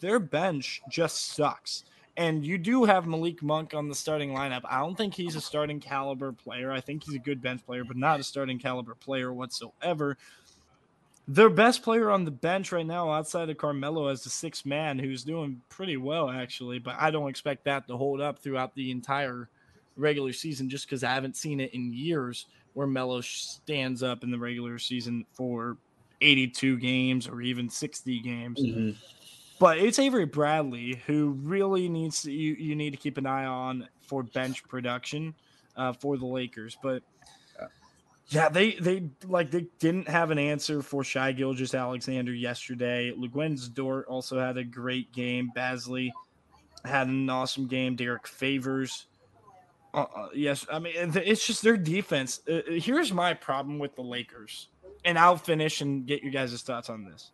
their 0.00 0.18
bench 0.18 0.82
just 0.88 1.34
sucks. 1.34 1.84
And 2.16 2.46
you 2.46 2.58
do 2.58 2.84
have 2.84 3.08
Malik 3.08 3.42
Monk 3.42 3.74
on 3.74 3.88
the 3.88 3.94
starting 3.94 4.30
lineup. 4.30 4.62
I 4.64 4.78
don't 4.78 4.96
think 4.96 5.14
he's 5.14 5.34
a 5.34 5.40
starting 5.40 5.80
caliber 5.80 6.30
player. 6.30 6.70
I 6.70 6.80
think 6.80 7.02
he's 7.02 7.16
a 7.16 7.18
good 7.18 7.42
bench 7.42 7.66
player, 7.66 7.82
but 7.82 7.96
not 7.96 8.20
a 8.20 8.22
starting 8.22 8.60
caliber 8.60 8.94
player 8.94 9.32
whatsoever. 9.32 10.16
Their 11.26 11.48
best 11.48 11.82
player 11.82 12.10
on 12.10 12.24
the 12.24 12.30
bench 12.30 12.70
right 12.70 12.86
now, 12.86 13.10
outside 13.10 13.48
of 13.48 13.56
Carmelo, 13.56 14.08
as 14.08 14.22
the 14.22 14.30
sixth 14.30 14.66
man, 14.66 14.98
who's 14.98 15.24
doing 15.24 15.62
pretty 15.70 15.96
well 15.96 16.28
actually, 16.28 16.78
but 16.78 16.96
I 16.98 17.10
don't 17.10 17.30
expect 17.30 17.64
that 17.64 17.88
to 17.88 17.96
hold 17.96 18.20
up 18.20 18.38
throughout 18.38 18.74
the 18.74 18.90
entire 18.90 19.48
regular 19.96 20.32
season, 20.32 20.68
just 20.68 20.86
because 20.86 21.02
I 21.02 21.14
haven't 21.14 21.36
seen 21.36 21.60
it 21.60 21.72
in 21.72 21.92
years 21.94 22.46
where 22.74 22.86
Melo 22.86 23.20
stands 23.22 24.02
up 24.02 24.22
in 24.22 24.30
the 24.30 24.38
regular 24.38 24.78
season 24.78 25.24
for 25.32 25.78
82 26.20 26.78
games 26.78 27.26
or 27.28 27.40
even 27.40 27.70
60 27.70 28.20
games. 28.20 28.60
But 29.58 29.78
it's 29.78 29.98
Avery 29.98 30.26
Bradley 30.26 31.00
who 31.06 31.38
really 31.42 31.88
needs 31.88 32.22
to 32.22 32.32
you, 32.32 32.54
you 32.54 32.74
need 32.74 32.90
to 32.90 32.96
keep 32.96 33.16
an 33.16 33.26
eye 33.26 33.46
on 33.46 33.88
for 34.02 34.22
bench 34.24 34.62
production 34.64 35.34
uh, 35.76 35.92
for 35.92 36.18
the 36.18 36.26
Lakers. 36.26 36.76
But 36.82 37.02
yeah, 38.28 38.48
they 38.48 38.72
they 38.74 39.10
like 39.26 39.50
they 39.50 39.66
didn't 39.78 40.08
have 40.08 40.30
an 40.30 40.38
answer 40.38 40.82
for 40.82 41.04
Shai 41.04 41.32
Gilgeous-Alexander 41.32 42.32
yesterday. 42.32 43.12
Luguentz 43.16 43.72
Dort 43.72 44.06
also 44.08 44.40
had 44.40 44.56
a 44.56 44.64
great 44.64 45.12
game. 45.12 45.50
Bazley 45.54 46.10
had 46.84 47.08
an 47.08 47.28
awesome 47.28 47.66
game. 47.66 47.96
Derrick 47.96 48.26
Favors. 48.26 49.06
Uh, 49.92 50.06
uh, 50.16 50.28
yes, 50.34 50.66
I 50.72 50.78
mean 50.78 50.94
it's 50.96 51.46
just 51.46 51.62
their 51.62 51.76
defense. 51.76 52.40
Uh, 52.48 52.54
uh, 52.54 52.62
here's 52.72 53.12
my 53.12 53.34
problem 53.34 53.78
with 53.78 53.94
the 53.94 54.02
Lakers, 54.02 54.68
and 55.04 55.18
I'll 55.18 55.36
finish 55.36 55.82
and 55.82 56.06
get 56.06 56.22
you 56.22 56.30
guys' 56.30 56.60
thoughts 56.62 56.88
on 56.88 57.04
this. 57.04 57.30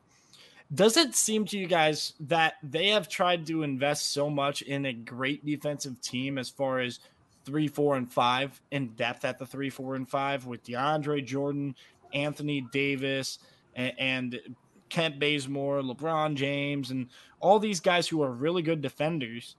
Does 0.73 0.97
it 0.97 1.15
seem 1.15 1.47
to 1.47 1.59
you 1.59 1.67
guys 1.67 2.15
that 2.21 2.55
they 2.63 2.89
have 2.89 3.09
tried 3.09 3.47
to 3.47 3.63
invest 3.63 4.13
so 4.13 4.29
much 4.31 4.63
in 4.63 4.87
a 4.87 4.93
great 4.93 5.45
defensive 5.45 6.01
team 6.01 6.39
as 6.39 6.49
far 6.49 6.81
as 6.81 7.01
three, 7.45 7.69
four, 7.69 7.97
and 7.97 8.11
five 8.11 8.61
in 8.71 8.89
depth 8.89 9.25
at 9.25 9.39
the 9.39 9.47
three, 9.47 9.71
four, 9.71 9.95
and 9.95 10.09
five 10.09 10.47
with 10.47 10.65
DeAndre 10.65 11.25
Jordan, 11.25 11.75
Anthony 12.13 12.67
Davis, 12.73 13.39
and, 13.75 13.93
and 13.99 14.41
Kent 14.89 15.19
Bazemore, 15.19 15.81
LeBron 15.81 16.35
James, 16.35 16.91
and 16.91 17.09
all 17.41 17.59
these 17.59 17.81
guys 17.81 18.07
who 18.07 18.23
are 18.23 18.31
really 18.31 18.63
good 18.63 18.83
defenders? 18.83 19.57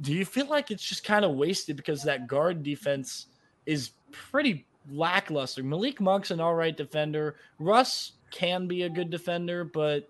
Do 0.00 0.12
you 0.12 0.24
feel 0.24 0.46
like 0.46 0.70
it's 0.70 0.82
just 0.82 1.04
kind 1.04 1.24
of 1.24 1.32
wasted 1.32 1.76
because 1.76 2.02
that 2.02 2.26
guard 2.26 2.62
defense 2.62 3.26
is 3.66 3.90
pretty 4.10 4.66
lackluster? 4.90 5.62
Malik 5.62 6.00
Monk's 6.00 6.32
an 6.32 6.40
all 6.40 6.54
right 6.54 6.76
defender. 6.76 7.36
Russ 7.60 8.12
can 8.30 8.66
be 8.66 8.82
a 8.82 8.88
good 8.88 9.10
defender, 9.10 9.62
but 9.62 10.08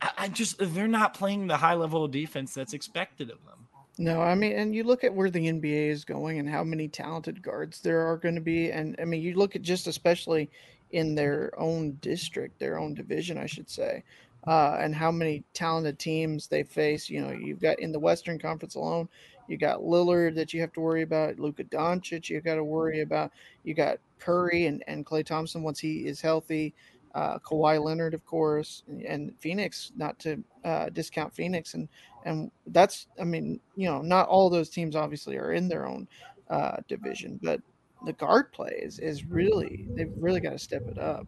I, 0.00 0.10
I 0.18 0.28
just 0.28 0.56
they're 0.58 0.86
not 0.86 1.14
playing 1.14 1.48
the 1.48 1.56
high 1.56 1.74
level 1.74 2.04
of 2.04 2.12
defense 2.12 2.54
that's 2.54 2.74
expected 2.74 3.30
of 3.30 3.44
them. 3.44 3.61
No, 3.98 4.22
I 4.22 4.34
mean, 4.34 4.52
and 4.52 4.74
you 4.74 4.84
look 4.84 5.04
at 5.04 5.14
where 5.14 5.30
the 5.30 5.48
NBA 5.48 5.88
is 5.90 6.04
going 6.04 6.38
and 6.38 6.48
how 6.48 6.64
many 6.64 6.88
talented 6.88 7.42
guards 7.42 7.80
there 7.80 8.00
are 8.00 8.16
going 8.16 8.34
to 8.34 8.40
be, 8.40 8.70
and 8.70 8.96
I 8.98 9.04
mean, 9.04 9.22
you 9.22 9.34
look 9.34 9.54
at 9.54 9.62
just 9.62 9.86
especially 9.86 10.50
in 10.90 11.14
their 11.14 11.52
own 11.58 11.92
district, 12.00 12.58
their 12.58 12.78
own 12.78 12.94
division, 12.94 13.36
I 13.38 13.46
should 13.46 13.68
say, 13.68 14.02
uh, 14.46 14.76
and 14.80 14.94
how 14.94 15.10
many 15.10 15.44
talented 15.52 15.98
teams 15.98 16.46
they 16.46 16.62
face. 16.62 17.10
You 17.10 17.20
know, 17.20 17.32
you've 17.32 17.60
got 17.60 17.78
in 17.80 17.92
the 17.92 17.98
Western 17.98 18.38
Conference 18.38 18.76
alone, 18.76 19.08
you 19.46 19.58
got 19.58 19.80
Lillard 19.80 20.34
that 20.36 20.54
you 20.54 20.60
have 20.62 20.72
to 20.72 20.80
worry 20.80 21.02
about, 21.02 21.38
Luka 21.38 21.64
Doncic 21.64 22.30
you've 22.30 22.44
got 22.44 22.54
to 22.54 22.64
worry 22.64 23.00
about, 23.02 23.30
you 23.62 23.74
got 23.74 23.98
Curry 24.18 24.66
and 24.66 24.82
and 24.86 25.04
Klay 25.04 25.24
Thompson 25.24 25.62
once 25.62 25.78
he 25.78 26.06
is 26.06 26.20
healthy. 26.20 26.74
Uh, 27.14 27.38
Kawhi 27.40 27.82
Leonard, 27.82 28.14
of 28.14 28.24
course, 28.24 28.82
and- 28.88 29.02
and 29.02 29.38
Phoenix. 29.38 29.92
Not 29.96 30.18
to 30.20 30.42
uh, 30.64 30.88
discount 30.90 31.34
Phoenix, 31.34 31.74
and 31.74 31.88
and 32.24 32.50
that's 32.68 33.06
I 33.20 33.24
mean 33.24 33.60
you 33.76 33.86
know 33.88 34.00
not 34.00 34.28
all 34.28 34.48
those 34.48 34.70
teams 34.70 34.96
obviously 34.96 35.36
are 35.36 35.52
in 35.52 35.68
their 35.68 35.86
own 35.86 36.08
uh, 36.48 36.76
division, 36.88 37.38
but 37.42 37.60
the 38.06 38.12
guard 38.14 38.50
play 38.52 38.80
is 38.82 38.98
is 38.98 39.24
really 39.26 39.86
they've 39.94 40.12
really 40.16 40.40
got 40.40 40.50
to 40.52 40.58
step 40.58 40.88
it 40.88 40.98
up. 40.98 41.26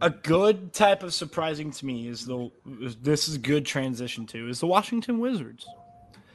A 0.00 0.10
good 0.10 0.72
type 0.72 1.04
of 1.04 1.14
surprising 1.14 1.70
to 1.70 1.86
me 1.86 2.08
is 2.08 2.26
the 2.26 2.50
this 2.66 3.28
is 3.28 3.36
a 3.36 3.38
good 3.38 3.64
transition 3.64 4.26
to 4.26 4.48
is 4.48 4.58
the 4.58 4.66
Washington 4.66 5.20
Wizards. 5.20 5.66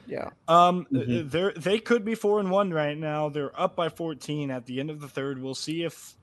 Yeah, 0.06 0.30
Um, 0.48 0.86
Mhm. 0.90 1.30
they're 1.30 1.52
they 1.52 1.78
could 1.78 2.02
be 2.02 2.14
four 2.14 2.40
and 2.40 2.50
one 2.50 2.70
right 2.70 2.96
now. 2.96 3.28
They're 3.28 3.58
up 3.60 3.76
by 3.76 3.90
fourteen 3.90 4.50
at 4.50 4.64
the 4.64 4.80
end 4.80 4.88
of 4.90 5.00
the 5.00 5.08
third. 5.08 5.42
We'll 5.42 5.54
see 5.54 5.82
if 5.84 6.14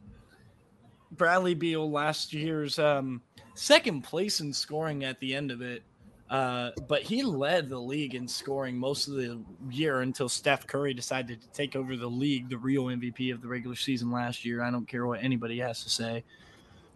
Bradley 1.17 1.53
Beal 1.53 1.89
last 1.89 2.33
year's 2.33 2.79
um, 2.79 3.21
second 3.53 4.01
place 4.01 4.39
in 4.39 4.51
scoring 4.53 5.03
at 5.03 5.19
the 5.19 5.35
end 5.35 5.51
of 5.51 5.61
it. 5.61 5.83
Uh, 6.27 6.71
but 6.87 7.03
he 7.03 7.21
led 7.21 7.69
the 7.69 7.77
league 7.77 8.15
in 8.15 8.27
scoring 8.27 8.75
most 8.75 9.07
of 9.07 9.13
the 9.13 9.39
year 9.69 10.01
until 10.01 10.27
Steph 10.27 10.65
Curry 10.65 10.91
decided 10.93 11.39
to 11.39 11.47
take 11.49 11.75
over 11.75 11.95
the 11.95 12.07
league, 12.09 12.49
the 12.49 12.57
real 12.57 12.85
MVP 12.85 13.31
of 13.31 13.41
the 13.41 13.47
regular 13.47 13.75
season 13.75 14.09
last 14.11 14.43
year. 14.43 14.63
I 14.63 14.71
don't 14.71 14.87
care 14.87 15.05
what 15.05 15.23
anybody 15.23 15.59
has 15.59 15.83
to 15.83 15.89
say. 15.89 16.23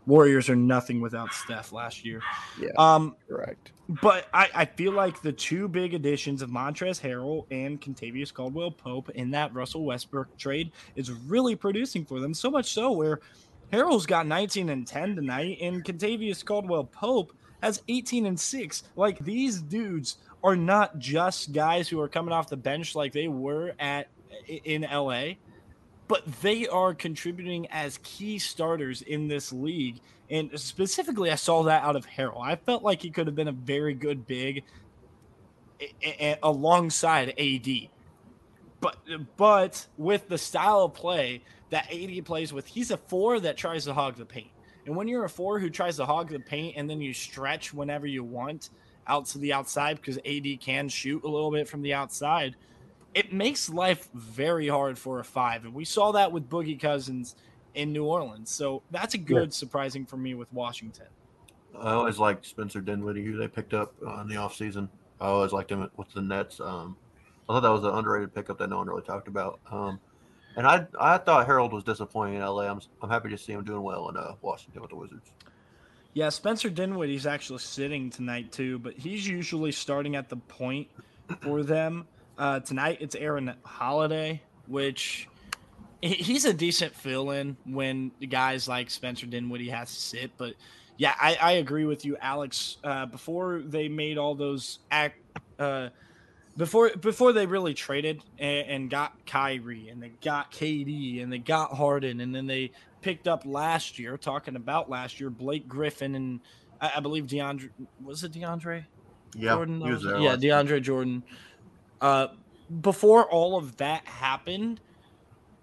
Warriors 0.08 0.50
are 0.50 0.56
nothing 0.56 1.00
without 1.00 1.32
Steph 1.32 1.72
last 1.72 2.04
year. 2.04 2.22
yeah, 2.60 2.70
Um, 2.80 3.16
correct. 3.28 3.72
but 4.02 4.26
I, 4.34 4.50
I 4.56 4.66
feel 4.66 4.94
like 4.94 5.22
the 5.22 5.32
two 5.32 5.68
big 5.68 5.94
additions 5.94 6.42
of 6.42 6.50
Montrezl 6.50 7.00
Harrell 7.02 7.46
and 7.52 7.80
Kentavious 7.80 8.34
Caldwell-Pope 8.34 9.12
in 9.12 9.30
that 9.32 9.54
Russell 9.54 9.86
Westbrook 9.86 10.36
trade 10.38 10.72
is 10.96 11.12
really 11.12 11.56
producing 11.56 12.04
for 12.04 12.20
them. 12.20 12.34
So 12.34 12.50
much 12.50 12.74
so 12.74 12.92
where 12.94 13.20
Harrell's 13.72 14.06
got 14.06 14.26
19 14.28 14.70
and 14.70 14.88
10 14.88 15.16
tonight, 15.16 15.58
and 15.62 15.84
Kentavious 15.84 16.44
Caldwell-Pope 16.44 17.34
has 17.62 17.82
18 17.88 18.26
and 18.26 18.40
6. 18.40 18.84
Like 18.96 19.20
these 19.20 19.62
dudes 19.62 20.18
are 20.44 20.56
not 20.56 20.98
just 21.00 21.52
guys 21.52 21.90
who 21.90 22.00
are 22.00 22.08
coming 22.08 22.34
off 22.34 22.50
the 22.50 22.58
bench 22.58 22.96
like 22.96 23.12
they 23.12 23.28
were 23.28 23.74
at 23.80 24.08
in 24.48 24.82
LA, 24.84 25.34
but 26.08 26.26
they 26.42 26.68
are 26.68 26.94
contributing 26.94 27.68
as 27.68 28.00
key 28.04 28.40
starters 28.40 29.02
in 29.02 29.28
this 29.28 29.52
league. 29.52 30.00
And 30.30 30.58
specifically, 30.60 31.32
I 31.32 31.36
saw 31.36 31.64
that 31.64 31.84
out 31.84 31.96
of 31.96 32.06
Harrell. 32.08 32.42
I 32.42 32.56
felt 32.56 32.84
like 32.84 33.02
he 33.02 33.10
could 33.10 33.28
have 33.28 33.36
been 33.36 33.48
a 33.48 33.54
very 33.54 33.94
good 33.94 34.26
big 34.26 34.64
alongside 36.42 37.34
AD. 37.38 37.90
But 38.82 38.98
but 39.38 39.88
with 39.98 40.30
the 40.30 40.38
style 40.38 40.84
of 40.84 40.94
play 40.94 41.42
that 41.70 41.92
AD 41.92 42.26
plays 42.26 42.54
with, 42.54 42.68
he's 42.68 42.92
a 42.92 42.98
four 42.98 43.40
that 43.40 43.58
tries 43.58 43.86
to 43.86 43.94
hog 43.94 44.16
the 44.16 44.26
paint. 44.26 44.50
And 44.86 44.96
when 44.96 45.08
you're 45.08 45.26
a 45.26 45.30
four 45.30 45.60
who 45.60 45.70
tries 45.70 45.98
to 45.98 46.06
hog 46.06 46.30
the 46.30 46.40
paint 46.40 46.76
and 46.78 46.90
then 46.90 47.02
you 47.02 47.14
stretch 47.14 47.74
whenever 47.74 48.08
you 48.08 48.24
want 48.24 48.70
out 49.08 49.26
to 49.28 49.38
the 49.38 49.54
outside 49.54 49.98
because 49.98 50.18
AD 50.26 50.60
can 50.60 50.90
shoot 50.90 51.24
a 51.24 51.28
little 51.28 51.52
bit 51.52 51.68
from 51.68 51.82
the 51.82 51.94
outside, 51.94 52.56
it 53.14 53.34
makes 53.34 53.70
life 53.70 54.10
very 54.14 54.68
hard 54.68 54.98
for 54.98 55.20
a 55.20 55.24
five. 55.24 55.66
And 55.66 55.74
we 55.74 55.86
saw 55.86 56.12
that 56.14 56.32
with 56.32 56.50
Boogie 56.50 56.80
Cousins 56.80 57.36
in 57.76 57.92
New 57.92 58.06
Orleans. 58.06 58.50
So 58.50 58.82
that's 58.92 59.14
a 59.14 59.18
good 59.18 59.54
surprising 59.54 60.06
for 60.06 60.18
me 60.18 60.34
with 60.36 60.52
Washington. 60.54 61.08
I 61.78 61.92
always 61.92 62.18
liked 62.18 62.46
Spencer 62.46 62.82
Dinwiddie, 62.82 63.24
who 63.24 63.38
they 63.38 63.48
picked 63.48 63.74
up 63.74 63.94
uh, 64.06 64.22
in 64.22 64.28
the 64.28 64.36
offseason. 64.36 64.90
I 65.22 65.28
always 65.28 65.52
liked 65.52 65.72
him 65.72 65.90
with 65.98 66.12
the 66.14 66.22
Nets. 66.22 66.60
Um, 66.60 66.96
I 67.48 67.54
thought 67.54 67.62
that 67.62 67.70
was 67.70 67.84
an 67.84 67.92
underrated 67.92 68.34
pickup 68.34 68.58
that 68.60 68.70
no 68.70 68.78
one 68.78 68.88
really 68.88 69.02
talked 69.02 69.28
about. 69.28 69.60
Um, 69.72 70.00
and 70.56 70.68
I 70.68 70.86
I 71.00 71.18
thought 71.18 71.48
Harrell 71.48 71.72
was 71.72 71.84
disappointing 71.84 72.36
in 72.36 72.42
LA. 72.42 72.64
I'm, 72.64 72.82
I'm 73.02 73.10
happy 73.10 73.30
to 73.30 73.38
see 73.38 73.54
him 73.54 73.64
doing 73.64 73.82
well 73.82 74.10
in 74.10 74.18
uh, 74.18 74.34
Washington 74.42 74.82
with 74.82 74.92
the 74.92 74.98
Wizards. 74.98 75.32
Yeah, 76.14 76.30
Spencer 76.30 76.70
Dinwiddie's 76.70 77.28
actually 77.28 77.60
sitting 77.60 78.10
tonight 78.10 78.52
too, 78.52 78.80
but 78.80 78.94
he's 78.94 79.28
usually 79.28 79.72
starting 79.72 80.16
at 80.16 80.28
the 80.28 80.38
point 80.38 80.88
for 81.42 81.64
them. 81.64 82.08
Uh, 82.38 82.60
tonight 82.60 82.98
it's 83.00 83.16
Aaron 83.16 83.54
Holiday, 83.64 84.42
which 84.68 85.28
he's 86.02 86.46
a 86.46 86.54
decent 86.54 86.96
fill-in 86.96 87.58
when 87.66 88.12
guys 88.30 88.68
like 88.68 88.90
Spencer 88.90 89.26
Dinwiddie 89.26 89.70
has 89.70 89.94
to 89.94 90.02
sit. 90.02 90.32
But 90.38 90.56
yeah, 90.98 91.14
I, 91.20 91.38
I 91.42 91.52
agree 91.54 91.86
with 91.86 92.06
you, 92.06 92.18
Alex. 92.22 92.78
Uh, 92.84 93.06
before 93.06 93.62
they 93.64 93.88
made 93.88 94.18
all 94.18 94.36
those 94.36 94.80
act, 94.92 95.18
uh, 95.60 95.90
before 96.60 96.90
before 96.90 97.32
they 97.32 97.46
really 97.46 97.74
traded 97.74 98.22
and, 98.38 98.68
and 98.68 98.90
got 98.90 99.26
Kyrie 99.26 99.88
and 99.88 100.04
they 100.04 100.10
got 100.10 100.52
KD 100.52 101.24
and 101.24 101.32
they 101.32 101.38
got 101.38 101.74
Harden 101.74 102.20
and 102.20 102.36
then 102.36 102.48
they 102.48 102.72
picked 103.02 103.28
up 103.30 103.46
last 103.46 103.98
year. 103.98 104.18
Talking 104.18 104.58
about 104.58 104.90
last 104.90 105.20
year, 105.22 105.30
Blake 105.30 105.68
Griffin 105.70 106.16
and 106.16 106.42
I, 106.82 106.94
I 106.98 107.00
believe 107.00 107.26
DeAndre 107.28 107.70
was 108.04 108.24
it 108.26 108.34
DeAndre 108.34 108.86
Yeah, 109.36 109.56
Jordan? 109.56 109.82
he 109.82 109.90
was 109.90 110.04
yeah, 110.04 110.12
last 110.12 110.44
year. 110.44 110.54
DeAndre 110.54 110.82
Jordan. 110.82 111.24
Uh, 112.02 112.28
before 112.82 113.24
all 113.24 113.58
of 113.58 113.78
that 113.78 114.06
happened, 114.06 114.82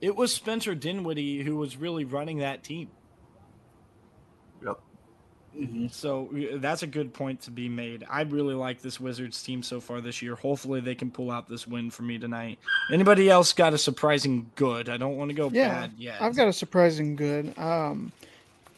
it 0.01 0.17
was 0.17 0.35
Spencer 0.35 0.75
Dinwiddie 0.75 1.43
who 1.43 1.57
was 1.57 1.77
really 1.77 2.07
running 2.07 2.39
that 2.39 2.65
team. 2.65 2.89
Yep. 5.59 5.91
So 5.93 6.29
that's 6.55 6.83
a 6.83 6.87
good 6.87 7.13
point 7.15 7.41
to 7.43 7.51
be 7.51 7.69
made. 7.69 8.05
I 8.11 8.23
really 8.23 8.55
like 8.55 8.83
this 8.83 9.01
Wizards 9.01 9.43
team 9.43 9.63
so 9.63 9.81
far 9.81 10.01
this 10.01 10.21
year. 10.21 10.35
Hopefully 10.35 10.81
they 10.81 10.95
can 10.95 11.11
pull 11.11 11.31
out 11.31 11.49
this 11.49 11.67
win 11.67 11.91
for 11.91 12.03
me 12.03 12.19
tonight. 12.19 12.59
Anybody 12.93 13.31
else 13.31 13.53
got 13.53 13.73
a 13.73 13.79
surprising 13.79 14.51
good? 14.57 14.89
I 14.89 14.97
don't 14.97 15.17
want 15.17 15.31
to 15.31 15.35
go 15.35 15.51
Yeah, 15.51 15.69
bad 15.69 15.93
yet. 15.97 16.21
I've 16.21 16.37
got 16.37 16.49
a 16.49 16.53
surprising 16.53 17.17
good. 17.17 17.57
Um, 17.59 18.13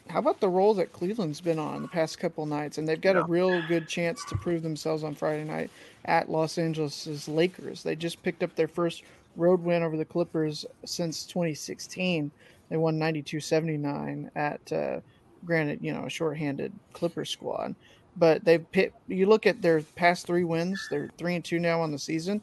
how 0.09 0.19
about 0.19 0.39
the 0.39 0.49
role 0.49 0.73
that 0.75 0.91
Cleveland's 0.91 1.41
been 1.41 1.59
on 1.59 1.83
the 1.83 1.87
past 1.87 2.17
couple 2.17 2.45
nights, 2.45 2.77
and 2.79 2.87
they've 2.87 2.99
got 2.99 3.15
a 3.15 3.23
real 3.23 3.61
good 3.67 3.87
chance 3.87 4.23
to 4.25 4.35
prove 4.37 4.63
themselves 4.63 5.03
on 5.03 5.13
Friday 5.13 5.43
night 5.43 5.69
at 6.05 6.31
Los 6.31 6.57
Angeles' 6.57 7.27
Lakers. 7.27 7.83
They 7.83 7.95
just 7.95 8.23
picked 8.23 8.41
up 8.41 8.55
their 8.55 8.67
first 8.67 9.03
road 9.35 9.63
win 9.63 9.83
over 9.83 9.97
the 9.97 10.05
Clippers 10.05 10.65
since 10.83 11.25
2016. 11.25 12.31
They 12.69 12.77
won 12.77 12.97
92-79 12.97 14.29
at, 14.35 14.71
uh, 14.71 14.99
granted, 15.45 15.79
you 15.81 15.93
know, 15.93 16.05
a 16.05 16.09
shorthanded 16.09 16.71
Clippers 16.93 17.29
squad, 17.29 17.75
but 18.17 18.43
they've 18.45 18.69
pit, 18.71 18.93
you 19.07 19.25
look 19.25 19.45
at 19.47 19.61
their 19.61 19.81
past 19.81 20.25
three 20.27 20.43
wins. 20.43 20.87
They're 20.89 21.09
three 21.17 21.35
and 21.35 21.43
two 21.45 21.59
now 21.59 21.81
on 21.81 21.91
the 21.91 21.99
season. 21.99 22.41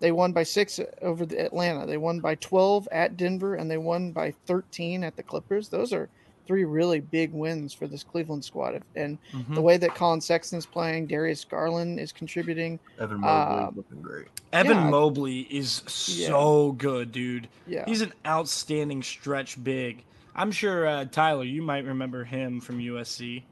They 0.00 0.10
won 0.12 0.32
by 0.32 0.42
six 0.42 0.80
over 1.00 1.24
the 1.24 1.38
Atlanta. 1.44 1.86
They 1.86 1.96
won 1.96 2.18
by 2.20 2.34
12 2.36 2.88
at 2.90 3.16
Denver, 3.16 3.54
and 3.54 3.70
they 3.70 3.78
won 3.78 4.10
by 4.10 4.32
13 4.46 5.04
at 5.04 5.14
the 5.16 5.22
Clippers. 5.22 5.68
Those 5.68 5.92
are 5.92 6.08
three 6.44 6.64
really 6.64 6.98
big 6.98 7.32
wins 7.32 7.72
for 7.72 7.86
this 7.86 8.02
Cleveland 8.02 8.44
squad. 8.44 8.82
And 8.96 9.16
Mhm. 9.32 9.54
the 9.54 9.62
way 9.62 9.76
that 9.76 9.94
Collin 9.94 10.20
Sexton's 10.20 10.66
playing, 10.66 11.06
Darius 11.06 11.44
Garland 11.44 12.00
is 12.00 12.10
contributing. 12.10 12.80
Evan 12.98 13.20
Mobley 13.20 13.62
Um, 13.64 13.74
looking 13.76 14.02
great. 14.02 14.26
Evan 14.52 14.76
yeah. 14.76 14.90
Mobley 14.90 15.40
is 15.42 15.82
Yeah. 16.18 16.26
so 16.26 16.72
good, 16.72 17.12
dude. 17.12 17.46
Yeah. 17.68 17.84
He's 17.86 18.00
an 18.00 18.12
outstanding 18.26 19.04
stretch 19.04 19.62
big. 19.62 20.02
I'm 20.34 20.50
sure 20.50 20.86
uh, 20.86 21.04
Tyler, 21.06 21.44
you 21.44 21.62
might 21.62 21.84
remember 21.84 22.24
him 22.24 22.60
from 22.60 22.78
USC 22.78 23.42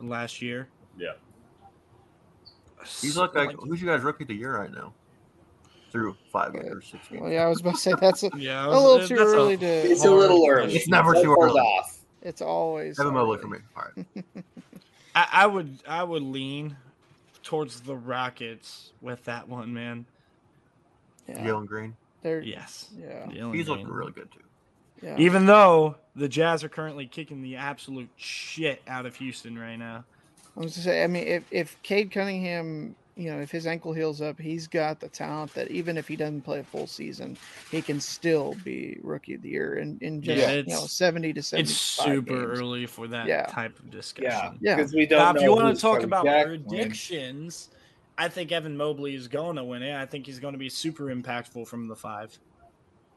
last 0.00 0.40
year. 0.42 0.68
Yeah. 0.96 1.12
He's 3.00 3.16
like, 3.16 3.34
like 3.34 3.52
who's 3.56 3.80
you 3.82 3.86
guys 3.88 4.02
rookie 4.02 4.24
of 4.24 4.28
the 4.28 4.34
year 4.34 4.56
right 4.56 4.72
now? 4.72 4.92
Through 5.90 6.16
five 6.32 6.54
or 6.54 6.80
six 6.82 7.08
games. 7.08 7.22
Well, 7.22 7.32
yeah, 7.32 7.44
I 7.44 7.48
was 7.48 7.60
about 7.60 7.74
to 7.74 7.80
say 7.80 7.94
that's 7.98 8.22
a, 8.22 8.30
Yeah, 8.36 8.66
a 8.66 8.68
little 8.68 9.06
too 9.06 9.16
that's 9.16 9.30
a 9.32 9.34
early 9.36 9.56
to. 9.56 9.66
It's 9.66 10.04
a 10.04 10.10
little 10.10 10.44
hard 10.44 10.58
early. 10.64 10.76
It's 10.76 10.88
never 10.88 11.14
Don't 11.14 11.24
too 11.24 11.36
early. 11.40 11.60
off. 11.60 11.98
It's 12.22 12.42
always 12.42 12.98
Evan 13.00 13.16
early. 13.16 13.26
look 13.26 13.40
for 13.42 13.48
me. 13.48 13.58
All 13.76 13.84
right. 13.96 14.24
I, 15.14 15.28
I 15.32 15.46
would 15.46 15.78
I 15.88 16.02
would 16.04 16.22
lean 16.22 16.76
towards 17.42 17.80
the 17.80 17.96
Rockets 17.96 18.92
with 19.00 19.24
that 19.24 19.48
one, 19.48 19.72
man. 19.72 20.04
Yeah, 21.26 21.38
Jalen 21.46 21.66
Green. 21.66 21.96
they're 22.22 22.40
Yes. 22.42 22.88
yeah, 22.98 23.24
Jalen 23.26 23.54
He's 23.54 23.66
Green. 23.66 23.78
looking 23.78 23.88
really 23.88 24.12
good 24.12 24.30
too. 24.30 24.40
Yeah. 25.02 25.16
Even 25.18 25.46
though 25.46 25.96
the 26.16 26.28
Jazz 26.28 26.64
are 26.64 26.68
currently 26.68 27.06
kicking 27.06 27.42
the 27.42 27.56
absolute 27.56 28.08
shit 28.16 28.82
out 28.88 29.06
of 29.06 29.16
Houston 29.16 29.58
right 29.58 29.76
now. 29.76 30.04
I 30.56 30.60
was 30.60 30.74
to 30.74 30.80
say, 30.80 31.04
I 31.04 31.06
mean, 31.06 31.26
if 31.26 31.44
if 31.50 31.80
Cade 31.82 32.10
Cunningham, 32.10 32.96
you 33.14 33.30
know, 33.30 33.40
if 33.40 33.50
his 33.50 33.66
ankle 33.66 33.92
heals 33.92 34.20
up, 34.20 34.40
he's 34.40 34.66
got 34.66 34.98
the 34.98 35.08
talent 35.08 35.54
that 35.54 35.70
even 35.70 35.96
if 35.96 36.08
he 36.08 36.16
doesn't 36.16 36.42
play 36.42 36.58
a 36.58 36.64
full 36.64 36.88
season, 36.88 37.36
he 37.70 37.80
can 37.80 38.00
still 38.00 38.56
be 38.64 38.98
rookie 39.02 39.34
of 39.34 39.42
the 39.42 39.50
year 39.50 39.76
in, 39.76 39.98
in 40.00 40.20
just 40.20 40.40
Yeah, 40.40 40.52
you 40.54 40.64
know 40.66 40.80
seventy 40.86 41.32
to 41.32 41.42
seventy. 41.42 41.70
It's 41.70 41.78
super 41.78 42.52
early 42.52 42.86
for 42.86 43.06
that 43.08 43.26
Yeah. 43.26 43.46
type 43.46 43.78
of 43.78 43.90
discussion. 43.90 44.58
Yeah. 44.60 44.76
because 44.76 44.92
we 44.92 45.06
don't. 45.06 45.34
Now, 45.34 45.34
if 45.38 45.42
you 45.42 45.54
want 45.54 45.74
to 45.74 45.80
talk 45.80 46.02
about 46.02 46.24
predictions, 46.24 47.68
I 48.16 48.28
think 48.28 48.50
Evan 48.50 48.76
Mobley 48.76 49.14
is 49.14 49.28
going 49.28 49.54
to 49.56 49.64
win 49.64 49.84
it. 49.84 49.94
I 49.94 50.06
think 50.06 50.26
he's 50.26 50.40
going 50.40 50.54
to 50.54 50.58
be 50.58 50.68
super 50.68 51.04
impactful 51.04 51.68
from 51.68 51.86
the 51.86 51.94
five 51.94 52.36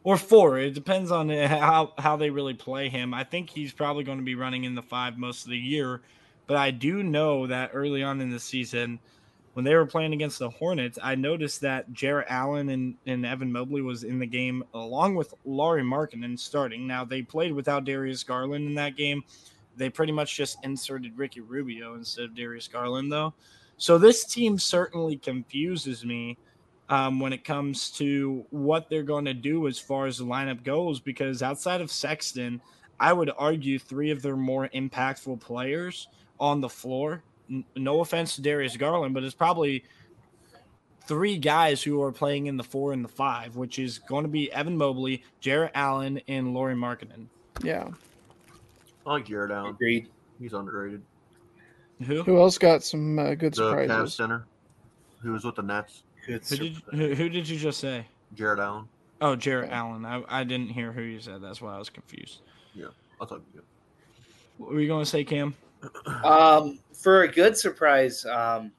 or 0.04 0.18
four. 0.18 0.58
It 0.58 0.74
depends 0.74 1.12
on 1.12 1.30
eh, 1.32 1.47
how 1.47 1.93
how 1.97 2.16
they 2.18 2.30
really 2.30 2.54
play 2.54 2.89
him. 2.89 3.14
I 3.14 3.24
think 3.24 3.49
he's 3.49 3.74
probably 3.74 4.04
going 4.04 4.18
to 4.18 4.24
be 4.24 4.36
running 4.36 4.64
in 4.64 4.76
the 4.76 4.82
five 4.82 5.18
most 5.18 5.45
of 5.45 5.52
the 5.52 5.58
year, 5.58 6.02
but 6.47 6.58
I 6.58 6.72
do 6.72 7.04
know 7.04 7.47
that 7.47 7.72
early 7.74 8.04
on 8.04 8.22
in 8.22 8.30
the 8.30 8.39
season. 8.39 8.99
When 9.54 9.66
they 9.66 9.76
were 9.76 9.86
playing 9.86 10.14
against 10.14 10.39
the 10.39 10.49
Hornets, 10.49 10.97
I 11.04 11.16
noticed 11.16 11.60
that 11.60 11.91
Jarrett 11.91 12.28
Allen 12.30 12.70
and, 12.70 12.95
and 13.06 13.26
Evan 13.26 13.52
Mobley 13.52 13.82
was 13.82 14.06
in 14.06 14.18
the 14.18 14.26
game 14.26 14.64
along 14.74 15.16
with 15.16 15.34
Lauri 15.43 15.84
Markkanen 15.84 16.39
starting. 16.39 16.88
Now 16.88 17.04
they 17.04 17.22
played 17.22 17.52
without 17.52 17.84
Darius 17.84 18.24
Garland 18.24 18.66
in 18.66 18.76
that 18.76 18.95
game. 18.95 19.24
They 19.76 19.89
pretty 19.89 20.14
much 20.14 20.38
just 20.38 20.64
inserted 20.64 21.18
Ricky 21.18 21.41
Rubio 21.41 21.95
instead 21.95 22.24
of 22.24 22.36
Darius 22.36 22.70
Garland, 22.70 23.12
though. 23.12 23.34
So 23.76 23.97
this 23.97 24.24
team 24.24 24.58
certainly 24.58 25.18
confuses 25.18 26.06
me 26.06 26.38
um, 26.92 27.20
when 27.20 27.34
it 27.34 27.44
comes 27.44 27.89
to 27.92 28.46
what 28.52 28.89
they're 28.89 29.02
going 29.02 29.26
to 29.26 29.34
do 29.34 29.68
as 29.68 29.80
far 29.80 30.06
as 30.06 30.20
the 30.20 30.26
lineup 30.26 30.64
goes. 30.64 31.00
Because 31.00 31.42
outside 31.42 31.82
of 31.82 31.89
Sexton, 31.89 32.62
I 33.00 33.14
would 33.14 33.32
argue 33.38 33.80
three 33.80 34.12
of 34.12 34.22
their 34.22 34.36
more 34.36 34.70
impactful 34.76 35.39
players 35.39 36.08
on 36.39 36.62
the 36.62 36.70
floor. 36.70 37.24
N- 37.50 37.66
no 37.76 38.02
offense 38.02 38.36
to 38.36 38.42
Darius 38.42 38.78
Garland, 38.78 39.14
but 39.14 39.24
it's 39.24 39.34
probably 39.34 39.84
three 41.08 41.38
guys 41.38 41.82
who 41.82 42.02
are 42.04 42.12
playing 42.12 42.46
in 42.46 42.58
the 42.58 42.64
four 42.64 42.94
and 42.94 43.04
the 43.04 43.10
five, 43.10 43.56
which 43.56 43.80
is 43.80 43.98
going 43.98 44.24
to 44.24 44.30
be 44.30 44.52
Evan 44.52 44.78
Mobley, 44.78 45.24
Jarrett 45.39 45.72
Allen, 45.74 46.22
and 46.28 46.54
Lauri 46.54 46.76
Markkanen. 46.76 47.26
Yeah. 47.64 47.89
I 49.06 49.14
like 49.14 49.26
Jarrett 49.26 49.52
Allen. 49.52 49.72
Agreed. 49.72 50.10
He's 50.39 50.54
underrated. 50.54 51.02
Who? 52.06 52.24
Who 52.24 52.39
else 52.39 52.58
got 52.58 52.84
some 52.84 53.18
uh, 53.20 53.36
good 53.36 53.54
The 53.54 53.64
Cavs 53.64 53.82
surprises? 53.82 54.14
center, 54.14 54.46
who 55.22 55.32
was 55.34 55.44
with 55.44 55.56
the 55.56 55.62
Nets, 55.64 56.04
Good 56.26 56.45
Who 56.47 56.55
did, 56.57 56.74
who, 56.91 57.13
who 57.15 57.30
did 57.30 57.47
you 57.49 57.57
just 57.57 57.80
say? 57.80 58.05
Jarrett 58.36 58.59
Allen. 58.59 58.88
Oh, 59.22 59.36
Jarrett 59.36 59.72
Allen. 59.72 60.05
I, 60.05 60.24
I 60.28 60.43
didn't 60.43 60.69
hear 60.69 60.91
who 60.91 61.01
you 61.01 61.19
said. 61.19 61.41
That's 61.41 61.61
why 61.61 61.76
I 61.76 61.80
was 61.80 61.89
confused. 61.89 62.39
Yeah, 62.74 62.88
I'll 63.19 63.28
talk 63.28 63.39
to 63.39 63.55
you. 63.55 63.61
What 64.57 64.72
were 64.74 64.80
you 64.80 64.88
going 64.88 65.03
to 65.03 65.09
say, 65.09 65.24
Cam? 65.24 65.55
Um, 66.24 66.78
for 66.93 67.24
a 67.24 67.28
good 67.28 67.57
surprise, 67.57 68.24
um, 68.26 68.72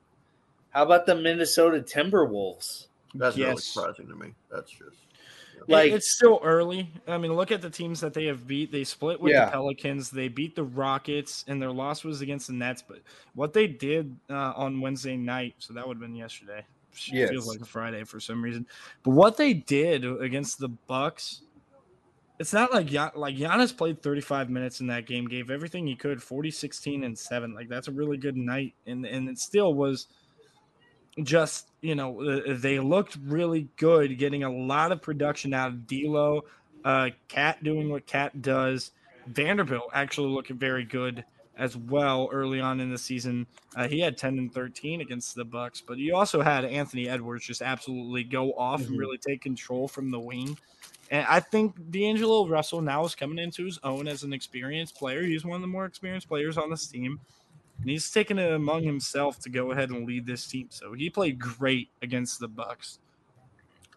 how 0.70 0.84
about 0.84 1.04
the 1.04 1.14
Minnesota 1.16 1.80
Timberwolves? 1.80 2.86
That's 3.14 3.36
really 3.36 3.50
Yes. 3.50 3.64
surprising 3.64 4.06
to 4.06 4.14
me. 4.14 4.32
That's 4.50 4.70
just 4.70 4.96
Like- 5.66 5.68
Like 5.68 5.92
it's 5.92 6.12
still 6.14 6.40
early. 6.44 6.88
I 7.08 7.18
mean, 7.18 7.34
look 7.34 7.50
at 7.50 7.60
the 7.60 7.70
teams 7.70 8.00
that 8.00 8.14
they 8.14 8.26
have 8.26 8.46
beat. 8.46 8.70
They 8.70 8.84
split 8.84 9.20
with 9.20 9.32
Yeah. 9.32 9.46
the 9.46 9.50
Pelicans. 9.50 10.10
They 10.10 10.28
beat 10.28 10.54
the 10.54 10.62
Rockets, 10.62 11.44
and 11.48 11.60
their 11.60 11.72
loss 11.72 12.04
was 12.04 12.20
against 12.20 12.46
the 12.46 12.52
Nets. 12.52 12.82
But 12.86 12.98
what 13.34 13.52
they 13.52 13.66
did 13.66 14.16
uh, 14.30 14.52
on 14.56 14.80
Wednesday 14.80 15.16
night, 15.16 15.54
so 15.58 15.74
that 15.74 15.86
would 15.86 15.96
have 15.96 16.00
been 16.00 16.14
yesterday. 16.14 16.64
Yes. 17.10 17.30
Feels 17.30 17.46
like 17.46 17.60
a 17.60 17.64
Friday 17.64 18.04
for 18.04 18.20
some 18.20 18.42
reason. 18.42 18.66
But 19.02 19.12
what 19.12 19.36
they 19.36 19.54
did 19.54 20.04
against 20.04 20.58
the 20.58 20.68
Bucks, 20.68 21.42
it's 22.38 22.52
not 22.52 22.72
like 22.72 22.90
like 23.16 23.36
Giannis 23.36 23.76
played 23.76 24.02
35 24.02 24.50
minutes 24.50 24.80
in 24.80 24.86
that 24.88 25.06
game, 25.06 25.26
gave 25.26 25.50
everything 25.50 25.86
he 25.86 25.96
could, 25.96 26.22
40, 26.22 26.50
16, 26.50 27.04
and 27.04 27.18
seven. 27.18 27.54
Like 27.54 27.68
that's 27.68 27.88
a 27.88 27.92
really 27.92 28.16
good 28.16 28.36
night, 28.36 28.74
and 28.86 29.06
and 29.06 29.28
it 29.28 29.38
still 29.38 29.74
was 29.74 30.08
just 31.22 31.68
you 31.80 31.94
know 31.94 32.20
uh, 32.22 32.54
they 32.56 32.78
looked 32.78 33.18
really 33.24 33.68
good, 33.76 34.18
getting 34.18 34.44
a 34.44 34.50
lot 34.50 34.92
of 34.92 35.02
production 35.02 35.54
out 35.54 35.68
of 35.68 35.86
D'Lo, 35.86 36.44
uh, 36.84 37.10
Cat 37.28 37.62
doing 37.62 37.90
what 37.90 38.06
Cat 38.06 38.42
does, 38.42 38.92
Vanderbilt 39.26 39.90
actually 39.92 40.28
looking 40.28 40.56
very 40.58 40.84
good 40.84 41.24
as 41.56 41.76
well 41.76 42.28
early 42.32 42.60
on 42.60 42.80
in 42.80 42.90
the 42.90 42.98
season. 42.98 43.46
Uh, 43.76 43.86
he 43.88 44.00
had 44.00 44.16
10 44.16 44.38
and 44.38 44.52
13 44.52 45.00
against 45.00 45.34
the 45.34 45.44
Bucks, 45.44 45.82
but 45.86 45.98
you 45.98 46.14
also 46.16 46.40
had 46.40 46.64
Anthony 46.64 47.08
Edwards 47.08 47.44
just 47.46 47.62
absolutely 47.62 48.24
go 48.24 48.52
off 48.54 48.80
and 48.80 48.90
Mhm. 48.90 48.98
really 48.98 49.18
take 49.18 49.42
control 49.42 49.86
from 49.88 50.10
the 50.10 50.18
wing. 50.20 50.56
And 51.10 51.26
I 51.26 51.40
think 51.40 51.74
D'Angelo 51.90 52.48
Russell 52.48 52.80
now 52.80 53.04
is 53.04 53.14
coming 53.14 53.38
into 53.38 53.64
his 53.66 53.78
own 53.82 54.08
as 54.08 54.22
an 54.22 54.32
experienced 54.32 54.96
player. 54.96 55.22
He's 55.22 55.44
one 55.44 55.56
of 55.56 55.60
the 55.60 55.66
more 55.66 55.84
experienced 55.84 56.26
players 56.28 56.56
on 56.56 56.70
this 56.70 56.86
team. 56.86 57.20
And 57.80 57.90
he's 57.90 58.10
taken 58.10 58.38
it 58.38 58.52
among 58.52 58.84
himself 58.84 59.38
to 59.40 59.50
go 59.50 59.72
ahead 59.72 59.90
and 59.90 60.06
lead 60.06 60.24
this 60.24 60.46
team. 60.46 60.68
So 60.70 60.92
he 60.94 61.10
played 61.10 61.38
great 61.38 61.90
against 62.00 62.38
the 62.40 62.48
Bucks. 62.48 62.98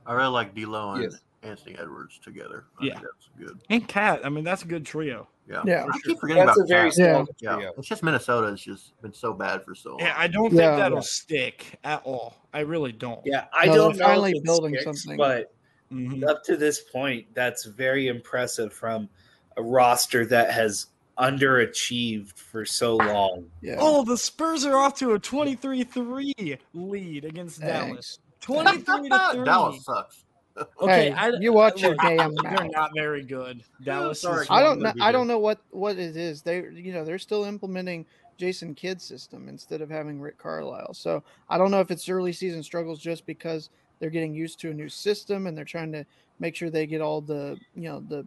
I 0.06 0.14
really 0.14 0.30
like 0.30 0.54
D'Lo 0.56 0.92
and 0.94 1.04
Yes. 1.04 1.22
Anthony 1.46 1.76
Edwards 1.78 2.20
together. 2.20 2.66
I 2.82 2.86
Yeah. 2.86 2.94
that's 2.96 3.30
good. 3.38 3.60
And 3.70 3.88
Cat, 3.88 4.22
I 4.26 4.30
mean, 4.30 4.44
that's 4.44 4.64
a 4.64 4.68
good 4.68 4.86
trio. 4.86 5.28
Yeah, 5.48 5.62
Yeah. 5.66 5.86
I 5.92 6.00
keep 6.00 6.20
forgetting 6.20 6.46
That's 6.46 6.58
about 6.58 6.66
a 6.66 6.68
very 6.68 6.90
Cat. 6.90 6.94
strong 6.94 7.28
Yeah, 7.40 7.70
it's 7.78 7.88
just 7.88 8.02
Minnesota 8.04 8.48
has 8.50 8.62
just 8.62 9.00
been 9.02 9.14
so 9.14 9.34
bad 9.34 9.64
for 9.64 9.76
so 9.76 9.92
long. 9.92 10.00
Yeah, 10.00 10.16
I 10.18 10.28
don't 10.28 10.52
Yeah. 10.54 10.70
think 10.70 10.80
that'll 10.80 10.98
Yeah. 10.98 11.02
stick 11.02 11.80
at 11.84 12.02
all. 12.04 12.36
I 12.54 12.62
really 12.62 12.92
don't. 12.92 13.22
Yeah, 13.26 13.46
I 13.54 13.68
No, 13.68 13.76
don't 13.76 13.92
they're 13.98 14.00
know 14.00 14.06
finally 14.14 14.32
if 14.32 14.38
it 14.38 14.44
building 14.44 14.74
sticks, 14.74 15.04
something. 15.04 15.18
but 15.18 15.54
Mhm. 15.92 16.28
up 16.28 16.44
to 16.46 16.58
this 16.58 16.82
point, 16.82 17.28
that's 17.36 17.66
very 17.66 18.08
impressive 18.08 18.74
from 18.74 19.08
a 19.56 19.62
roster 19.62 20.26
that 20.26 20.52
has 20.52 20.88
underachieved 21.18 22.38
for 22.38 22.66
so 22.66 22.96
long. 22.98 23.50
Yeah. 23.62 23.78
Oh, 23.80 24.04
the 24.04 24.18
Spurs 24.18 24.66
are 24.66 24.78
off 24.78 24.96
to 25.00 25.14
a 25.14 25.20
23 25.20 25.84
3 25.84 26.58
lead 26.74 27.24
against 27.24 27.62
Dang. 27.62 27.90
Dallas. 27.90 28.20
23 28.42 29.10
to 29.10 29.30
3. 29.34 29.46
Dallas 29.46 29.86
sucks. 29.86 30.25
Okay, 30.82 31.10
Hey, 31.10 31.12
I, 31.12 31.30
you 31.40 31.52
watch 31.52 31.82
your 31.82 31.96
damn 31.96 32.34
They're 32.36 32.70
not 32.70 32.92
very 32.96 33.24
good. 33.24 33.64
Dallas 33.84 34.22
sorry. 34.22 34.44
is 34.44 34.52
I 34.52 34.62
don't 34.62 34.80
know. 34.80 34.94
I 35.02 35.12
don't 35.12 35.28
know 35.28 35.40
what 35.40 35.60
what 35.72 35.98
it 35.98 36.16
is. 36.16 36.42
They 36.42 36.58
you 36.74 36.94
know 36.94 37.04
they're 37.04 37.20
still 37.20 37.44
implementing 37.44 38.06
Jason 38.38 38.74
Kidd 38.74 39.02
system 39.02 39.50
instead 39.50 39.82
of 39.82 39.90
having 39.90 40.22
Rick 40.22 40.38
Carlisle. 40.38 40.94
So 40.94 41.24
I 41.50 41.58
don't 41.58 41.72
know 41.72 41.80
if 41.80 41.92
it's 41.92 42.08
early 42.08 42.32
season 42.32 42.64
struggles 42.64 43.00
just 43.00 43.26
because 43.26 43.70
they're 44.00 44.10
getting 44.10 44.34
used 44.34 44.60
to 44.62 44.72
a 44.72 44.74
new 44.74 44.90
system 44.90 45.48
and 45.48 45.58
they're 45.58 45.66
trying 45.66 45.92
to 45.94 46.06
make 46.40 46.56
sure 46.56 46.70
they 46.70 46.86
get 46.86 47.02
all 47.02 47.22
the 47.22 47.58
you 47.76 47.90
know 47.90 48.04
the 48.08 48.26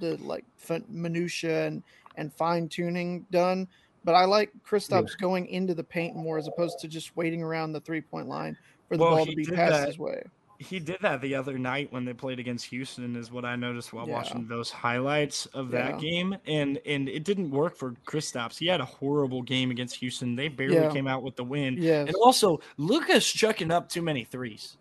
the 0.00 0.16
like 0.22 0.44
minutia 0.88 1.66
and 1.66 1.82
and 2.16 2.32
fine 2.32 2.68
tuning 2.68 3.26
done. 3.30 3.68
But 4.04 4.14
I 4.14 4.24
like 4.24 4.50
Kristaps 4.64 5.18
going 5.18 5.46
into 5.48 5.74
the 5.74 5.82
paint 5.82 6.14
more 6.14 6.38
as 6.38 6.46
opposed 6.46 6.78
to 6.80 6.88
just 6.88 7.16
waiting 7.16 7.42
around 7.42 7.72
the 7.72 7.80
three 7.80 8.00
point 8.00 8.28
line 8.28 8.56
for 8.88 8.96
the 8.96 9.02
Well, 9.02 9.16
ball 9.16 9.26
to 9.26 9.34
be 9.34 9.44
passed 9.44 9.72
that. 9.72 9.88
his 9.88 9.98
way. 9.98 10.22
He 10.58 10.78
did 10.78 10.98
that 11.02 11.20
the 11.20 11.34
other 11.34 11.58
night 11.58 11.92
when 11.92 12.04
they 12.04 12.12
played 12.12 12.38
against 12.38 12.66
Houston, 12.66 13.14
is 13.16 13.30
what 13.30 13.44
I 13.44 13.56
noticed 13.56 13.92
while 13.92 14.06
Yeah. 14.08 14.14
watching 14.14 14.46
those 14.46 14.70
highlights 14.70 15.46
of 15.46 15.70
that 15.72 15.94
Yeah. 15.94 16.00
game, 16.00 16.36
and 16.46 16.80
and 16.86 17.08
it 17.08 17.24
didn't 17.24 17.50
work 17.50 17.76
for 17.76 17.92
Kristaps. 18.06 18.58
He 18.58 18.66
had 18.66 18.80
a 18.80 18.84
horrible 18.84 19.42
game 19.42 19.70
against 19.70 19.96
Houston. 19.96 20.34
They 20.36 20.48
barely 20.48 20.76
Yeah. 20.76 20.92
came 20.92 21.06
out 21.06 21.22
with 21.22 21.36
the 21.36 21.44
win. 21.44 21.76
Yes. 21.80 22.06
And 22.08 22.16
also, 22.16 22.60
Luka's 22.78 23.26
chucking 23.30 23.70
up 23.70 23.88
too 23.88 24.02
many 24.02 24.24
threes. 24.24 24.76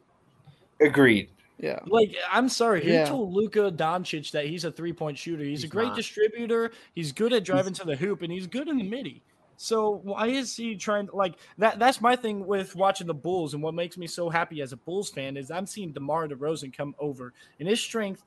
Agreed. 0.79 1.29
Yeah. 1.57 1.79
Like, 1.85 2.13
I'm 2.29 2.49
sorry, 2.49 2.83
who 2.83 2.91
Yeah. 2.91 3.05
told 3.05 3.33
Luka 3.33 3.71
Doncic 3.71 4.31
that 4.31 4.45
he's 4.45 4.65
a 4.65 4.71
three 4.71 4.91
point 4.93 5.17
shooter? 5.17 5.43
He's, 5.43 5.63
a 5.63 5.67
great 5.67 5.87
not. 5.87 5.95
distributor. 5.95 6.71
He's 6.93 7.11
good 7.11 7.31
at 7.33 7.43
driving 7.45 7.73
to 7.75 7.85
the 7.85 7.95
hoop, 7.95 8.21
and 8.21 8.31
he's 8.31 8.45
good 8.47 8.67
in 8.67 8.77
the 8.77 8.83
midi. 8.83 9.21
So 9.57 10.01
why 10.03 10.27
is 10.27 10.55
he 10.55 10.75
trying 10.75 11.07
to 11.07 11.15
like 11.15 11.35
that? 11.57 11.79
That's 11.79 12.01
my 12.01 12.15
thing 12.15 12.45
with 12.45 12.75
watching 12.75 13.07
the 13.07 13.13
Bulls, 13.13 13.53
and 13.53 13.63
what 13.63 13.73
makes 13.73 13.97
me 13.97 14.07
so 14.07 14.29
happy 14.29 14.61
as 14.61 14.73
a 14.73 14.77
Bulls 14.77 15.09
fan 15.09 15.37
is 15.37 15.49
I'm 15.49 15.65
seeing 15.65 15.91
DeMar 15.91 16.27
DeRozan 16.27 16.75
come 16.75 16.93
over, 16.99 17.33
and 17.59 17.69
his 17.69 17.79
strength 17.79 18.23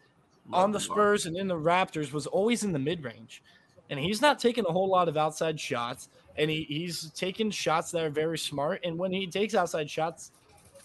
on 0.53 0.73
the 0.73 0.79
DeMar. 0.79 0.97
Spurs 0.97 1.27
and 1.27 1.37
in 1.37 1.49
the 1.49 1.55
Raptors 1.55 2.13
was 2.13 2.27
always 2.27 2.65
in 2.65 2.73
the 2.73 2.79
mid 2.79 3.05
range, 3.05 3.43
and 3.91 4.01
he's 4.01 4.23
not 4.23 4.39
taking 4.39 4.65
a 4.67 4.73
whole 4.73 4.89
lot 4.89 5.09
of 5.09 5.17
outside 5.17 5.61
shots, 5.61 6.09
and 6.37 6.51
he, 6.51 6.63
he's 6.63 7.11
taking 7.11 7.51
shots 7.51 7.91
that 7.91 8.05
are 8.05 8.11
very 8.11 8.39
smart. 8.39 8.81
And 8.85 8.99
when 8.99 9.13
he 9.13 9.27
takes 9.27 9.55
outside 9.55 9.91
shots, 9.91 10.33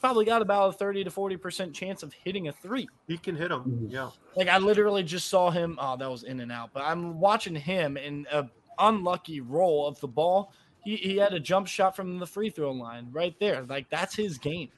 probably 0.01 0.25
got 0.25 0.41
about 0.41 0.69
a 0.69 0.73
thirty 0.73 1.05
to 1.05 1.09
forty 1.09 1.37
percent 1.37 1.73
chance 1.73 2.03
of 2.03 2.11
hitting 2.11 2.49
a 2.49 2.51
three. 2.51 2.89
He 3.07 3.17
can 3.17 3.37
hit 3.37 3.49
them. 3.49 3.63
Mm. 3.63 3.91
Yeah. 3.91 4.09
Like 4.35 4.49
I 4.49 4.57
literally 4.57 5.03
just 5.03 5.29
saw 5.29 5.49
him. 5.49 5.77
Oh, 5.79 5.95
that 5.95 6.11
was 6.11 6.23
in 6.23 6.41
and 6.41 6.51
out. 6.51 6.71
But 6.73 6.83
I'm 6.83 7.21
watching 7.21 7.55
him 7.55 7.95
in 7.95 8.27
a 8.29 8.39
uh, 8.39 8.47
unlucky 8.79 9.41
roll 9.41 9.87
of 9.87 9.99
the 9.99 10.07
ball. 10.07 10.53
He, 10.83 10.95
he 10.97 11.17
had 11.17 11.33
a 11.33 11.39
jump 11.39 11.67
shot 11.67 11.95
from 11.95 12.19
the 12.19 12.25
free 12.27 12.49
throw 12.49 12.71
line 12.71 13.07
right 13.11 13.35
there. 13.39 13.63
Like 13.63 13.89
that's 13.89 14.15
his 14.15 14.37
game. 14.37 14.69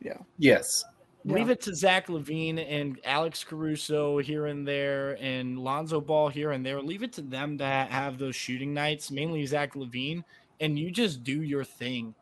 Yeah. 0.00 0.18
Yes. 0.38 0.84
Leave 1.26 1.50
it 1.50 1.60
to 1.62 1.74
Zach 1.74 2.06
LaVine 2.06 2.64
and 2.66 2.98
Alex 3.04 3.44
Caruso 3.44 4.16
here 4.18 4.46
and 4.46 4.66
there, 4.66 5.18
and 5.20 5.58
Lonzo 5.58 6.00
Ball 6.00 6.30
here 6.30 6.52
and 6.52 6.64
there. 6.64 6.80
Leave 6.80 7.02
it 7.02 7.12
to 7.12 7.20
them 7.20 7.58
to 7.58 7.64
ha- 7.66 7.88
have 7.90 8.16
those 8.16 8.34
shooting 8.34 8.72
nights, 8.72 9.10
mainly 9.10 9.44
Zach 9.44 9.74
LaVine, 9.74 10.24
and 10.60 10.78
you 10.78 10.90
just 10.90 11.22
do 11.22 11.42
your 11.42 11.62
thing 11.62 12.14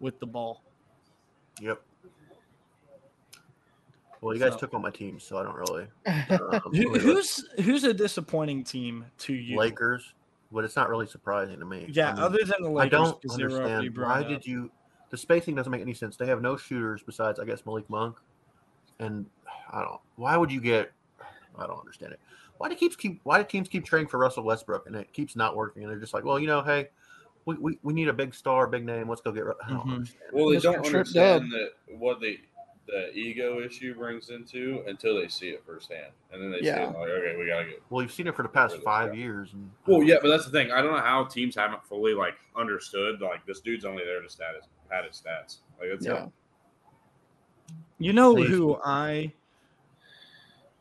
with 0.00 0.18
the 0.20 0.26
ball. 0.26 0.62
Yep. 1.60 1.82
Well, 4.22 4.34
you 4.34 4.40
guys 4.40 4.52
So- 4.54 4.60
took 4.60 4.72
on 4.74 4.80
my 4.82 4.90
team, 4.90 5.20
so 5.20 5.36
I 5.36 5.42
don't 5.42 5.54
really. 5.54 5.86
Uh, 6.06 6.22
Um, 6.64 6.72
Who, 6.72 6.92
really 6.94 7.00
who's 7.00 7.46
who's 7.62 7.84
a 7.84 7.92
disappointing 7.92 8.64
team 8.64 9.04
to 9.18 9.34
you? 9.34 9.58
Lakers, 9.58 10.14
but 10.52 10.64
it's 10.64 10.76
not 10.76 10.88
really 10.88 11.06
surprising 11.06 11.58
to 11.58 11.64
me. 11.64 11.86
Yeah, 11.92 12.10
I 12.10 12.14
mean, 12.14 12.22
other 12.22 12.38
than 12.44 12.62
the 12.62 12.70
Lakers, 12.70 12.98
I 12.98 13.02
don't 13.02 13.22
'cause 13.22 13.36
they 13.36 13.44
were 13.44 13.50
already 13.50 13.72
understand 13.88 13.98
why 13.98 14.20
up. 14.22 14.28
did 14.28 14.46
you. 14.46 14.70
The 15.10 15.16
spacing 15.16 15.54
doesn't 15.54 15.70
make 15.70 15.80
any 15.82 15.94
sense. 15.94 16.16
They 16.16 16.26
have 16.26 16.42
no 16.42 16.56
shooters 16.56 17.02
besides, 17.02 17.38
I 17.38 17.44
guess, 17.44 17.64
Malik 17.64 17.88
Monk, 17.88 18.16
and 18.98 19.26
I 19.70 19.82
don't. 19.82 20.00
Why 20.16 20.36
would 20.36 20.50
you 20.50 20.60
get? 20.60 20.92
I 21.58 21.66
don't 21.66 21.78
understand 21.78 22.12
it. 22.12 22.20
Why 22.58 22.68
do 22.68 22.74
keeps 22.74 22.96
keep? 22.96 23.20
Why 23.24 23.38
do 23.38 23.44
teams 23.44 23.68
keep 23.68 23.84
trading 23.84 24.08
for 24.08 24.18
Russell 24.18 24.42
Westbrook 24.42 24.86
and 24.86 24.96
it 24.96 25.12
keeps 25.12 25.36
not 25.36 25.56
working? 25.56 25.82
And 25.82 25.90
they're 25.92 26.00
just 26.00 26.12
like, 26.14 26.24
well, 26.24 26.38
you 26.38 26.46
know, 26.46 26.62
hey, 26.62 26.88
we, 27.44 27.54
we, 27.56 27.78
we 27.82 27.92
need 27.94 28.08
a 28.08 28.12
big 28.12 28.34
star, 28.34 28.66
big 28.66 28.84
name. 28.84 29.08
Let's 29.08 29.20
go 29.20 29.30
get. 29.32 29.44
I 29.64 29.70
don't 29.70 29.86
Mhm. 29.86 30.14
Well, 30.32 30.48
they 30.48 30.58
don't 30.58 30.84
understand 30.84 31.50
that 31.52 31.70
what 31.88 32.20
the 32.20 32.38
the 32.86 33.12
ego 33.12 33.60
issue 33.60 33.94
brings 33.94 34.30
into 34.30 34.82
until 34.86 35.16
they 35.20 35.26
see 35.28 35.48
it 35.48 35.62
firsthand, 35.66 36.12
and 36.32 36.40
then 36.40 36.50
they 36.52 36.60
see 36.60 36.66
Yeah. 36.66 36.90
it 36.90 36.98
like, 36.98 37.08
okay, 37.08 37.36
we 37.36 37.46
gotta 37.46 37.64
get. 37.64 37.82
Well, 37.90 38.02
you've 38.02 38.12
seen 38.12 38.26
it 38.28 38.34
for 38.36 38.42
the 38.44 38.48
past 38.48 38.76
Yeah. 38.76 38.82
five 38.84 39.16
years, 39.16 39.52
and 39.54 39.70
Well, 39.86 40.02
yeah, 40.02 40.16
but 40.22 40.28
that's 40.28 40.44
the 40.44 40.52
thing. 40.52 40.70
I 40.70 40.80
don't 40.82 40.92
know 40.92 41.00
how 41.00 41.24
teams 41.24 41.54
haven't 41.56 41.84
fully 41.84 42.14
like 42.14 42.34
understood 42.54 43.20
like 43.20 43.44
this 43.44 43.60
dude's 43.60 43.84
only 43.84 44.04
there 44.04 44.22
to 44.22 44.28
status 44.28 44.66
pad 44.88 45.04
his 45.04 45.20
stats. 45.20 45.58
Like 45.80 45.88
it's 45.88 46.06
Yeah. 46.06 46.28
You 47.98 48.12
know 48.12 48.34
Please. 48.34 48.48
who 48.50 48.76
I, 48.84 49.32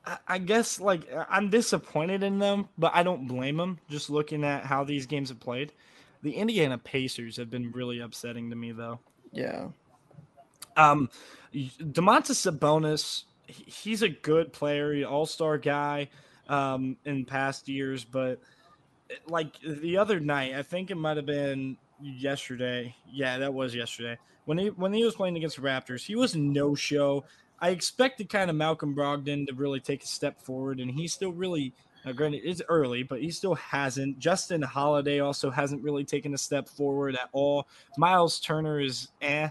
I 0.05 0.17
I 0.27 0.37
guess 0.37 0.79
like 0.79 1.07
I'm 1.29 1.49
disappointed 1.49 2.21
in 2.23 2.37
them, 2.39 2.69
but 2.77 2.91
I 2.93 3.01
don't 3.03 3.27
blame 3.27 3.57
them. 3.57 3.79
Just 3.89 4.09
looking 4.09 4.43
at 4.43 4.65
how 4.65 4.83
these 4.83 5.05
games 5.07 5.29
have 5.29 5.39
played, 5.39 5.71
the 6.21 6.33
Indiana 6.33 6.77
Pacers 6.77 7.37
have 7.37 7.49
been 7.49 7.71
really 7.71 7.99
upsetting 7.99 8.49
to 8.51 8.55
me 8.55 8.71
though. 8.73 8.99
Yeah. 9.31 9.69
Um, 10.75 11.09
Domantas 11.53 12.35
Sabonis, 12.51 13.23
he- 13.47 13.63
he's 13.69 14.01
a 14.01 14.09
good 14.09 14.51
player, 14.53 15.05
all 15.05 15.25
star 15.25 15.57
guy, 15.57 16.09
um, 16.49 16.97
in 17.05 17.25
past 17.25 17.67
years, 17.67 18.03
but 18.03 18.39
like 19.27 19.59
the 19.61 19.97
other 19.97 20.19
night, 20.19 20.53
I 20.55 20.63
think 20.63 20.91
it 20.91 20.95
might 20.95 21.17
have 21.17 21.25
been 21.25 21.77
yesterday. 22.01 22.95
Yeah, 23.11 23.37
that 23.39 23.53
was 23.53 23.75
yesterday 23.75 24.17
when 24.45 24.57
he 24.57 24.69
when 24.69 24.93
he 24.93 25.03
was 25.03 25.15
playing 25.15 25.37
against 25.37 25.57
the 25.57 25.61
Raptors. 25.61 26.05
He 26.05 26.15
was 26.15 26.35
no 26.35 26.75
show. 26.75 27.25
I 27.59 27.69
expected 27.69 28.29
kind 28.29 28.49
of 28.49 28.55
Malcolm 28.55 28.95
Brogdon 28.95 29.47
to 29.47 29.53
really 29.53 29.79
take 29.79 30.03
a 30.03 30.07
step 30.07 30.41
forward, 30.41 30.79
and 30.79 30.91
he 30.91 31.07
still 31.07 31.31
really. 31.31 31.73
Now, 32.03 32.11
granted, 32.11 32.41
it's 32.43 32.61
early, 32.69 33.01
but 33.01 33.19
he 33.21 33.31
still 33.31 33.55
hasn't. 33.55 34.19
Justin 34.19 34.61
Holiday 34.61 35.19
also 35.21 35.49
hasn't 35.49 35.81
really 35.81 36.03
taken 36.03 36.35
a 36.35 36.37
step 36.37 36.69
forward 36.69 37.15
at 37.15 37.29
all. 37.31 37.67
Miles 37.97 38.39
Turner 38.39 38.79
is 38.79 39.07
eh. 39.21 39.49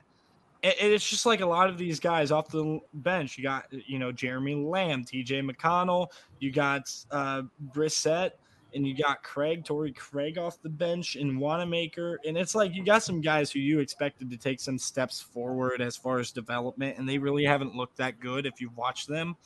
And 0.65 0.93
it's 0.93 1.09
just 1.09 1.27
like 1.27 1.41
a 1.41 1.47
lot 1.47 1.69
of 1.69 1.77
these 1.77 2.01
guys 2.01 2.31
off 2.31 2.49
the 2.49 2.81
bench. 2.95 3.37
You 3.37 3.45
got, 3.45 3.67
you 3.71 3.99
know, 3.99 4.11
Jeremy 4.11 4.55
Lamb, 4.55 5.05
TJ 5.05 5.49
McConnell, 5.49 6.09
you 6.39 6.51
got 6.51 6.91
uh, 7.11 7.43
Brissett, 7.75 8.31
and 8.75 8.87
you 8.87 8.97
got 8.97 9.23
Craig, 9.23 9.65
Torrey 9.65 9.93
Craig 9.93 10.39
off 10.39 10.61
the 10.63 10.71
bench, 10.71 11.17
and 11.17 11.39
Wanamaker. 11.39 12.19
And 12.27 12.39
it's 12.39 12.55
like 12.55 12.75
you 12.75 12.83
got 12.83 13.03
some 13.03 13.21
guys 13.21 13.53
who 13.53 13.59
you 13.61 13.81
expected 13.81 14.31
to 14.31 14.39
take 14.39 14.59
some 14.59 14.79
steps 14.79 15.21
forward 15.21 15.83
as 15.83 15.97
far 15.97 16.19
as 16.19 16.31
development, 16.31 16.97
and 16.99 17.07
they 17.07 17.19
really 17.19 17.45
haven't 17.45 17.77
looked 17.77 17.99
that 17.99 18.19
good 18.19 18.47
if 18.47 18.61
you've 18.61 18.77
watched 18.77 19.07
them 19.07 19.37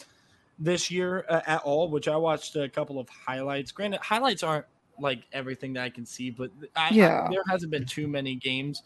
this 0.58 0.90
year 0.90 1.24
uh, 1.28 1.40
at 1.46 1.62
all, 1.62 1.90
which 1.90 2.06
I 2.06 2.16
watched 2.16 2.54
a 2.54 2.68
couple 2.68 3.00
of 3.00 3.08
highlights. 3.08 3.72
Granted, 3.72 4.00
highlights 4.00 4.44
aren't 4.44 4.66
like 5.00 5.24
everything 5.32 5.72
that 5.74 5.82
I 5.82 5.90
can 5.90 6.06
see, 6.06 6.30
but 6.30 6.50
I, 6.76 6.90
Yeah. 6.90 7.26
I, 7.26 7.30
there 7.30 7.42
hasn't 7.48 7.72
been 7.72 7.86
too 7.86 8.08
many 8.08 8.34
games 8.36 8.82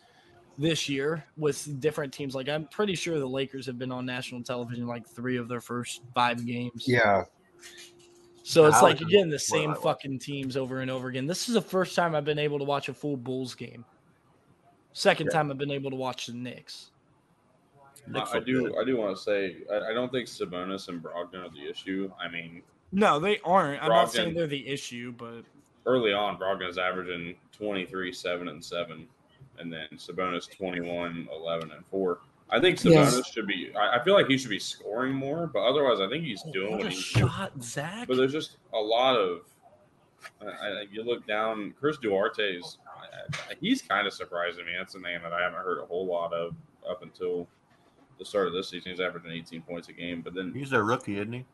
this 0.59 0.89
year 0.89 1.25
with 1.37 1.81
different 1.81 2.13
teams. 2.13 2.35
Like 2.35 2.49
I'm 2.49 2.67
pretty 2.67 2.95
sure 2.95 3.19
the 3.19 3.27
Lakers 3.27 3.67
have 3.67 3.79
been 3.79 3.93
on 3.93 4.07
national 4.07 4.43
television 4.43 4.87
like 4.87 5.07
three 5.09 5.37
of 5.37 5.49
their 5.49 5.61
first 5.61 6.03
five 6.15 6.45
games. 6.47 6.85
Yeah. 6.87 7.25
So 8.45 8.67
it's 8.67 8.77
How 8.77 8.83
like 8.83 8.97
is 8.97 9.03
again 9.07 9.31
the 9.31 9.39
same 9.39 9.75
fucking 9.75 10.19
teams 10.19 10.57
over 10.57 10.81
and 10.81 10.91
over 10.91 11.09
again. 11.09 11.27
This 11.27 11.49
is 11.49 11.55
the 11.55 11.63
first 11.63 11.95
time 11.95 12.15
I've 12.15 12.25
been 12.25 12.39
able 12.39 12.59
to 12.59 12.65
watch 12.65 12.89
a 12.89 12.95
full 12.95 13.17
Bulls 13.17 13.55
game. 13.55 13.85
Second 14.93 15.27
Yeah. 15.27 15.39
time 15.39 15.51
I've 15.51 15.59
been 15.59 15.71
able 15.71 15.91
to 15.91 15.97
watch 15.97 16.27
the 16.27 16.35
Knicks. 16.35 16.91
Knicks 18.09 18.31
I 18.33 18.37
look 18.39 18.47
do. 18.47 18.63
good. 18.69 18.75
I 18.81 18.85
do 18.85 18.97
want 18.97 19.17
to 19.17 19.23
say 19.23 19.59
I, 19.71 19.91
I 19.91 19.93
don't 19.93 20.11
think 20.11 20.27
Sabonis 20.29 20.89
and 20.89 21.03
Brogdon 21.03 21.47
are 21.47 21.51
the 21.51 21.69
issue. 21.71 22.11
I 22.21 22.29
mean, 22.29 22.63
No, 22.91 23.19
they 23.21 23.39
aren't. 23.45 23.83
I'm 23.83 23.89
not 23.91 24.11
saying 24.11 24.35
they're 24.35 24.47
the 24.49 24.67
issue, 24.67 25.13
but 25.17 25.45
early 25.87 26.13
on, 26.13 26.37
Brogdon 26.37 26.69
is 26.69 26.79
averaging 26.79 27.37
23, 27.53 28.13
7, 28.13 28.49
and 28.49 28.63
7. 28.65 29.07
And 29.59 29.73
then 29.73 29.87
Sabonis 29.97 30.51
21, 30.57 31.29
11, 31.35 31.71
and 31.73 31.85
4. 31.91 32.19
I 32.51 32.61
think 32.61 32.79
Sabonis 32.79 33.17
Yes. 33.17 33.33
should 33.33 33.47
be, 33.47 33.73
I, 33.77 33.99
I 33.99 34.05
feel 34.05 34.15
like 34.15 34.27
he 34.27 34.37
should 34.37 34.51
be 34.51 34.59
scoring 34.59 35.15
more, 35.15 35.47
but 35.47 35.61
otherwise, 35.61 36.01
I 36.01 36.09
think 36.09 36.25
he's 36.25 36.43
doing 36.53 36.73
what 36.73 36.79
what 36.81 36.87
a 36.89 36.91
he's 36.91 37.13
doing. 37.13 37.29
shot, 37.29 37.53
Zach. 37.63 38.09
But 38.09 38.17
there's 38.17 38.33
just 38.33 38.57
a 38.75 38.79
lot 38.79 39.17
of, 39.17 39.41
I, 40.41 40.47
I, 40.47 40.85
you 40.91 41.03
look 41.03 41.27
down, 41.27 41.75
Chris 41.81 41.97
Duarte's, 41.99 42.79
I, 42.87 43.53
I, 43.53 43.55
he's 43.61 43.81
kind 43.83 44.07
of 44.07 44.13
surprising 44.13 44.67
me. 44.67 44.73
That's 44.77 44.95
a 44.95 45.01
name 45.01 45.21
that 45.23 45.33
I 45.33 45.41
haven't 45.43 45.61
heard 45.61 45.79
a 45.79 45.87
whole 45.87 46.07
lot 46.07 46.33
of 46.33 46.55
up 46.89 47.03
until 47.03 47.49
the 48.19 48.25
start 48.25 48.47
of 48.49 48.53
this 48.53 48.69
season. 48.69 48.91
He's 48.93 49.01
averaging 49.01 49.31
18 49.33 49.63
points 49.63 49.89
a 49.89 49.93
game, 49.93 50.21
but 50.23 50.35
then 50.35 50.53
He's 50.55 50.73
a 50.73 50.83
rookie, 50.83 51.17
isn't 51.19 51.33
he? 51.33 51.45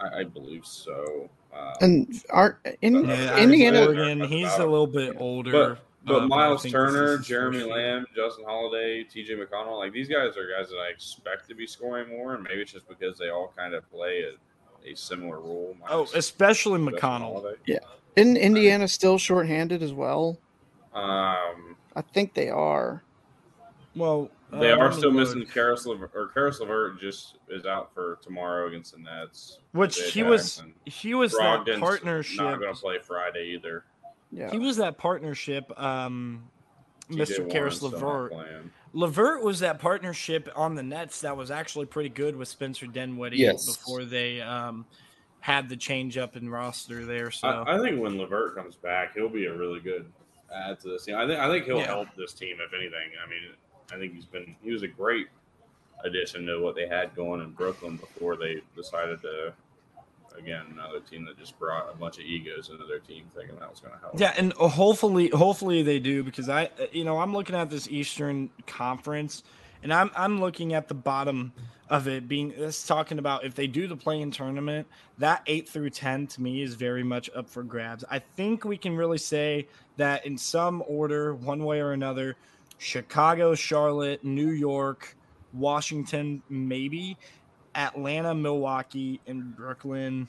I, 0.00 0.20
I 0.20 0.24
believe 0.24 0.64
so. 0.66 1.28
Um, 1.54 1.72
And 1.80 2.24
our 2.30 2.58
in, 2.82 3.04
Yeah, 3.06 3.38
Indiana, 3.38 3.84
Oregon, 3.86 4.20
he's 4.24 4.52
a 4.54 4.64
little 4.66 4.86
bit 4.86 5.16
older. 5.18 5.52
But 5.52 5.78
uh, 6.08 6.18
I 6.18 6.26
Miles 6.26 6.62
Turner, 6.64 7.18
Jeremy. 7.18 7.62
Lamb, 7.64 8.06
Justin 8.14 8.44
Holiday, 8.46 9.04
TJ 9.04 9.30
McConnell, 9.42 9.78
like 9.78 9.92
these 9.92 10.08
guys 10.08 10.36
are 10.36 10.46
guys 10.48 10.68
that 10.70 10.76
I 10.78 10.88
expect 10.90 11.48
to 11.48 11.54
be 11.54 11.66
scoring 11.66 12.08
more, 12.08 12.34
and 12.34 12.42
maybe 12.44 12.60
it's 12.62 12.72
just 12.72 12.88
because 12.88 13.18
they 13.18 13.30
all 13.30 13.52
kind 13.56 13.74
of 13.74 13.88
play 13.90 14.22
a, 14.24 14.88
a 14.90 14.94
similar 14.96 15.40
role. 15.40 15.76
Oh, 15.88 16.06
especially 16.14 16.78
Justin 16.78 16.98
McConnell. 17.00 17.32
Holiday. 17.42 17.78
in 18.16 18.36
Indiana, 18.36 18.86
still 18.88 19.18
shorthanded 19.18 19.82
as 19.82 19.92
well. 19.92 20.38
Um, 20.94 21.76
I 21.94 22.02
think 22.12 22.34
they 22.34 22.48
are. 22.50 23.02
Well, 23.94 24.30
They 24.52 24.70
Uh, 24.72 24.78
are 24.78 24.92
still 24.92 25.10
look. 25.10 25.20
missing 25.28 25.44
Caris 25.46 25.86
LeVert, 25.86 26.12
or 26.14 26.28
Caris 26.28 26.60
LeVert 26.60 27.00
just 27.00 27.36
is 27.48 27.66
out 27.66 27.92
for 27.92 28.18
tomorrow 28.22 28.68
against 28.68 28.92
the 28.92 29.00
Nets. 29.00 29.58
Which 29.72 29.96
Jay 29.98 30.10
he 30.10 30.22
was 30.22 30.62
he 30.84 31.14
was 31.14 31.32
that 31.32 31.64
Brogdon's 31.66 31.80
partnership. 31.80 32.36
Not 32.36 32.60
going 32.60 32.72
to 32.74 32.80
play 32.80 32.98
Friday 33.00 33.54
either. 33.56 33.84
Yeah. 34.32 34.50
He 34.50 34.58
was 34.58 34.76
that 34.78 34.98
partnership, 34.98 35.70
um, 35.80 36.48
Mr. 37.10 37.38
Warren's 37.38 37.52
Caris 37.52 37.76
still 37.76 37.90
not 37.92 38.00
LeVert. 38.00 38.32
LeVert 38.92 39.42
was 39.44 39.60
that 39.60 39.78
partnership 39.78 40.48
on 40.56 40.74
the 40.74 40.82
Nets 40.82 41.20
that 41.20 41.36
was 41.36 41.50
actually 41.50 41.86
pretty 41.86 42.08
good 42.08 42.34
with 42.34 42.48
Spencer 42.48 42.86
Dinwiddie 42.86 43.36
Yes. 43.38 43.66
before 43.66 44.04
they 44.04 44.40
um, 44.40 44.86
had 45.40 45.68
the 45.68 45.76
change 45.76 46.16
up 46.18 46.36
in 46.36 46.48
roster 46.48 47.04
there. 47.04 47.30
So 47.30 47.46
I, 47.48 47.76
I 47.76 47.80
think 47.80 48.00
when 48.00 48.18
LeVert 48.18 48.56
comes 48.56 48.74
back, 48.74 49.14
he'll 49.14 49.28
be 49.28 49.46
a 49.46 49.54
really 49.54 49.80
good 49.80 50.10
add 50.54 50.80
to 50.80 50.88
this 50.88 51.04
team. 51.04 51.16
I 51.16 51.26
think 51.26 51.38
I 51.38 51.48
think 51.48 51.66
he'll 51.66 51.78
Yeah. 51.78 51.86
help 51.86 52.08
this 52.16 52.32
team 52.32 52.56
if 52.60 52.72
anything. 52.72 53.10
I 53.24 53.28
mean, 53.28 53.40
I 53.92 53.98
think 53.98 54.14
he's 54.14 54.24
been 54.26 54.56
he 54.62 54.72
was 54.72 54.82
a 54.82 54.88
great 54.88 55.28
addition 56.04 56.46
to 56.46 56.60
what 56.60 56.74
they 56.74 56.86
had 56.88 57.14
going 57.14 57.40
in 57.40 57.50
Brooklyn 57.52 57.96
before 57.96 58.36
they 58.36 58.62
decided 58.74 59.20
to 59.22 59.52
again 60.38 60.66
another 60.72 61.00
team 61.00 61.24
that 61.24 61.38
just 61.38 61.58
brought 61.58 61.92
a 61.92 61.96
bunch 61.96 62.18
of 62.18 62.24
egos 62.24 62.70
into 62.70 62.84
their 62.86 62.98
team, 62.98 63.24
thinking 63.34 63.56
that 63.58 63.70
was 63.70 63.80
going 63.80 63.94
to 63.94 64.00
help. 64.00 64.18
Yeah, 64.18 64.34
and 64.36 64.52
uh, 64.60 64.68
hopefully, 64.68 65.28
hopefully 65.28 65.82
they 65.82 65.98
do 65.98 66.22
because 66.22 66.48
I, 66.48 66.66
uh, 66.66 66.86
you 66.92 67.04
know, 67.04 67.18
I'm 67.18 67.32
looking 67.32 67.56
at 67.56 67.70
this 67.70 67.88
Eastern 67.88 68.50
Conference, 68.66 69.42
and 69.82 69.92
I'm 69.92 70.10
I'm 70.16 70.40
looking 70.40 70.74
at 70.74 70.88
the 70.88 70.94
bottom 70.94 71.52
of 71.88 72.08
it 72.08 72.26
being 72.26 72.52
it's 72.56 72.86
talking 72.86 73.18
about 73.18 73.44
if 73.44 73.54
they 73.54 73.66
do 73.66 73.86
the 73.86 73.96
play-in 73.96 74.30
tournament, 74.30 74.86
that 75.18 75.42
eight 75.46 75.68
through 75.68 75.90
ten 75.90 76.26
to 76.28 76.42
me 76.42 76.62
is 76.62 76.74
very 76.74 77.02
much 77.02 77.30
up 77.34 77.48
for 77.48 77.62
grabs. 77.62 78.04
I 78.10 78.18
think 78.18 78.64
we 78.64 78.76
can 78.76 78.96
really 78.96 79.18
say 79.18 79.68
that 79.96 80.26
in 80.26 80.36
some 80.36 80.82
order, 80.86 81.34
one 81.34 81.64
way 81.64 81.80
or 81.80 81.92
another, 81.92 82.36
Chicago, 82.78 83.54
Charlotte, 83.54 84.24
New 84.24 84.50
York, 84.50 85.16
Washington, 85.52 86.42
maybe. 86.48 87.16
Atlanta, 87.76 88.34
Milwaukee, 88.34 89.20
and 89.26 89.54
Brooklyn. 89.54 90.28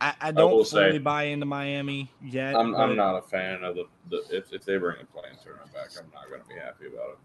I, 0.00 0.14
I 0.20 0.30
don't 0.32 0.50
will 0.52 0.64
fully 0.64 0.92
say- 0.92 0.98
buy 0.98 1.24
into 1.24 1.46
Miami 1.46 2.10
yet. 2.22 2.54
I'm, 2.56 2.74
I'm 2.74 2.96
not 2.96 3.16
a 3.16 3.22
fan 3.22 3.62
of 3.64 3.76
the, 3.76 3.84
the 4.10 4.24
if, 4.30 4.52
if 4.52 4.64
they 4.64 4.76
bring 4.76 4.96
a 5.00 5.04
playing 5.06 5.36
tournament 5.42 5.72
back, 5.72 5.90
I'm 5.98 6.10
not 6.12 6.28
going 6.28 6.42
to 6.42 6.48
be 6.48 6.54
happy 6.54 6.86
about 6.86 7.10
it. 7.10 7.18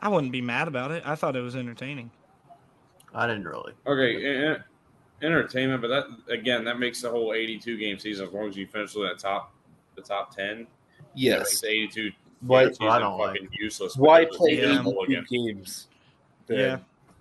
I 0.00 0.08
wouldn't 0.08 0.32
be 0.32 0.40
mad 0.40 0.66
about 0.68 0.90
it. 0.92 1.02
I 1.06 1.14
thought 1.14 1.36
it 1.36 1.40
was 1.40 1.54
entertaining. 1.56 2.10
I 3.14 3.26
didn't 3.26 3.44
really. 3.44 3.74
Okay, 3.86 4.56
entertainment, 5.22 5.82
but 5.82 5.88
that 5.88 6.04
again, 6.32 6.64
that 6.64 6.78
makes 6.78 7.02
the 7.02 7.10
whole 7.10 7.32
82 7.34 7.76
game 7.76 7.98
season 7.98 8.26
as 8.28 8.32
long 8.32 8.48
as 8.48 8.56
you 8.56 8.66
finish 8.66 8.94
with 8.94 9.08
that 9.08 9.18
top, 9.18 9.52
the 9.96 10.02
top 10.02 10.34
10. 10.34 10.58
that 10.60 10.66
Yes. 11.14 11.38
makes 11.62 11.64
82 11.64 12.12
Why- 12.40 12.68
season 12.68 12.86
I 12.88 12.98
don't 13.00 13.18
fucking 13.18 13.48
useless. 13.52 13.96
Why 13.96 14.24
play 14.24 14.52
it's 14.52 14.72
Yeah. 14.72 14.80
a 14.80 14.82
bowl 14.82 15.04
82 15.08 15.22
games? 15.28 15.88
then? 16.46 16.58
Yeah. 16.58 16.78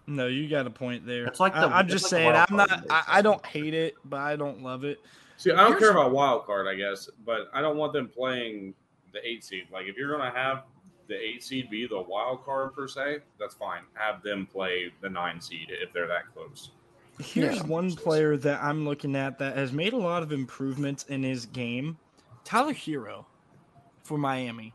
No, 0.10 0.28
you 0.28 0.50
got 0.50 0.66
a 0.66 0.70
point 0.72 1.06
there. 1.06 1.26
It's 1.26 1.40
like 1.40 1.54
the- 1.54 1.60
I, 1.60 1.80
am 1.80 1.86
it's 1.86 1.94
just 1.94 2.06
like 2.06 2.10
saying. 2.10 2.36
I'm 2.36 2.56
not. 2.56 2.86
I, 2.90 3.04
I 3.08 3.22
don't 3.22 3.46
hate 3.46 3.74
it, 3.74 3.96
but 4.06 4.20
I 4.20 4.36
don't 4.36 4.64
love 4.64 4.84
it. 4.84 5.00
See, 5.38 5.52
I 5.52 5.56
don't 5.58 5.68
Here's- 5.68 5.80
care 5.82 5.92
about 5.92 6.12
wild 6.12 6.46
card, 6.46 6.68
I 6.68 6.76
guess, 6.76 7.10
but 7.26 7.50
I 7.54 7.62
don't 7.62 7.78
want 7.78 7.94
them 7.94 8.08
playing 8.10 8.74
the 9.14 9.26
eight 9.26 9.44
seed. 9.44 9.68
Like, 9.72 9.86
if 9.86 9.96
you're 9.96 10.10
going 10.16 10.30
to 10.32 10.38
have 10.38 10.64
the 11.08 11.16
eight 11.16 11.44
seed 11.44 11.70
be 11.70 11.88
the 11.88 12.02
wild 12.02 12.44
card 12.44 12.74
per 12.76 12.88
se, 12.88 13.20
that's 13.40 13.56
fine. 13.56 13.82
Have 13.94 14.22
them 14.24 14.46
play 14.46 14.92
the 15.02 15.10
nine 15.10 15.40
seed 15.40 15.68
if 15.70 15.94
they're 15.94 16.08
that 16.08 16.34
close. 16.34 16.72
Here's 17.20 17.58
Yeah. 17.58 17.64
one 17.64 17.92
player 17.96 18.38
that 18.38 18.62
I'm 18.64 18.86
looking 18.86 19.16
at 19.16 19.40
that 19.40 19.56
has 19.58 19.72
made 19.72 19.94
a 19.94 19.98
lot 19.98 20.24
of 20.24 20.32
improvements 20.32 21.04
in 21.06 21.24
his 21.24 21.46
game. 21.46 21.98
Tyler 22.46 22.74
Herro 22.74 23.26
for 24.04 24.18
Miami. 24.18 24.74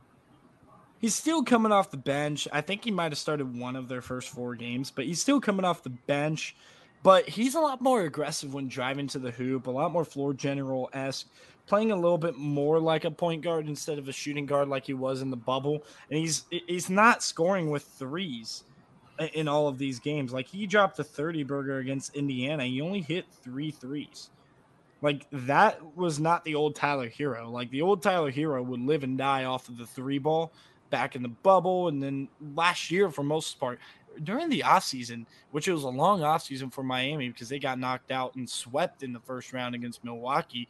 He's 1.05 1.15
still 1.15 1.43
coming 1.43 1.71
off 1.71 1.91
the 1.91 1.99
bench. 1.99 2.49
I 2.51 2.63
think 2.63 2.83
he 2.83 2.91
might 2.91 3.13
have 3.13 3.19
started 3.19 3.59
one 3.59 3.77
of 3.77 3.89
their 3.89 4.01
first 4.01 4.31
four 4.31 4.55
games, 4.55 4.91
but 4.91 5.05
he's 5.05 5.21
still 5.21 5.39
coming 5.39 5.67
off 5.67 5.83
the 5.83 5.91
bench. 5.91 6.57
But 7.03 7.29
he's 7.29 7.55
a 7.55 7.61
lot 7.61 7.83
more 7.83 8.01
aggressive 8.01 8.55
when 8.55 8.69
driving 8.69 9.07
to 9.09 9.19
the 9.19 9.31
hoop, 9.31 9.67
a 9.67 9.71
lot 9.71 9.93
more 9.93 10.07
floor 10.07 10.33
general 10.33 10.89
esque, 10.95 11.29
playing 11.67 11.93
a 11.93 11.95
little 11.95 12.17
bit 12.17 12.39
more 12.39 12.81
like 12.81 13.05
a 13.05 13.11
point 13.11 13.43
guard 13.43 13.69
instead 13.69 13.99
of 13.99 14.09
a 14.09 14.13
shooting 14.13 14.47
guard 14.47 14.69
like 14.69 14.87
he 14.87 14.95
was 14.95 15.21
in 15.21 15.29
the 15.29 15.37
bubble. 15.37 15.85
And 16.09 16.21
he's 16.21 16.47
he's 16.51 16.89
not 16.89 17.23
scoring 17.23 17.69
with 17.69 17.83
threes 17.83 18.65
in 19.35 19.47
all 19.47 19.69
of 19.69 19.77
these 19.77 19.99
games. 19.99 20.33
Like 20.33 20.47
he 20.47 20.67
dropped 20.67 20.99
a 21.01 21.05
30 21.05 21.43
burger 21.43 21.77
against 21.77 22.17
Indiana. 22.17 22.65
He 22.65 22.81
only 22.81 23.03
hit 23.03 23.27
three 23.43 23.73
threes. 23.73 24.31
Like 25.03 25.27
that 25.33 25.95
was 25.99 26.19
not 26.19 26.47
the 26.47 26.55
old 26.55 26.77
Tyler 26.77 27.11
Herro. 27.11 27.51
Like 27.51 27.69
the 27.69 27.83
old 27.83 28.03
Tyler 28.03 28.33
Herro 28.33 28.65
would 28.65 28.81
live 28.81 29.05
and 29.05 29.19
die 29.19 29.45
off 29.45 29.69
of 29.69 29.77
the 29.77 29.85
three 29.85 30.19
ball 30.19 30.51
back 30.95 31.17
in 31.17 31.23
the 31.23 31.29
bubble. 31.29 31.89
And 31.89 32.01
then 32.01 32.29
last 32.55 32.89
year, 32.89 33.11
for 33.11 33.25
most 33.25 33.59
part, 33.59 33.81
during 34.23 34.49
the 34.49 34.61
offseason, 34.61 35.27
which 35.51 35.67
it 35.67 35.73
was 35.73 35.83
a 35.83 35.89
long 35.89 36.21
offseason 36.21 36.73
for 36.73 36.85
Miami 36.85 37.31
because 37.31 37.49
they 37.49 37.59
got 37.59 37.81
knocked 37.81 38.13
out 38.13 38.37
and 38.37 38.49
swept 38.49 39.03
in 39.03 39.13
the 39.13 39.19
first 39.19 39.53
round 39.53 39.75
against 39.75 40.05
Milwaukee. 40.05 40.69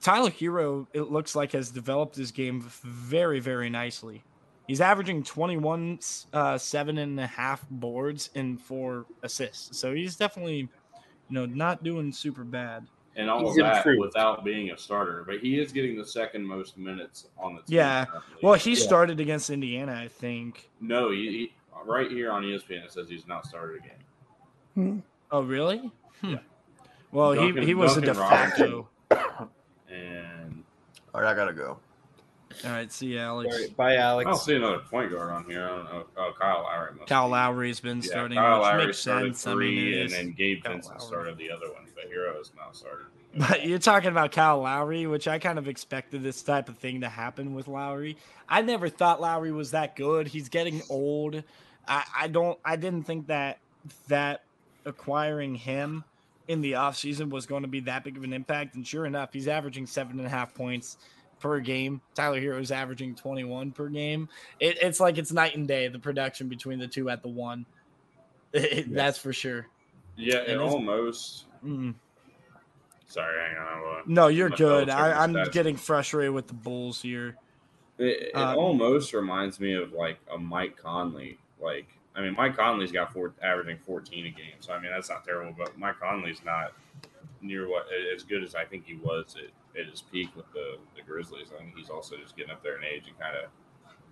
Tyler 0.00 0.32
Herro, 0.32 0.88
it 0.92 1.02
looks 1.02 1.36
like, 1.36 1.52
has 1.52 1.70
developed 1.70 2.16
his 2.16 2.32
game 2.32 2.62
very, 2.82 3.38
very 3.38 3.70
nicely. 3.70 4.24
He's 4.66 4.80
averaging 4.80 5.22
21, 5.22 6.00
uh, 6.32 6.58
seven 6.58 6.98
and 6.98 7.20
a 7.20 7.28
half 7.28 7.64
boards 7.70 8.30
and 8.34 8.60
four 8.60 9.06
assists. 9.22 9.78
So 9.78 9.94
he's 9.94 10.16
definitely, 10.16 10.56
you 10.56 10.68
know, 11.30 11.46
not 11.46 11.84
doing 11.84 12.10
super 12.10 12.42
bad. 12.42 12.88
And 13.18 13.30
all 13.30 13.40
He's 13.40 13.50
of 13.58 13.64
that 13.64 13.78
improved. 13.78 14.00
without 14.00 14.44
being 14.44 14.70
a 14.70 14.76
starter. 14.78 15.24
But 15.26 15.38
he 15.40 15.58
is 15.58 15.72
getting 15.72 15.96
the 15.96 16.04
second 16.04 16.44
most 16.44 16.76
minutes 16.76 17.26
on 17.38 17.54
the 17.54 17.62
team. 17.62 17.76
Yeah. 17.78 18.04
currently. 18.04 18.38
Well, 18.42 18.54
he 18.54 18.70
Yeah. 18.74 18.76
started 18.84 19.20
against 19.20 19.48
Indiana, 19.50 19.94
I 19.94 20.08
think. 20.08 20.68
No, 20.80 21.10
he, 21.10 21.30
he, 21.30 21.52
right 21.84 22.10
here 22.10 22.30
on 22.30 22.42
ESPN 22.42 22.84
it 22.84 22.92
says 22.92 23.08
he's 23.08 23.26
not 23.26 23.46
started 23.46 23.80
a 23.82 24.80
game. 24.82 25.02
Oh, 25.30 25.40
really? 25.42 25.90
Hmm. 26.20 26.28
Yeah. 26.30 26.38
Well, 27.10 27.34
Duncan- 27.34 27.62
he, 27.62 27.68
he 27.68 27.74
was 27.74 27.96
a 27.96 28.00
de 28.02 28.14
facto. 28.14 28.88
And 29.90 30.64
All 31.14 31.22
right, 31.22 31.30
I 31.30 31.34
gotta 31.34 31.52
go. 31.54 31.78
All 32.64 32.70
right, 32.70 32.90
see 32.90 33.06
you, 33.08 33.18
Alex. 33.18 33.54
All 33.54 33.60
right, 33.60 33.76
bye, 33.76 33.92
I 33.94 33.96
Alex. 33.96 34.26
don't 34.28 34.38
see 34.38 34.54
another 34.56 34.78
point 34.78 35.12
guard 35.12 35.30
on 35.30 35.44
here. 35.44 35.64
I 35.64 35.68
don't 35.68 35.84
know. 35.84 36.06
Oh, 36.16 36.32
Kyle 36.38 36.62
Lowry 36.62 36.94
must 36.94 37.08
Kyle 37.08 37.26
be. 37.26 37.32
Lowry's 37.32 37.80
been 37.80 37.98
Yeah, 37.98 38.02
starting, 38.02 38.38
Kyle 38.38 38.58
which 38.58 38.62
Lowry 38.64 38.86
makes 38.86 38.98
started 38.98 39.36
sense. 39.36 39.46
I 39.46 39.50
mean, 39.54 39.58
three, 39.58 40.00
and 40.02 40.10
then 40.10 40.32
Gabe 40.32 40.62
Kyle 40.62 40.72
Vincent 40.72 40.98
Lowry. 40.98 41.06
started 41.08 41.38
the 41.38 41.50
other 41.50 41.70
one. 41.72 41.82
But 41.94 42.10
Herro 42.10 42.36
has 42.36 42.50
not 42.56 42.74
started. 42.76 43.06
But 43.38 43.66
you're 43.66 43.78
talking 43.78 44.08
about 44.08 44.32
Kyle 44.32 44.60
Lowry, 44.62 45.06
which 45.06 45.28
I 45.28 45.38
kind 45.38 45.58
of 45.58 45.68
expected 45.68 46.22
this 46.22 46.42
type 46.42 46.70
of 46.70 46.78
thing 46.78 47.02
to 47.02 47.08
happen 47.10 47.52
with 47.54 47.68
Lowry. 47.68 48.16
I 48.48 48.62
never 48.62 48.88
thought 48.88 49.20
Lowry 49.20 49.52
was 49.52 49.72
that 49.72 49.94
good. 49.94 50.26
He's 50.28 50.48
getting 50.48 50.80
old. 50.88 51.42
I, 51.86 52.04
I 52.18 52.28
don't. 52.28 52.58
I 52.64 52.76
didn't 52.76 53.02
think 53.02 53.26
that 53.26 53.58
that 54.08 54.42
acquiring 54.86 55.54
him 55.54 56.04
in 56.48 56.60
the 56.62 56.72
offseason 56.72 57.28
was 57.28 57.44
going 57.44 57.62
to 57.62 57.68
be 57.68 57.80
that 57.80 58.04
big 58.04 58.16
of 58.16 58.24
an 58.24 58.32
impact. 58.32 58.74
And 58.74 58.86
sure 58.86 59.04
enough, 59.04 59.32
he's 59.34 59.48
averaging 59.48 59.86
seven 59.86 60.18
and 60.18 60.26
a 60.26 60.30
half 60.30 60.54
points 60.54 60.96
per 61.40 61.60
game. 61.60 62.00
Tyler 62.14 62.40
Herro 62.40 62.60
is 62.60 62.70
averaging 62.72 63.14
21 63.14 63.72
per 63.72 63.88
game. 63.88 64.28
It, 64.60 64.78
it's 64.82 65.00
like 65.00 65.18
it's 65.18 65.32
night 65.32 65.56
and 65.56 65.68
day 65.68 65.88
the 65.88 65.98
production 65.98 66.48
between 66.48 66.78
the 66.78 66.88
two 66.88 67.08
at 67.10 67.22
the 67.22 67.28
one. 67.28 67.66
That's 68.52 69.18
for 69.18 69.32
sure. 69.32 69.66
Yeah, 70.16 70.38
And 70.38 70.52
it's- 70.52 70.72
almost. 70.72 71.44
Mm. 71.64 71.94
Sorry, 73.08 73.38
hang 73.48 73.56
on. 73.58 73.66
I 73.66 74.02
No, 74.06 74.26
you're 74.28 74.48
I'm 74.50 74.56
good. 74.56 74.90
I, 74.90 75.22
I'm 75.22 75.32
stats. 75.32 75.52
getting 75.52 75.76
frustrated 75.76 76.32
with 76.32 76.48
the 76.48 76.54
Bulls 76.54 77.00
here. 77.00 77.36
It, 77.98 78.04
it 78.04 78.30
Uh, 78.34 78.54
almost 78.56 79.12
reminds 79.14 79.60
me 79.60 79.74
of 79.74 79.92
like 79.92 80.18
a 80.32 80.36
Mike 80.38 80.76
Conley. 80.76 81.38
Like, 81.60 81.86
I 82.14 82.20
mean, 82.20 82.34
Mike 82.34 82.56
Conley's 82.56 82.92
got 82.92 83.12
four, 83.12 83.32
averaging 83.42 83.78
14 83.78 84.26
a 84.26 84.30
game. 84.30 84.54
So, 84.60 84.72
I 84.72 84.80
mean, 84.80 84.90
that's 84.90 85.08
not 85.08 85.24
terrible, 85.24 85.54
but 85.56 85.78
Mike 85.78 86.00
Conley's 86.00 86.40
not 86.44 86.72
near 87.40 87.68
what 87.68 87.86
as 88.14 88.22
good 88.22 88.42
as 88.42 88.54
I 88.54 88.64
think 88.64 88.86
he 88.86 88.96
was 88.96 89.36
at, 89.38 89.50
at 89.78 89.86
his 89.90 90.02
peak 90.02 90.34
with 90.36 90.50
the, 90.52 90.76
the 90.96 91.02
Grizzlies. 91.02 91.48
I 91.54 91.58
think 91.62 91.76
he's 91.76 91.90
also 91.90 92.16
just 92.16 92.36
getting 92.36 92.52
up 92.52 92.62
there 92.62 92.76
in 92.78 92.84
age 92.84 93.04
and 93.08 93.18
kind 93.18 93.36
of 93.36 93.50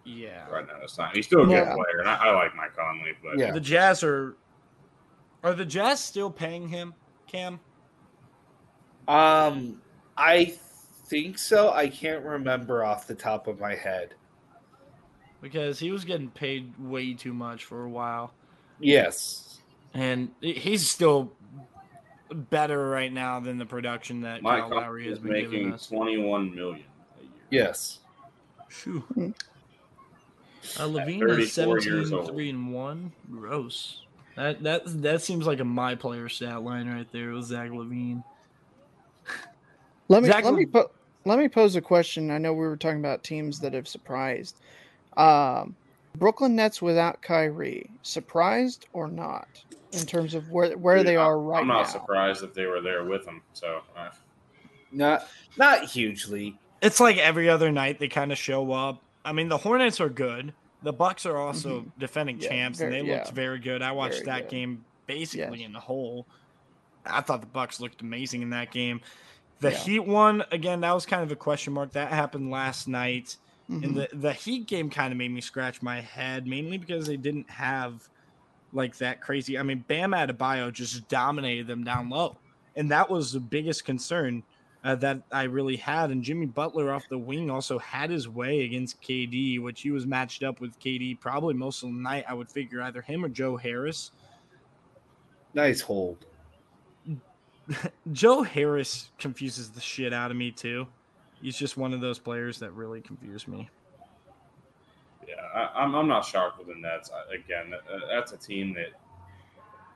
Yeah. 0.04 0.48
running 0.48 0.70
out 0.70 0.82
of 0.82 0.92
time. 0.92 1.12
He's 1.14 1.26
still 1.26 1.42
a 1.42 1.46
good 1.46 1.52
Yeah. 1.52 1.74
player, 1.74 2.00
and 2.00 2.08
I, 2.08 2.16
I 2.16 2.34
like 2.34 2.54
Mike 2.54 2.76
Conley, 2.76 3.12
but 3.22 3.38
Yeah. 3.38 3.52
The 3.52 3.60
Jazz 3.60 4.02
are 4.04 4.36
are 5.42 5.52
the 5.54 5.64
Jazz 5.66 6.00
still 6.02 6.30
paying 6.30 6.68
him, 6.68 6.94
Cam? 7.26 7.60
Um, 9.06 9.82
I 10.16 10.54
think 11.06 11.38
so. 11.38 11.70
I 11.70 11.88
can't 11.88 12.24
remember 12.24 12.82
off 12.82 13.06
the 13.06 13.14
top 13.14 13.46
of 13.46 13.60
my 13.60 13.74
head. 13.74 14.14
Because 15.42 15.78
he 15.78 15.90
was 15.90 16.06
getting 16.06 16.30
paid 16.30 16.72
way 16.78 17.12
too 17.12 17.34
much 17.34 17.64
for 17.66 17.84
a 17.84 17.90
while. 17.90 18.32
Yes. 18.80 19.60
And 19.92 20.30
he's 20.40 20.88
still 20.88 21.30
better 22.34 22.88
right 22.88 23.12
now 23.12 23.40
than 23.40 23.58
the 23.58 23.66
production 23.66 24.22
that 24.22 24.42
Mike 24.42 24.62
Kyle 24.62 24.70
Lowry 24.70 25.04
has 25.04 25.14
is 25.14 25.18
been 25.20 25.32
giving 25.32 25.50
making 25.50 25.72
us. 25.72 25.86
21 25.86 26.54
million 26.54 26.74
a 26.74 27.22
year. 27.22 27.30
Yes. 27.50 28.00
Phew. 28.68 29.04
Uh, 30.78 30.88
LaVine 30.88 31.38
is 31.38 31.52
17, 31.52 32.26
3 32.26 32.48
and 32.50 32.72
1. 32.72 33.12
Gross. 33.30 34.00
That 34.34 34.62
that 34.62 34.82
that 35.02 35.22
seems 35.22 35.46
like 35.46 35.60
a 35.60 35.64
my 35.64 35.94
player 35.94 36.28
stat 36.28 36.62
line 36.62 36.88
right 36.88 37.06
there 37.12 37.32
with 37.32 37.44
Zach 37.44 37.70
LaVine. 37.70 38.24
Let 40.08 40.22
me 40.22 40.28
Zach 40.28 40.44
let 40.44 40.54
me 40.54 40.64
Lev- 40.64 40.72
po- 40.72 40.90
let 41.24 41.38
me 41.38 41.48
pose 41.48 41.76
a 41.76 41.80
question. 41.80 42.30
I 42.30 42.38
know 42.38 42.52
we 42.52 42.66
were 42.66 42.76
talking 42.76 42.98
about 42.98 43.22
teams 43.22 43.60
that 43.60 43.72
have 43.74 43.86
surprised. 43.86 44.56
Um, 45.16 45.76
Brooklyn 46.16 46.56
Nets 46.56 46.82
without 46.82 47.22
Kyrie, 47.22 47.90
surprised 48.02 48.86
or 48.92 49.08
not 49.08 49.48
in 50.00 50.06
terms 50.06 50.34
of 50.34 50.50
where 50.50 50.76
where 50.76 50.98
Dude, 50.98 51.06
they 51.06 51.16
I- 51.16 51.24
are 51.24 51.38
right 51.38 51.56
now. 51.56 51.60
I'm 51.60 51.66
not 51.68 51.82
now? 51.86 51.92
surprised 51.92 52.40
that 52.42 52.54
they 52.54 52.66
were 52.66 52.80
there 52.80 53.04
with 53.04 53.26
him. 53.26 53.42
So 53.52 53.80
uh, 53.96 54.10
Not 54.92 55.26
not 55.56 55.84
hugely. 55.84 56.58
It's 56.82 57.00
like 57.00 57.16
every 57.16 57.48
other 57.48 57.72
night 57.72 57.98
they 57.98 58.08
kind 58.08 58.30
of 58.32 58.38
show 58.38 58.72
up. 58.72 59.02
I 59.24 59.32
mean, 59.32 59.48
the 59.48 59.56
Hornets 59.58 60.00
are 60.00 60.08
good. 60.08 60.52
The 60.82 60.92
Bucks 60.92 61.24
are 61.24 61.36
also 61.38 61.80
Mhm. 61.80 61.92
defending 61.98 62.40
Yeah, 62.40 62.48
champs, 62.48 62.80
and 62.80 62.92
they 62.92 63.00
very- 63.00 63.16
looked 63.18 63.30
very 63.30 63.58
good. 63.58 63.80
I 63.82 63.92
watched 63.92 64.16
Very 64.16 64.26
that 64.26 64.40
good. 64.42 64.50
game 64.50 64.84
basically 65.06 65.60
Yes. 65.60 65.66
in 65.66 65.72
the 65.72 65.80
whole. 65.80 66.26
I 67.06 67.20
thought 67.22 67.40
the 67.40 67.46
Bucks 67.46 67.80
looked 67.80 68.02
amazing 68.02 68.42
in 68.42 68.50
that 68.50 68.70
game. 68.70 69.00
The 69.60 69.70
Yeah. 69.70 69.76
Heat 69.78 69.98
one 70.00 70.44
again. 70.50 70.80
That 70.82 70.92
was 70.92 71.06
kind 71.06 71.22
of 71.22 71.32
a 71.32 71.36
question 71.36 71.72
mark. 71.72 71.92
That 71.92 72.10
happened 72.10 72.50
last 72.50 72.86
night, 72.86 73.36
Mhm. 73.70 73.84
and 73.84 73.96
the 73.96 74.08
the 74.12 74.32
Heat 74.34 74.66
game 74.66 74.90
kind 74.90 75.10
of 75.12 75.16
made 75.16 75.30
me 75.30 75.40
scratch 75.40 75.80
my 75.80 76.00
head, 76.02 76.46
mainly 76.46 76.76
because 76.76 77.06
they 77.06 77.16
didn't 77.16 77.48
have 77.50 78.08
like 78.74 78.96
that 78.98 79.20
crazy. 79.20 79.58
I 79.58 79.62
mean, 79.62 79.84
Bam 79.86 80.12
Adebayo 80.12 80.72
just 80.72 81.08
dominated 81.08 81.66
them 81.66 81.84
down 81.84 82.10
low, 82.10 82.36
and 82.76 82.90
that 82.90 83.08
was 83.08 83.32
the 83.32 83.40
biggest 83.40 83.84
concern 83.84 84.42
uh, 84.84 84.94
that 84.96 85.22
I 85.32 85.44
really 85.44 85.76
had. 85.76 86.10
And 86.10 86.22
Jimmy 86.22 86.46
Butler 86.46 86.92
off 86.92 87.08
the 87.08 87.18
wing 87.18 87.50
also 87.50 87.78
had 87.78 88.10
his 88.10 88.28
way 88.28 88.64
against 88.64 89.00
KD, 89.00 89.60
which 89.60 89.80
he 89.80 89.90
was 89.90 90.06
matched 90.06 90.42
up 90.42 90.60
with 90.60 90.78
KD 90.78 91.18
probably 91.18 91.54
most 91.54 91.82
of 91.82 91.88
the 91.88 91.98
night. 91.98 92.24
I 92.28 92.34
would 92.34 92.50
figure 92.50 92.82
either 92.82 93.00
him 93.00 93.24
or 93.24 93.28
Joe 93.28 93.56
Harris. 93.56 94.10
Nice 95.54 95.80
hold. 95.80 96.26
Joe 98.12 98.42
Harris 98.42 99.10
confuses 99.18 99.70
the 99.70 99.80
shit 99.80 100.12
out 100.12 100.30
of 100.30 100.36
me 100.36 100.50
too. 100.50 100.86
He's 101.40 101.56
just 101.56 101.76
one 101.76 101.92
of 101.92 102.00
those 102.00 102.18
players 102.18 102.58
that 102.58 102.72
really 102.72 103.00
confuse 103.00 103.48
me. 103.48 103.68
Yeah, 105.26 105.34
I, 105.54 105.82
I'm 105.82 105.94
I'm 105.94 106.08
not 106.08 106.24
shocked 106.24 106.58
with 106.58 106.68
the 106.68 106.74
Nets. 106.74 107.10
I, 107.10 107.34
again, 107.34 107.72
uh, 107.74 107.98
that's 108.08 108.32
a 108.32 108.36
team 108.36 108.74
that 108.74 108.88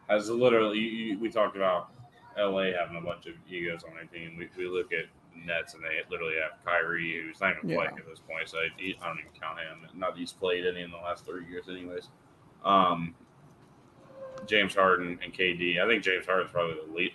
has 0.08 0.28
literally. 0.30 0.78
You, 0.78 0.88
you, 0.90 1.18
we 1.18 1.30
talked 1.30 1.56
about 1.56 1.90
LA 2.38 2.72
having 2.78 2.96
a 2.96 3.00
bunch 3.00 3.26
of 3.26 3.34
egos 3.50 3.84
on 3.84 3.94
their 3.94 4.04
team. 4.04 4.36
We, 4.38 4.48
we 4.56 4.68
look 4.68 4.92
at 4.92 5.06
the 5.34 5.44
Nets 5.46 5.74
and 5.74 5.82
they 5.82 6.00
literally 6.10 6.34
have 6.40 6.64
Kyrie, 6.64 7.20
who's 7.22 7.40
not 7.40 7.56
even 7.56 7.68
Yeah. 7.68 7.76
playing 7.76 7.98
at 7.98 8.06
this 8.06 8.20
point. 8.20 8.48
So 8.48 8.58
he, 8.76 8.96
I 9.02 9.08
don't 9.08 9.18
even 9.18 9.32
count 9.40 9.58
him. 9.58 9.88
Not 9.98 10.14
that 10.14 10.18
he's 10.18 10.32
played 10.32 10.64
any 10.66 10.82
in 10.82 10.90
the 10.90 10.96
last 10.96 11.26
three 11.26 11.46
years, 11.48 11.68
anyways. 11.68 12.08
Um, 12.64 13.14
James 14.46 14.74
Harden 14.74 15.18
and 15.22 15.32
KD. 15.34 15.80
I 15.82 15.86
think 15.86 16.02
James 16.02 16.26
Harden's 16.26 16.50
probably 16.52 16.76
the 16.86 16.92
lead, 16.92 17.12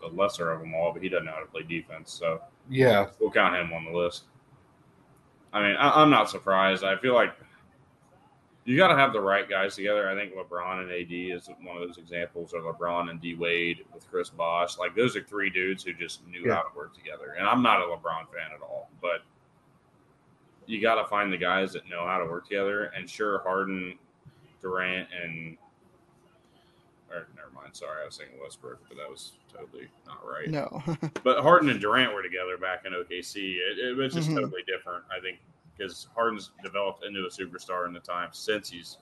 the 0.00 0.08
lesser 0.08 0.50
of 0.52 0.60
them 0.60 0.74
all, 0.74 0.92
but 0.92 1.02
he 1.02 1.08
doesn't 1.08 1.24
know 1.26 1.32
how 1.32 1.40
to 1.40 1.46
play 1.46 1.62
defense. 1.62 2.12
So 2.12 2.40
Yeah. 2.68 3.06
we'll 3.20 3.30
count 3.30 3.54
him 3.56 3.72
on 3.72 3.84
the 3.84 3.92
list. 3.96 4.24
I 5.52 5.62
mean, 5.62 5.76
I, 5.76 6.02
I'm 6.02 6.10
not 6.10 6.28
surprised. 6.28 6.84
I 6.84 6.96
feel 6.96 7.14
like 7.14 7.32
you 8.66 8.76
got 8.76 8.88
to 8.88 8.96
have 8.96 9.12
the 9.14 9.20
right 9.20 9.48
guys 9.48 9.76
together. 9.76 10.10
I 10.10 10.14
think 10.14 10.34
LeBron 10.34 10.82
and 10.82 10.90
AD 10.90 11.10
is 11.36 11.48
one 11.62 11.76
of 11.80 11.86
those 11.86 11.96
examples, 11.98 12.52
or 12.52 12.60
LeBron 12.60 13.08
and 13.10 13.20
D 13.20 13.34
Wade 13.34 13.84
with 13.94 14.06
Chris 14.10 14.28
Bosh. 14.28 14.76
Like 14.76 14.94
those 14.94 15.16
are 15.16 15.22
three 15.22 15.48
dudes 15.50 15.82
who 15.84 15.92
just 15.94 16.26
knew 16.26 16.42
Yeah. 16.46 16.56
how 16.56 16.62
to 16.62 16.76
work 16.76 16.94
together. 16.94 17.36
And 17.38 17.46
I'm 17.48 17.62
not 17.62 17.80
a 17.80 17.84
LeBron 17.84 18.28
fan 18.32 18.50
at 18.54 18.60
all, 18.62 18.90
but 19.00 19.22
you 20.66 20.82
got 20.82 21.00
to 21.00 21.08
find 21.08 21.32
the 21.32 21.38
guys 21.38 21.72
that 21.74 21.88
know 21.88 22.04
how 22.06 22.18
to 22.18 22.24
work 22.26 22.44
together. 22.48 22.86
And 22.86 23.08
sure, 23.08 23.38
Harden, 23.40 23.96
Durant, 24.60 25.08
and 25.22 25.56
or 27.10 27.28
never 27.36 27.50
mind. 27.54 27.74
Sorry, 27.76 28.02
I 28.02 28.06
was 28.06 28.16
saying 28.16 28.30
Westbrook, 28.42 28.80
but 28.88 28.96
that 28.98 29.08
was 29.08 29.34
totally 29.56 29.86
not 30.08 30.26
right. 30.28 30.48
No. 30.50 30.82
But 31.22 31.40
Harden 31.42 31.70
and 31.70 31.80
Durant 31.80 32.12
were 32.14 32.22
together 32.22 32.56
back 32.58 32.84
in 32.84 32.92
OKC. 32.92 33.58
It, 33.58 33.78
it 33.78 33.96
was 33.96 34.12
just 34.12 34.28
Mhm. 34.28 34.34
totally 34.40 34.62
different, 34.66 35.04
I 35.16 35.20
think, 35.20 35.38
because 35.76 36.06
Harden's 36.14 36.50
developed 36.62 37.04
into 37.04 37.20
a 37.26 37.28
superstar 37.30 37.86
in 37.86 37.92
the 37.92 38.00
time 38.00 38.28
since 38.32 38.70
he's 38.70 38.98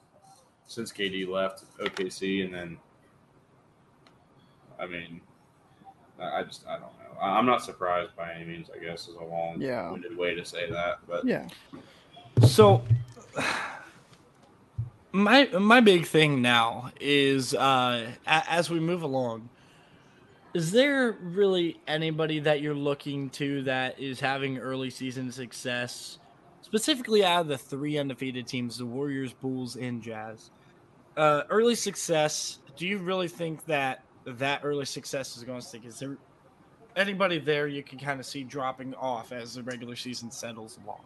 since 0.66 0.90
KD 0.92 1.28
left 1.28 1.64
OKC, 1.78 2.44
and 2.44 2.54
then 2.54 2.78
I 4.78 4.86
mean, 4.86 5.20
I 6.20 6.42
just 6.42 6.66
I 6.66 6.72
don't 6.72 6.82
know. 6.98 7.20
I'm 7.20 7.46
not 7.46 7.62
surprised 7.62 8.16
by 8.16 8.32
any 8.32 8.44
means. 8.44 8.68
I 8.74 8.82
guess 8.82 9.08
is 9.08 9.14
a 9.16 9.24
long 9.24 9.60
Yeah. 9.60 9.90
winded 9.90 10.16
way 10.16 10.34
to 10.34 10.44
say 10.44 10.70
that, 10.70 10.98
but 11.06 11.24
yeah. 11.24 11.46
So 12.46 12.82
my 15.12 15.44
my 15.58 15.80
big 15.80 16.06
thing 16.06 16.42
now 16.42 16.90
is 17.00 17.54
uh 17.54 18.10
a- 18.26 18.50
as 18.50 18.68
we 18.70 18.80
move 18.80 19.02
along 19.02 19.48
is 20.54 20.70
there 20.72 21.12
really 21.20 21.80
anybody 21.86 22.38
that 22.40 22.60
you're 22.60 22.74
looking 22.74 23.28
to 23.30 23.62
that 23.62 23.98
is 23.98 24.20
having 24.20 24.58
early 24.58 24.90
season 24.90 25.30
success 25.32 26.18
specifically 26.78 27.24
out 27.24 27.42
of 27.42 27.46
the 27.46 27.56
three 27.56 27.96
undefeated 27.98 28.48
teams 28.48 28.78
the 28.78 28.84
warriors 28.84 29.32
bulls 29.32 29.76
and 29.76 30.02
jazz 30.02 30.50
uh 31.16 31.42
early 31.48 31.76
success 31.76 32.58
do 32.76 32.84
you 32.84 32.98
really 32.98 33.28
think 33.28 33.64
that 33.66 34.02
that 34.26 34.60
early 34.64 34.84
success 34.84 35.36
is 35.36 35.44
going 35.44 35.60
to 35.60 35.64
stick 35.64 35.84
is 35.84 36.00
there 36.00 36.16
anybody 36.96 37.38
there 37.38 37.68
you 37.68 37.80
can 37.84 37.96
kind 37.96 38.18
of 38.18 38.26
see 38.26 38.42
dropping 38.42 38.92
off 38.96 39.30
as 39.30 39.54
the 39.54 39.62
regular 39.62 39.94
season 39.94 40.30
settles 40.32 40.78
along 40.84 41.00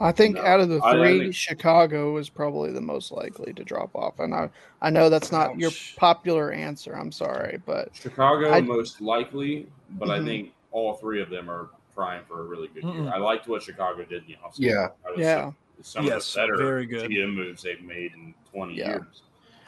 I 0.00 0.10
think 0.10 0.34
No, 0.34 0.42
out 0.42 0.58
of 0.58 0.68
the 0.68 0.80
I- 0.80 0.88
I 0.90 0.92
three, 0.94 1.18
think- 1.20 1.34
Chicago 1.36 2.16
is 2.16 2.28
probably 2.28 2.72
the 2.72 2.80
most 2.80 3.12
likely 3.12 3.52
to 3.52 3.62
drop 3.62 3.94
off. 3.94 4.18
And 4.18 4.34
I, 4.34 4.50
I 4.82 4.90
know 4.90 5.08
that's 5.08 5.30
not 5.30 5.56
your 5.56 5.70
popular 5.96 6.50
answer. 6.50 6.96
I'm 6.96 7.12
sorry, 7.12 7.60
but 7.64 7.90
Chicago 7.94 8.50
I- 8.50 8.60
most 8.60 9.00
likely. 9.00 9.68
But 9.90 10.10
I 10.10 10.18
Mhm. 10.18 10.24
think 10.24 10.52
all 10.72 10.94
three 10.94 11.22
of 11.22 11.30
them 11.30 11.48
are 11.48 11.68
trying 11.94 12.24
for 12.26 12.40
a 12.40 12.44
really 12.44 12.68
good 12.68 12.82
Mm-mm. 12.84 13.04
year. 13.04 13.12
I 13.14 13.18
liked 13.18 13.48
what 13.48 13.62
Chicago 13.62 14.04
did 14.04 14.22
in 14.24 14.28
the 14.28 14.36
offseason. 14.44 14.58
Yeah. 14.58 14.88
Was 15.04 15.18
yeah, 15.18 15.50
some 15.82 16.04
Yes, 16.04 16.28
of 16.28 16.34
the 16.34 16.40
better 16.40 16.56
very 16.56 16.86
good. 16.86 17.10
GM 17.10 17.34
moves 17.34 17.62
they've 17.62 17.82
made 17.82 18.12
in 18.12 18.34
20 18.52 18.74
Yeah. 18.74 18.88
years. 18.88 19.22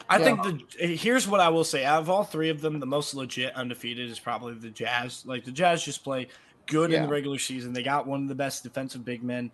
I 0.09 0.19
Yeah. 0.19 0.23
think 0.41 0.43
the 0.77 0.87
here's 0.95 1.27
what 1.27 1.39
I 1.39 1.49
will 1.49 1.63
say. 1.63 1.83
Out 1.83 2.01
of 2.01 2.09
all 2.09 2.23
three 2.23 2.49
of 2.49 2.61
them, 2.61 2.79
the 2.79 2.85
most 2.85 3.13
legit 3.13 3.53
undefeated 3.55 4.09
is 4.09 4.19
probably 4.19 4.53
the 4.53 4.69
Jazz. 4.69 5.25
Like 5.25 5.43
the 5.43 5.51
Jazz 5.51 5.83
just 5.83 6.03
play 6.03 6.27
good 6.65 6.91
in 6.91 7.01
the 7.03 7.07
regular 7.07 7.39
season. 7.39 7.73
They 7.73 7.83
got 7.83 8.07
one 8.07 8.23
of 8.23 8.27
the 8.29 8.35
best 8.35 8.63
defensive 8.63 9.03
big 9.05 9.23
men 9.23 9.51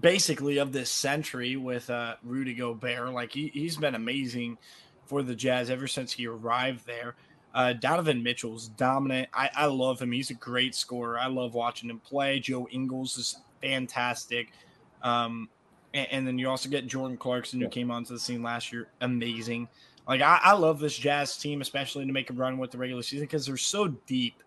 basically 0.00 0.56
of 0.58 0.72
this 0.72 0.90
century 0.90 1.56
with 1.56 1.90
uh 1.90 2.16
Rudy 2.22 2.54
Gobert. 2.54 3.12
Like 3.12 3.32
he, 3.32 3.48
he's 3.48 3.76
been 3.76 3.94
amazing 3.94 4.58
for 5.06 5.22
the 5.22 5.34
Jazz 5.34 5.70
ever 5.70 5.86
since 5.86 6.12
he 6.12 6.26
arrived 6.26 6.86
there. 6.86 7.14
Uh, 7.54 7.72
Donovan 7.74 8.22
Mitchell's 8.22 8.68
dominant. 8.68 9.28
I, 9.34 9.50
I 9.54 9.66
love 9.66 10.00
him. 10.00 10.12
He's 10.12 10.30
a 10.30 10.34
great 10.34 10.74
scorer. 10.74 11.18
I 11.18 11.26
love 11.26 11.54
watching 11.54 11.90
him 11.90 11.98
play. 12.00 12.40
Joe 12.40 12.66
Ingles 12.70 13.18
is 13.18 13.36
fantastic. 13.60 14.52
Um, 15.02 15.48
and, 15.92 16.08
and 16.10 16.26
then 16.26 16.38
you 16.38 16.48
also 16.48 16.68
get 16.70 16.86
Jordan 16.86 17.16
Clarkson, 17.18 17.60
who 17.60 17.66
Yeah. 17.66 17.70
came 17.70 17.90
onto 17.90 18.14
the 18.14 18.20
scene 18.20 18.42
last 18.42 18.72
year. 18.72 18.88
Amazing. 19.02 19.68
Like 20.08 20.20
I, 20.22 20.40
I 20.42 20.52
love 20.54 20.80
this 20.80 20.96
Jazz 20.96 21.36
team, 21.36 21.60
especially 21.60 22.06
to 22.06 22.12
make 22.12 22.30
a 22.30 22.32
run 22.32 22.56
with 22.58 22.70
the 22.70 22.78
regular 22.78 23.02
season 23.02 23.24
because 23.26 23.44
they're 23.46 23.56
so 23.58 23.88
deep. 24.06 24.42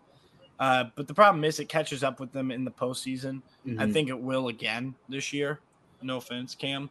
Uh, 0.58 0.84
but 0.96 1.06
the 1.06 1.14
problem 1.14 1.44
is 1.44 1.60
it 1.60 1.68
catches 1.68 2.02
up 2.02 2.18
with 2.18 2.32
them 2.32 2.50
in 2.50 2.64
the 2.64 2.70
postseason. 2.70 3.40
I 3.66 3.70
Mhm. 3.86 3.92
think 3.92 4.08
it 4.08 4.18
will 4.18 4.48
again 4.48 4.94
this 5.08 5.32
year. 5.32 5.60
No 6.02 6.16
offense, 6.16 6.54
Cam. 6.54 6.90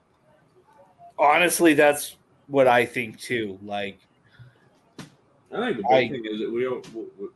Honestly, 1.18 1.74
that's 1.74 2.18
what 2.48 2.68
I 2.68 2.86
think 2.86 3.20
too. 3.20 3.58
Like, 3.64 4.00
I 5.54 5.66
think 5.74 5.78
the 5.82 5.94
I- 5.94 6.00
big 6.02 6.12
thing 6.12 6.26
is 6.26 6.40
that 6.40 6.52
we 6.52 6.64
don't. 6.64 6.94
We, 6.94 7.02
we, 7.20 7.28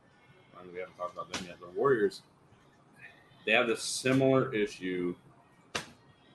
I 0.58 0.62
mean, 0.64 0.74
we 0.74 0.80
haven't 0.80 0.96
talked 0.96 1.14
about 1.14 1.32
them 1.32 1.44
yet. 1.46 1.56
The 1.60 1.68
Warriors, 1.78 2.22
they 3.46 3.52
have 3.52 3.66
this 3.66 3.82
similar 3.82 4.52
issue 4.54 5.14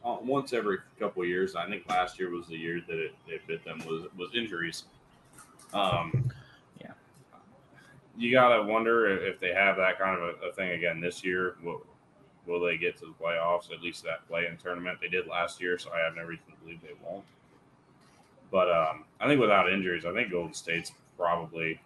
uh, 0.04 0.18
once 0.22 0.54
every 0.54 0.78
couple 1.00 1.22
of 1.22 1.28
years. 1.28 1.56
I 1.56 1.68
think 1.70 1.88
last 1.88 2.20
year 2.20 2.30
was 2.30 2.48
the 2.48 2.56
year 2.58 2.82
that 2.88 2.98
it, 2.98 3.14
it 3.28 3.46
bit 3.48 3.64
them 3.66 3.80
was 3.88 4.06
was 4.18 4.30
injuries. 4.34 4.86
Um, 5.74 6.32
Yeah. 6.82 6.92
you 8.18 8.32
gotta 8.32 8.64
wonder 8.64 9.10
if, 9.10 9.36
if 9.36 9.40
they 9.40 9.54
have 9.54 9.76
that 9.78 10.00
kind 10.00 10.20
of 10.20 10.36
a, 10.42 10.48
a 10.48 10.54
thing 10.54 10.72
again 10.72 11.00
this 11.02 11.24
year. 11.24 11.56
Will 11.64 11.86
will 12.48 12.62
they 12.62 12.78
get 12.78 12.98
to 13.00 13.06
the 13.06 13.14
playoffs? 13.24 13.72
At 13.72 13.82
least 13.82 14.04
that 14.04 14.28
play-in 14.28 14.58
tournament 14.58 15.00
they 15.02 15.08
did 15.08 15.28
last 15.28 15.60
year. 15.62 15.78
So 15.78 15.92
I 15.92 16.00
have 16.00 16.16
no 16.16 16.24
reason 16.24 16.46
to 16.52 16.58
believe 16.64 16.82
they 16.82 16.94
won't. 17.04 17.26
But 18.52 18.72
um, 18.72 19.04
I 19.20 19.28
think 19.28 19.42
without 19.42 19.72
injuries, 19.72 20.06
I 20.06 20.14
think 20.14 20.32
Golden 20.32 20.54
State's 20.54 20.92
probably 21.18 21.80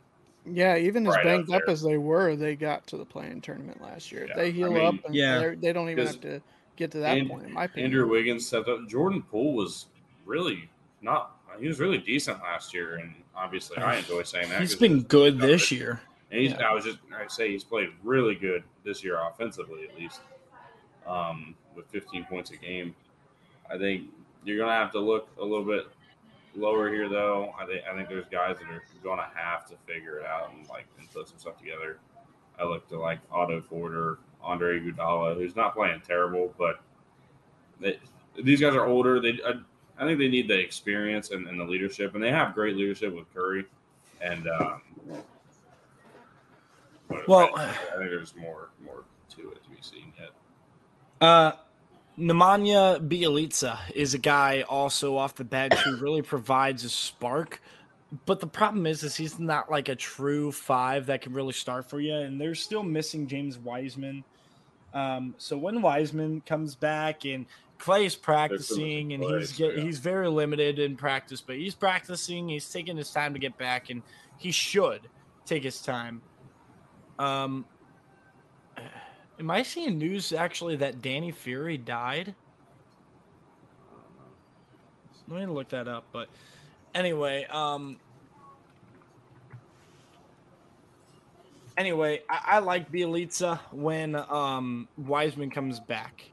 yeah. 0.46 0.78
Even 0.78 1.06
as 1.06 1.16
Right 1.16 1.20
up 1.20 1.24
banged 1.26 1.52
up 1.54 1.62
there. 1.66 1.74
as 1.74 1.82
they 1.82 1.98
were, 1.98 2.36
they 2.36 2.56
got 2.56 2.88
to 2.88 2.98
the 2.98 3.06
playing 3.06 3.42
tournament 3.42 3.82
last 3.82 4.12
year. 4.12 4.26
Yeah, 4.28 4.36
they 4.36 4.48
I 4.48 4.52
heal 4.52 4.72
mean, 4.72 4.86
up, 4.86 5.06
and 5.06 5.14
Yeah. 5.14 5.38
they're- 5.40 5.56
don't 5.74 5.90
even 5.90 6.08
have 6.08 6.22
to 6.22 6.42
get 6.76 6.92
to 6.92 7.00
that 7.00 7.18
And- 7.18 7.30
point. 7.30 7.46
In 7.46 7.54
my 7.54 7.66
opinion, 7.66 7.92
Andrew 7.92 8.08
Wiggins 8.10 8.48
stepped 8.48 8.68
up. 8.70 8.88
Jordan 8.88 9.22
Poole 9.22 9.54
was 9.54 9.88
really 10.26 10.70
not. 11.02 11.36
He 11.60 11.68
was 11.68 11.80
really 11.80 11.98
decent 11.98 12.40
last 12.42 12.74
year, 12.74 12.96
and 12.96 13.14
obviously, 13.36 13.78
I 13.78 13.98
enjoy 14.00 14.24
saying 14.24 14.50
that. 14.50 14.62
he's 14.62 14.76
been 14.76 14.94
it's- 14.94 15.08
good 15.08 15.40
this 15.40 15.72
year. 15.72 16.02
And 16.32 16.40
he's, 16.42 16.52
Yeah. 16.52 16.70
I 16.70 16.74
was 16.74 16.86
just 16.86 17.00
I 17.14 17.28
say 17.28 17.52
he's 17.52 17.64
played 17.66 17.90
really 18.04 18.36
good 18.36 18.64
this 18.84 19.04
year 19.04 19.20
offensively, 19.20 19.88
at 19.90 19.98
least, 20.00 20.22
um, 21.06 21.54
with 21.76 21.86
15 21.88 22.24
points 22.26 22.52
a 22.52 22.56
game. 22.58 22.96
I 23.70 23.78
think 23.78 24.10
you're 24.46 24.58
gonna 24.58 24.72
have 24.74 24.92
to 24.94 25.00
look 25.00 25.28
a 25.38 25.44
little 25.44 25.66
bit 25.66 25.88
lower 26.60 26.92
here, 26.92 27.10
though. 27.10 27.54
I 27.60 27.66
think 27.66 27.84
I 27.90 27.96
think 27.96 28.10
there's 28.10 28.28
guys 28.32 28.58
that 28.60 28.70
are 28.70 28.84
gonna 29.04 29.28
have 29.34 29.66
to 29.70 29.76
figure 29.88 30.20
it 30.20 30.26
out 30.26 30.52
and 30.54 30.68
like 30.70 30.86
and 30.98 31.12
put 31.12 31.28
some 31.28 31.38
stuff 31.40 31.58
together. 31.58 31.98
I 32.60 32.66
look 32.66 32.88
to 32.90 33.00
like 33.00 33.20
Otto 33.32 33.62
Porter, 33.62 34.20
Andre 34.44 34.80
Iguodala, 34.80 35.36
who's 35.36 35.56
not 35.56 35.74
playing 35.74 36.02
terrible, 36.06 36.54
but 36.58 36.82
they, 37.80 37.98
these 38.44 38.60
guys 38.60 38.76
are 38.76 38.86
older. 38.86 39.20
They 39.22 39.40
I, 39.46 39.54
I 39.98 40.06
think 40.06 40.20
they 40.20 40.28
need 40.28 40.48
the 40.48 40.58
experience 40.60 41.32
and, 41.32 41.48
and 41.48 41.60
the 41.60 41.64
leadership, 41.66 42.16
and 42.16 42.24
they 42.24 42.32
have 42.32 42.54
great 42.54 42.76
leadership 42.76 43.16
with 43.16 43.34
Curry. 43.34 43.66
And 44.22 44.48
um, 44.50 44.82
Well- 47.28 47.50
I, 47.56 47.64
I 47.66 47.98
think 47.98 48.10
there's 48.10 48.36
more 48.36 48.70
more 48.84 49.04
to 49.38 49.52
it 49.52 49.64
to 49.64 49.70
be 49.70 49.78
seen 49.82 50.12
yet. 50.20 50.30
Uh, 51.22 51.52
Nemanja 52.20 53.08
Bjelica 53.08 53.80
is 53.96 54.14
a 54.14 54.18
guy 54.18 54.64
also 54.68 55.16
off 55.16 55.36
the 55.36 55.46
bench 55.46 55.74
who 55.76 55.96
really 55.98 56.22
provides 56.22 56.84
a 56.84 56.90
spark. 56.90 57.62
But 58.26 58.40
the 58.40 58.48
problem 58.48 58.86
is, 58.88 59.04
is 59.04 59.16
he's 59.16 59.40
not 59.40 59.72
like 59.72 59.88
a 59.88 59.96
true 59.96 60.52
five 60.52 61.06
that 61.06 61.22
can 61.22 61.34
really 61.34 61.54
start 61.54 61.90
for 61.90 62.00
you, 62.00 62.14
and 62.14 62.42
they're 62.42 62.56
still 62.56 62.84
missing 62.84 63.28
James 63.28 63.58
Wiseman. 63.58 64.24
Um, 64.94 65.36
so 65.38 65.58
when 65.58 65.82
Wiseman 65.82 66.42
comes 66.42 66.76
back 66.76 67.26
and 67.26 67.46
Klay 67.80 68.06
is 68.06 68.16
practicing, 68.16 69.14
and 69.14 69.24
he's 69.24 69.54
get, 69.54 69.78
yeah. 69.78 69.84
he's 69.84 70.00
very 70.00 70.28
limited 70.28 70.80
in 70.80 70.98
practice, 70.98 71.40
but 71.40 71.56
he's 71.56 71.76
practicing. 71.76 72.50
He's 72.50 72.70
taking 72.70 72.98
his 72.98 73.12
time 73.12 73.34
to 73.34 73.40
get 73.40 73.58
back, 73.58 73.90
and 73.90 74.02
he 74.38 74.52
should 74.52 75.02
take 75.46 75.64
his 75.64 75.82
time. 75.82 76.22
Um, 77.20 77.66
am 79.40 79.50
I 79.50 79.64
seeing 79.64 79.98
news 79.98 80.34
actually 80.34 80.76
that 80.78 81.02
Danny 81.02 81.32
Ferry 81.32 81.78
died? 81.78 82.36
Let 85.28 85.42
me 85.42 85.46
look 85.46 85.70
that 85.70 85.88
up. 85.88 86.06
But 86.12 86.28
anyway, 86.96 87.46
um, 87.46 87.98
anyway, 91.78 92.22
I, 92.30 92.40
I 92.46 92.60
like 92.60 92.92
Bjelica 92.92 93.60
when 93.72 94.16
um 94.16 94.88
Wiseman 94.98 95.50
comes 95.52 95.80
back. 95.80 96.24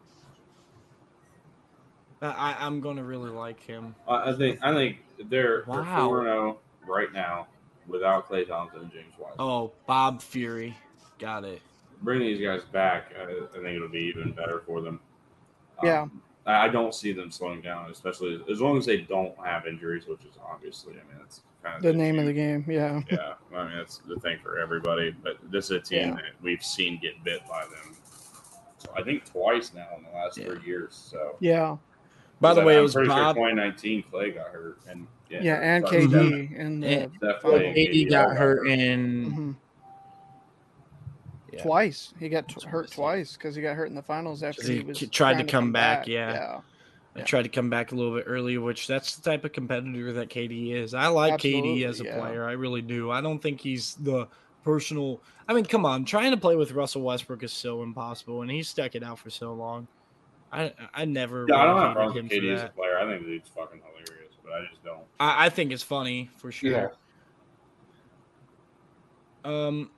I- 2.22 2.56
I'm 2.60 2.80
gonna 2.80 3.04
really 3.04 3.30
like 3.30 3.60
him. 3.62 3.94
I 4.08 4.30
I 4.30 4.32
think 4.34 4.58
I 4.62 4.72
think 4.72 4.98
they're 5.28 5.64
Wow. 5.66 6.08
four 6.08 6.22
zero 6.24 6.58
right 6.86 7.12
now 7.12 7.46
without 7.86 8.28
Klay 8.28 8.48
Thompson 8.48 8.80
and 8.80 8.90
James 8.92 9.12
Wiseman. 9.18 9.36
Oh, 9.38 9.72
Bob 9.86 10.22
Ferry, 10.22 10.74
got 11.18 11.44
it. 11.44 11.60
Bring 12.02 12.20
these 12.20 12.40
guys 12.40 12.62
back. 12.64 13.12
I, 13.18 13.22
I 13.22 13.26
think 13.52 13.66
it'll 13.76 13.88
be 13.88 14.00
even 14.00 14.32
better 14.32 14.62
for 14.66 14.80
them. 14.80 15.00
Um, 15.80 15.86
Yeah. 15.86 16.06
I 16.46 16.66
I 16.66 16.68
don't 16.68 16.94
see 16.94 17.12
them 17.12 17.30
slowing 17.32 17.60
down, 17.60 17.90
especially 17.90 18.40
as 18.50 18.60
long 18.60 18.78
as 18.78 18.86
they 18.86 18.98
don't 18.98 19.34
have 19.44 19.66
injuries, 19.66 20.06
which 20.06 20.20
is 20.20 20.38
obviously, 20.48 20.92
I 20.92 20.96
mean, 21.08 21.18
that's 21.18 21.40
kind 21.62 21.76
of 21.76 21.82
The 21.82 21.92
name 21.92 22.18
of 22.20 22.26
the 22.26 22.32
game, 22.32 22.64
yeah. 22.68 23.00
yeah. 23.10 23.34
I 23.54 23.64
mean, 23.64 23.76
that's 23.76 23.98
the 24.06 24.14
thing 24.20 24.38
for 24.42 24.58
everybody. 24.58 25.10
But 25.10 25.38
this 25.50 25.66
is 25.66 25.70
a 25.72 25.80
team 25.80 26.08
Yeah. 26.10 26.14
that 26.14 26.22
we've 26.42 26.62
seen 26.62 26.98
get 27.02 27.22
bit 27.24 27.40
by 27.48 27.64
them. 27.64 27.96
So 28.78 28.90
I 28.96 29.02
think 29.02 29.24
twice 29.24 29.72
now 29.74 29.88
in 29.96 30.04
the 30.04 30.10
last 30.10 30.38
three 30.40 30.64
years. 30.64 30.94
So 30.94 31.36
Yeah. 31.40 31.76
By 32.40 32.52
the 32.54 32.60
I'm 32.60 32.66
way, 32.66 32.76
it 32.76 32.80
was 32.82 32.92
pretty 32.92 33.08
sure 33.08 33.16
2019 33.34 34.04
Klay 34.12 34.34
got 34.34 34.48
hurt, 34.48 34.78
and 34.88 35.06
yeah, 35.30 35.40
Yeah, 35.42 35.54
and 35.54 35.84
KD 35.84 36.00
definitely- 36.12 36.50
in 36.56 36.80
the 36.80 36.86
And- 36.86 37.20
definitely 37.20 37.72
KD 37.74 38.04
all 38.14 38.26
got 38.28 38.36
hurt 38.36 38.66
in 38.68 39.32
Mhm. 39.32 39.56
Yeah. 41.56 41.62
twice. 41.62 42.12
He 42.18 42.28
got 42.28 42.48
t- 42.48 42.66
hurt 42.66 42.90
twice 42.90 43.34
because 43.34 43.54
he 43.54 43.62
got 43.62 43.76
hurt 43.76 43.88
in 43.88 43.94
the 43.94 44.02
finals 44.02 44.42
after 44.42 44.62
he, 44.66 44.78
he 44.78 44.84
was 44.84 44.98
tried 44.98 45.06
to 45.06 45.10
trying 45.10 45.46
come 45.46 45.72
back, 45.72 46.06
yeah. 46.06 46.32
yeah. 46.32 46.60
I 47.16 47.20
tried 47.22 47.42
to 47.42 47.48
come 47.48 47.70
back 47.70 47.92
a 47.92 47.94
little 47.94 48.14
bit 48.14 48.24
early, 48.26 48.58
which 48.58 48.86
that's 48.86 49.16
the 49.16 49.30
type 49.30 49.44
of 49.44 49.52
competitor 49.52 50.12
that 50.12 50.28
KD 50.28 50.74
is. 50.74 50.92
I 50.92 51.06
like 51.06 51.40
KD 51.40 51.84
as 51.84 52.00
a 52.00 52.04
yeah. 52.04 52.18
player. 52.18 52.44
I 52.44 52.52
really 52.52 52.82
do. 52.82 53.10
I 53.10 53.20
don't 53.20 53.38
think 53.40 53.60
he's 53.60 53.94
the 53.94 54.28
personal. 54.62 55.22
I 55.48 55.54
mean, 55.54 55.64
come 55.64 55.86
on, 55.86 56.04
trying 56.04 56.32
to 56.32 56.36
play 56.36 56.56
with 56.56 56.72
Russell 56.72 57.02
Westbrook 57.02 57.42
is 57.42 57.52
so 57.52 57.82
impossible, 57.82 58.42
and 58.42 58.50
he 58.50 58.62
stuck 58.62 58.94
it 58.94 59.02
out 59.02 59.18
for 59.18 59.30
so 59.30 59.54
long. 59.54 59.88
I 60.52 60.72
I 60.92 61.04
never. 61.04 61.46
Yeah, 61.48 61.56
I 61.56 61.64
don't 61.64 61.80
have 61.80 61.94
problems 61.94 62.30
hated 62.30 62.44
with 62.44 62.52
him 62.52 62.56
KD 62.58 62.64
as 62.64 62.70
a 62.70 62.72
player. 62.72 62.98
I 62.98 63.06
think 63.06 63.22
the 63.22 63.28
dude's 63.28 63.48
fucking 63.48 63.80
hilarious, 63.80 64.34
but 64.44 64.52
I 64.52 64.66
just 64.68 64.84
don't. 64.84 65.04
I, 65.18 65.46
I 65.46 65.48
think 65.48 65.72
it's 65.72 65.82
funny 65.82 66.30
for 66.36 66.52
sure. 66.52 66.92
Um. 69.44 69.90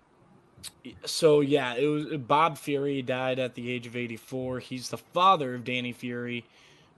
So 1.05 1.41
yeah, 1.41 1.75
it 1.75 1.87
was 1.87 2.07
Bob 2.19 2.59
Ferry 2.59 3.03
died 3.03 3.39
at 3.39 3.55
the 3.55 3.71
age 3.71 3.87
of 3.87 3.97
84. 3.97 4.61
He's 4.61 4.89
the 4.89 4.99
father 4.99 5.55
of 5.55 5.65
Danny 5.65 5.93
Ferry, 5.93 6.45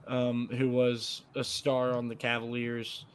um, 0.07 0.49
who 0.51 0.69
was 0.69 1.21
a 1.35 1.43
star 1.43 1.91
on 1.93 2.07
the 2.07 2.15
Cavaliers 2.15 3.05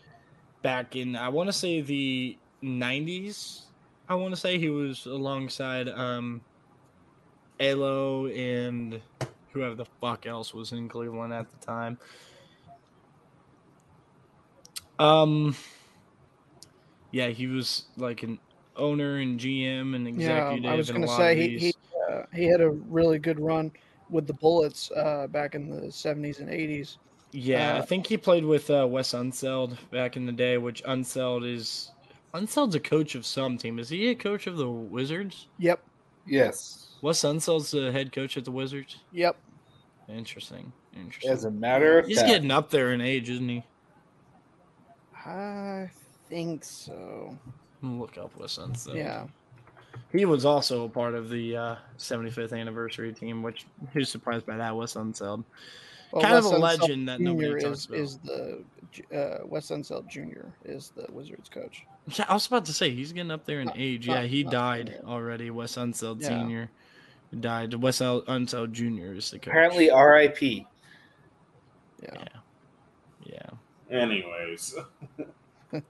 back 0.63 0.97
in 0.97 1.17
I 1.17 1.29
want 1.29 1.49
to 1.49 1.53
say 1.53 1.81
the 1.81 2.37
90s. 2.63 3.63
I 4.09 4.15
want 4.15 4.35
to 4.35 4.41
say 4.41 4.59
he 4.59 4.71
was 4.71 5.07
alongside 5.07 5.89
um, 5.89 6.41
Ehlo 7.59 8.31
and 8.37 9.01
whoever 9.53 9.75
the 9.75 9.87
fuck 10.01 10.27
else 10.27 10.55
was 10.55 10.73
in 10.73 10.89
Cleveland 10.89 11.33
at 11.33 11.47
the 11.51 11.67
time. 11.67 11.99
Um, 14.99 15.57
yeah, 17.11 17.29
he 17.29 17.47
was 17.47 17.85
like 17.97 18.23
an 18.23 18.39
owner 18.77 19.19
and 19.19 19.39
GM 19.39 19.95
and 19.95 20.07
Yeah, 20.07 20.51
executive. 20.53 20.71
I 20.71 20.75
was 20.75 20.91
going 20.91 21.03
to 21.03 21.09
say 21.09 21.35
he 21.37 21.59
he, 21.59 21.75
uh, 22.11 22.23
he 22.35 22.45
had 22.45 22.61
a 22.61 22.71
really 22.71 23.19
good 23.19 23.41
run 23.41 23.73
with 24.11 24.27
the 24.27 24.35
Bullets 24.35 24.91
uh, 24.97 25.27
back 25.29 25.55
in 25.55 25.69
the 25.69 25.89
70s 25.89 26.39
and 26.41 26.49
80s. 26.49 26.99
Yeah, 27.33 27.75
I 27.75 27.79
Uh, 27.79 27.83
think 27.83 28.07
he 28.07 28.17
played 28.17 28.45
with 28.45 28.71
uh, 28.71 28.87
Wes 28.89 29.13
Unseld 29.13 29.77
back 29.91 30.17
in 30.17 30.27
the 30.27 30.33
day, 30.33 30.59
which 30.59 30.83
Unseld 30.85 31.45
is 31.47 31.91
Unseld's 32.35 32.75
a 32.75 32.81
coach 32.81 33.15
of 33.15 33.27
some 33.27 33.59
team. 33.59 33.79
Is 33.79 33.89
he 33.89 34.09
a 34.11 34.15
coach 34.15 34.47
of 34.47 34.57
the 34.57 34.69
Wizards? 34.71 35.49
Yep. 35.59 35.81
Yes. 36.27 36.95
Wes 37.03 37.25
Unseld's 37.25 37.71
the 37.71 37.91
head 37.93 38.13
coach 38.13 38.37
at 38.37 38.45
the 38.45 38.51
Wizards. 38.51 38.99
Yep. 39.13 39.37
Interesting. 40.09 40.73
Interesting. 40.95 41.31
As 41.31 41.45
a 41.45 41.51
matter 41.51 41.99
of 41.99 42.07
He's 42.07 42.19
fact, 42.19 42.29
getting 42.29 42.51
up 42.51 42.71
there 42.71 42.93
in 42.93 43.01
age, 43.01 43.29
isn't 43.29 43.49
he? 43.49 43.65
I 45.25 45.91
think 46.29 46.65
so. 46.65 47.37
I'm 47.83 47.89
gonna 47.91 48.01
look 48.01 48.19
up 48.19 48.37
Wes 48.39 48.59
Unseld. 48.59 48.95
Yeah. 48.97 49.27
He 50.13 50.25
was 50.25 50.45
also 50.45 50.85
a 50.85 50.89
part 50.89 51.15
of 51.15 51.31
the 51.31 51.57
uh, 51.57 51.77
75th 51.99 52.53
anniversary 52.59 53.13
team, 53.13 53.43
which 53.43 53.67
who's 53.93 54.09
surprised 54.11 54.47
by 54.47 54.57
that? 54.57 54.75
Wes 54.77 54.95
Unseld. 54.95 55.45
Well, 56.13 56.23
kind 56.23 56.35
of 56.37 56.45
Wes 56.45 56.53
a 56.53 56.57
Unseld 56.57 56.61
legend 56.61 57.09
that 57.09 57.21
nobody 57.21 57.49
Jr. 57.53 57.59
talks 57.59 57.79
is, 57.79 57.87
about. 57.87 57.99
is 57.99 58.19
the 58.19 58.65
uh, 59.15 59.39
Wes 59.47 59.69
Unseld 59.71 60.09
Jr. 60.09 60.47
is 60.65 60.91
the 60.97 61.07
Wizards 61.11 61.49
coach. 61.49 61.85
Yeah, 62.09 62.27
I 62.29 62.35
was 62.35 62.47
about 62.47 62.65
to 62.67 62.73
say 62.73 62.91
he's 62.91 63.13
getting 63.13 63.31
up 63.33 63.45
there 63.47 63.61
in 63.61 63.67
Not- 63.67 63.77
age. 63.79 64.07
not- 64.07 64.23
yeah, 64.23 64.27
he 64.27 64.43
died 64.45 64.89
senior. 64.89 65.03
already. 65.13 65.51
Wes 65.51 65.75
Unseld 65.77 66.23
Yeah. 66.23 66.29
Senior 66.29 66.71
died. 67.41 67.75
Wes 67.75 68.01
El- 68.01 68.23
Unseld 68.23 68.73
Junior 68.73 69.13
is 69.15 69.31
the 69.31 69.39
coach. 69.39 69.49
apparently 69.49 69.91
R.I.P. 69.91 70.67
Yeah. 72.03 72.25
yeah. 73.25 73.51
Anyways, 73.91 74.77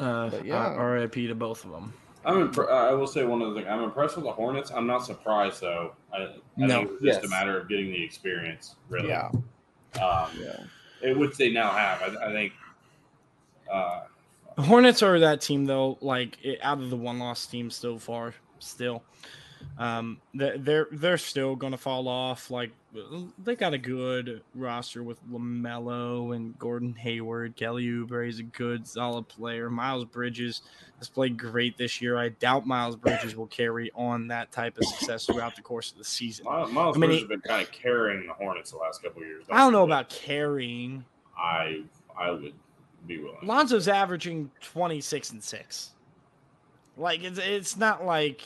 Uh, 0.00 0.30
But 0.30 0.44
yeah. 0.44 0.70
yeah. 0.72 0.78
R.I.P. 0.78 1.26
to 1.28 1.34
both 1.34 1.64
of 1.64 1.70
them. 1.72 1.92
I'm. 2.24 2.48
Impre- 2.48 2.70
I 2.70 2.92
will 2.92 3.06
say 3.06 3.24
one 3.24 3.40
other 3.42 3.54
thing. 3.54 3.66
I'm 3.70 3.82
impressed 3.82 4.16
with 4.16 4.24
the 4.26 4.32
Hornets. 4.32 4.70
I'm 4.70 4.86
not 4.86 5.04
surprised 5.06 5.60
though. 5.62 5.92
I, 6.12 6.16
I 6.18 6.28
No. 6.56 6.78
think 6.84 6.90
it's 6.92 7.02
just 7.16 7.24
a 7.24 7.28
matter 7.28 7.58
of 7.58 7.68
getting 7.68 7.86
the 7.92 8.02
experience. 8.02 8.76
Really. 8.88 9.08
Yeah. 9.08 9.30
Um, 10.00 10.28
Yeah. 10.38 10.60
it, 11.02 11.16
which 11.18 11.36
they 11.36 11.50
now 11.50 11.70
have. 11.70 12.02
I, 12.02 12.26
I 12.28 12.32
think. 12.32 12.52
Uh, 13.72 14.00
Hornets 14.58 15.02
are 15.02 15.18
that 15.20 15.40
team 15.40 15.64
though. 15.64 15.96
Like 16.02 16.36
it, 16.42 16.58
out 16.62 16.78
of 16.78 16.90
the 16.90 16.96
one 16.96 17.18
loss 17.18 17.46
team 17.46 17.70
so 17.70 17.98
far, 17.98 18.34
still, 18.58 19.02
um, 19.78 20.20
they- 20.34 20.56
they're 20.58 20.88
they're 20.90 21.18
still 21.18 21.56
gonna 21.56 21.76
fall 21.78 22.08
off. 22.08 22.50
Like 22.50 22.70
they 23.38 23.54
got 23.54 23.72
a 23.72 23.78
good 23.78 24.42
roster 24.54 25.02
with 25.02 25.18
LaMelo 25.30 26.34
and 26.34 26.58
Gordon 26.58 26.94
Hayward. 26.94 27.54
Kelly 27.56 27.84
Oubre 27.86 28.28
is 28.28 28.38
a 28.40 28.42
good, 28.42 28.86
solid 28.86 29.28
player. 29.28 29.70
Miles 29.70 30.04
Bridges 30.06 30.62
has 30.98 31.08
played 31.08 31.38
great 31.38 31.76
this 31.78 32.02
year. 32.02 32.18
I 32.18 32.30
doubt 32.30 32.66
Miles 32.66 32.96
Bridges 32.96 33.36
will 33.36 33.46
carry 33.46 33.90
on 33.94 34.28
that 34.28 34.50
type 34.50 34.76
of 34.76 34.84
success 34.86 35.26
throughout 35.26 35.54
the 35.56 35.62
course 35.62 35.92
of 35.92 35.98
the 35.98 36.04
season. 36.04 36.46
Miles, 36.46 36.72
Miles 36.72 36.96
I 36.96 36.98
mean, 37.00 37.10
Bridges 37.10 37.22
has 37.22 37.28
been 37.28 37.40
kind 37.42 37.62
of 37.62 37.70
carrying 37.72 38.26
the 38.26 38.32
Hornets 38.32 38.72
the 38.72 38.78
last 38.78 39.02
couple 39.02 39.22
of 39.22 39.28
years. 39.28 39.44
I 39.50 39.58
don't 39.58 39.72
know 39.72 39.84
about 39.84 40.08
carrying. 40.10 41.04
I 41.38 41.84
I 42.18 42.30
would 42.32 42.52
be 43.06 43.18
willing. 43.18 43.38
Lonzo's 43.46 43.88
averaging 43.88 44.50
26 44.62 45.30
and 45.30 45.42
6. 45.42 45.90
Like 46.96 47.22
it's 47.22 47.38
it's 47.38 47.76
not 47.76 48.04
like 48.04 48.42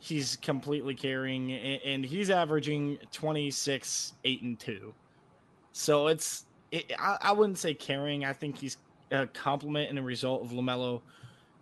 he's 0.00 0.36
completely 0.36 0.94
carrying 0.94 1.52
and 1.52 2.04
he's 2.04 2.30
averaging 2.30 2.98
26 3.12 4.14
8 4.24 4.42
and 4.42 4.58
2. 4.58 4.94
So 5.72 6.08
it's 6.08 6.46
it, 6.72 6.92
I, 6.98 7.18
I 7.20 7.32
wouldn't 7.32 7.58
say 7.58 7.74
carrying. 7.74 8.24
I 8.24 8.32
think 8.32 8.58
he's 8.58 8.78
a 9.12 9.26
compliment 9.26 9.90
and 9.90 9.98
a 9.98 10.02
result 10.02 10.42
of 10.42 10.50
LaMelo 10.50 11.02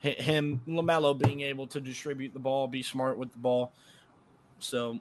him 0.00 0.60
LaMelo 0.68 1.18
being 1.18 1.40
able 1.40 1.66
to 1.66 1.80
distribute 1.80 2.32
the 2.32 2.38
ball, 2.38 2.68
be 2.68 2.82
smart 2.82 3.18
with 3.18 3.32
the 3.32 3.38
ball. 3.38 3.72
So 4.60 4.98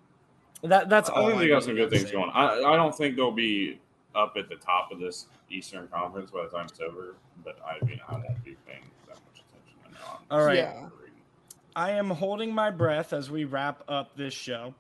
that 0.64 0.90
that's 0.90 1.10
I 1.12 1.26
think 1.26 1.40
they 1.40 1.48
got 1.48 1.64
some 1.64 1.76
good 1.76 1.92
things 1.92 2.10
say. 2.10 2.14
going. 2.14 2.32
I, 2.34 2.64
I 2.64 2.76
don't 2.76 2.96
think 2.96 3.16
they'll 3.16 3.32
be 3.32 3.80
up 4.16 4.34
at 4.38 4.50
the 4.50 4.56
top 4.56 4.92
of 4.92 5.00
this 5.00 5.28
Eastern 5.52 5.88
Conference 5.90 6.32
by 6.32 6.44
the 6.44 6.50
time 6.50 6.66
it's 6.68 6.80
over, 6.80 7.16
but 7.44 7.60
I 7.64 7.84
mean 7.86 8.00
I 8.10 8.14
won't 8.14 8.44
be 8.44 8.56
paying 8.66 8.90
that 9.08 9.18
much 9.28 9.44
attention. 9.48 9.78
I 9.86 9.92
know. 9.92 10.20
I'm 10.32 10.40
All 10.40 10.46
right. 10.46 10.58
Yeah. 10.58 10.88
I 11.78 11.92
am 11.92 12.10
holding 12.10 12.56
my 12.56 12.72
breath 12.72 13.14
as 13.14 13.30
we 13.30 13.46
wrap 13.46 13.84
up 13.88 14.16
this 14.18 14.34
show. 14.34 14.74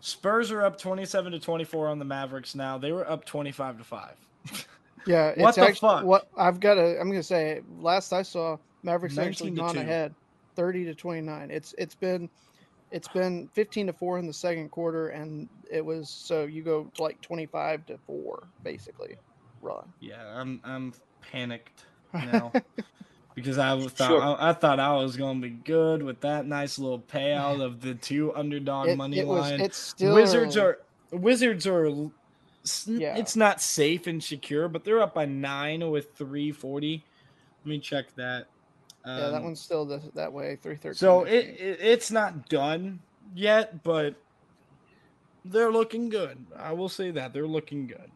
Spurs 0.00 0.50
are 0.50 0.64
up 0.64 0.78
27 0.78 1.32
to 1.32 1.38
24 1.38 1.88
on 1.88 1.98
the 1.98 2.06
Mavericks 2.06 2.54
now. 2.54 2.78
They 2.78 2.92
were 2.92 3.08
up 3.08 3.26
25 3.26 3.78
to 3.78 3.84
5. 3.84 4.16
Yeah, 5.06 5.32
What 5.36 5.48
it's 5.50 5.56
the 5.56 5.62
actually, 5.62 5.88
fuck? 5.88 6.04
What 6.04 6.28
I've 6.36 6.60
got 6.60 6.74
to, 6.74 7.00
I'm 7.00 7.08
going 7.08 7.20
to 7.20 7.22
say, 7.22 7.62
last 7.78 8.12
I 8.12 8.20
saw, 8.20 8.58
Mavericks 8.82 9.16
actually 9.16 9.50
gone 9.50 9.74
2. 9.74 9.80
ahead, 9.80 10.14
30 10.56 10.84
to 10.84 10.94
29. 10.94 11.50
It's 11.50 11.74
it's 11.78 11.94
been 11.94 12.28
it's 12.90 13.08
been 13.08 13.48
15 13.54 13.86
to 13.86 13.92
four 13.94 14.18
in 14.18 14.26
the 14.26 14.32
second 14.32 14.70
quarter, 14.70 15.08
and 15.08 15.48
it 15.70 15.82
was 15.84 16.10
so 16.10 16.44
you 16.44 16.62
go 16.62 16.84
to 16.94 17.02
like 17.02 17.18
25 17.22 17.86
to 17.86 17.98
four 18.06 18.48
basically, 18.62 19.16
run. 19.62 19.90
Yeah, 20.00 20.22
I'm 20.38 20.60
I'm 20.64 20.92
panicked 21.22 21.86
now 22.12 22.52
because 23.34 23.58
I 23.58 23.78
thought 23.80 24.08
Sure. 24.08 24.22
I, 24.22 24.50
I 24.50 24.52
thought 24.52 24.80
I 24.80 24.94
was 24.96 25.16
gonna 25.16 25.40
be 25.40 25.50
good 25.50 26.02
with 26.02 26.20
that 26.20 26.46
nice 26.46 26.78
little 26.78 26.98
payout 27.00 27.60
of 27.62 27.80
the 27.80 27.94
two 27.94 28.34
underdog 28.34 28.88
It, 28.88 28.96
money 28.96 29.18
it 29.18 29.26
was 29.26 29.50
line. 29.50 29.60
it's 29.60 29.76
still 29.78 30.14
Wizards 30.14 30.56
are 30.56 30.78
Wizards 31.12 31.66
are 31.66 31.86
Yeah. 32.86 33.16
it's 33.16 33.36
not 33.36 33.60
safe 33.60 34.06
and 34.06 34.22
secure, 34.22 34.68
but 34.68 34.84
they're 34.84 35.00
up 35.00 35.14
by 35.14 35.24
nine 35.26 35.90
with 35.90 36.14
three 36.14 36.52
forty. 36.52 37.04
Let 37.64 37.70
me 37.70 37.78
check 37.78 38.14
that. 38.16 38.46
yeah 39.06 39.16
that 39.30 39.34
Um, 39.34 39.44
one's 39.44 39.60
still 39.60 39.84
the, 39.84 40.00
that 40.14 40.32
way 40.32 40.56
313. 40.56 40.94
So 40.94 41.24
it, 41.24 41.46
it 41.58 41.78
it's 41.80 42.10
not 42.10 42.48
done 42.48 43.00
yet, 43.34 43.82
but 43.82 44.14
they're 45.44 45.72
looking 45.72 46.08
good. 46.08 46.44
I 46.56 46.72
will 46.72 46.88
say 46.88 47.10
that 47.12 47.32
they're 47.32 47.46
looking 47.46 47.86
good. 47.86 48.10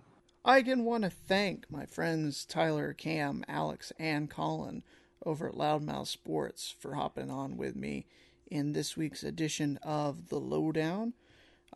I 0.44 0.58
again 0.58 0.84
want 0.84 1.04
to 1.04 1.10
thank 1.10 1.70
my 1.70 1.86
friends 1.86 2.44
Tyler, 2.44 2.92
Cam, 2.92 3.44
Alex, 3.48 3.92
and 3.98 4.28
Colin 4.28 4.82
over 5.24 5.48
at 5.48 5.54
Loudmouth 5.54 6.06
Sports 6.06 6.74
for 6.78 6.94
hopping 6.94 7.30
on 7.30 7.56
with 7.56 7.76
me 7.76 8.06
in 8.50 8.72
this 8.72 8.96
week's 8.96 9.22
edition 9.22 9.78
of 9.82 10.28
The 10.28 10.38
Lowdown. 10.38 11.14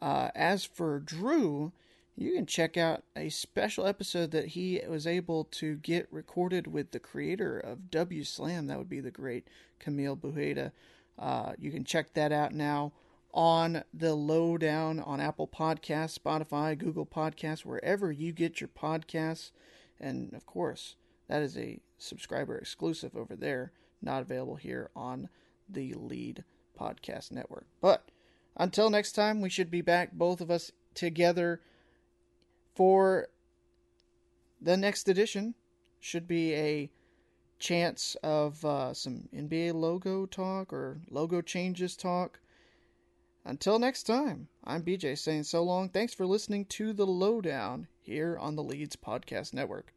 Uh, 0.01 0.31
as 0.35 0.65
for 0.65 1.01
Drew, 1.01 1.73
you 2.17 2.33
can 2.33 2.47
check 2.47 2.77
out 2.77 3.05
a 3.17 3.29
special 3.29 3.87
episode 3.87 4.31
that 4.33 4.49
he 4.49 4.81
was 4.89 5.07
able 5.07 5.45
to 5.45 5.77
get 5.77 6.09
recorded 6.11 6.67
with 6.67 6.91
the 6.91 6.99
creator 6.99 7.59
of 7.59 7.91
W 7.91 8.25
Slam. 8.25 8.67
That 8.67 8.79
would 8.79 8.89
be 8.89 9.01
the 9.01 9.11
great 9.11 9.47
Camille 9.79 10.17
Bujeda. 10.17 10.73
Uh, 11.19 11.53
you 11.59 11.71
can 11.71 11.85
check 11.85 12.15
that 12.15 12.33
out 12.33 12.53
now 12.53 12.93
on 13.33 13.85
the 13.93 14.15
lowdown 14.15 14.99
on 15.01 15.21
Apple 15.21 15.47
Podcasts, 15.47 16.19
Spotify, 16.19 16.77
Google 16.77 17.07
Podcasts, 17.07 17.65
wherever 17.65 18.11
you 18.11 18.33
get 18.33 18.61
your 18.61 18.69
podcasts. 18.69 19.51
And 20.01 20.33
of 20.35 20.47
course, 20.47 20.97
that 21.29 21.43
is 21.43 21.57
a 21.57 21.81
subscriber 21.99 22.57
exclusive 22.57 23.17
over 23.17 23.37
there, 23.37 23.73
not 24.01 24.23
available 24.23 24.57
here 24.57 24.91
on 24.97 25.29
the 25.69 25.95
lead 25.95 26.45
podcast 26.79 27.31
network. 27.31 27.67
But 27.81 28.09
until 28.57 28.91
next 28.91 29.13
time, 29.13 29.41
we 29.41 29.51
should 29.51 29.71
be 29.71 29.83
back, 29.83 30.13
both 30.13 30.41
of 30.41 30.51
us 30.51 30.73
together 30.95 31.61
for 32.75 33.29
the 34.61 34.77
next 34.77 35.09
edition. 35.09 35.55
Should 36.01 36.29
be 36.29 36.55
a 36.55 36.91
chance 37.59 38.17
of 38.23 38.65
uh, 38.65 38.95
some 38.95 39.29
NBA 39.35 39.75
logo 39.75 40.27
talk 40.27 40.73
or 40.73 41.01
logo 41.11 41.41
changes 41.41 41.97
talk. 41.97 42.41
Until 43.45 43.79
next 43.79 44.05
time, 44.05 44.49
I'm 44.63 44.83
BJ 44.83 45.19
saying 45.19 45.45
so 45.45 45.63
long. 45.63 45.89
Thanks 45.89 46.15
for 46.15 46.27
listening 46.27 46.67
to 46.67 46.93
The 46.93 47.07
Lowdown 47.07 47.89
here 48.01 48.37
on 48.39 48.57
the 48.57 48.63
Leeds 48.63 48.97
Podcast 48.97 49.55
Network. 49.55 49.93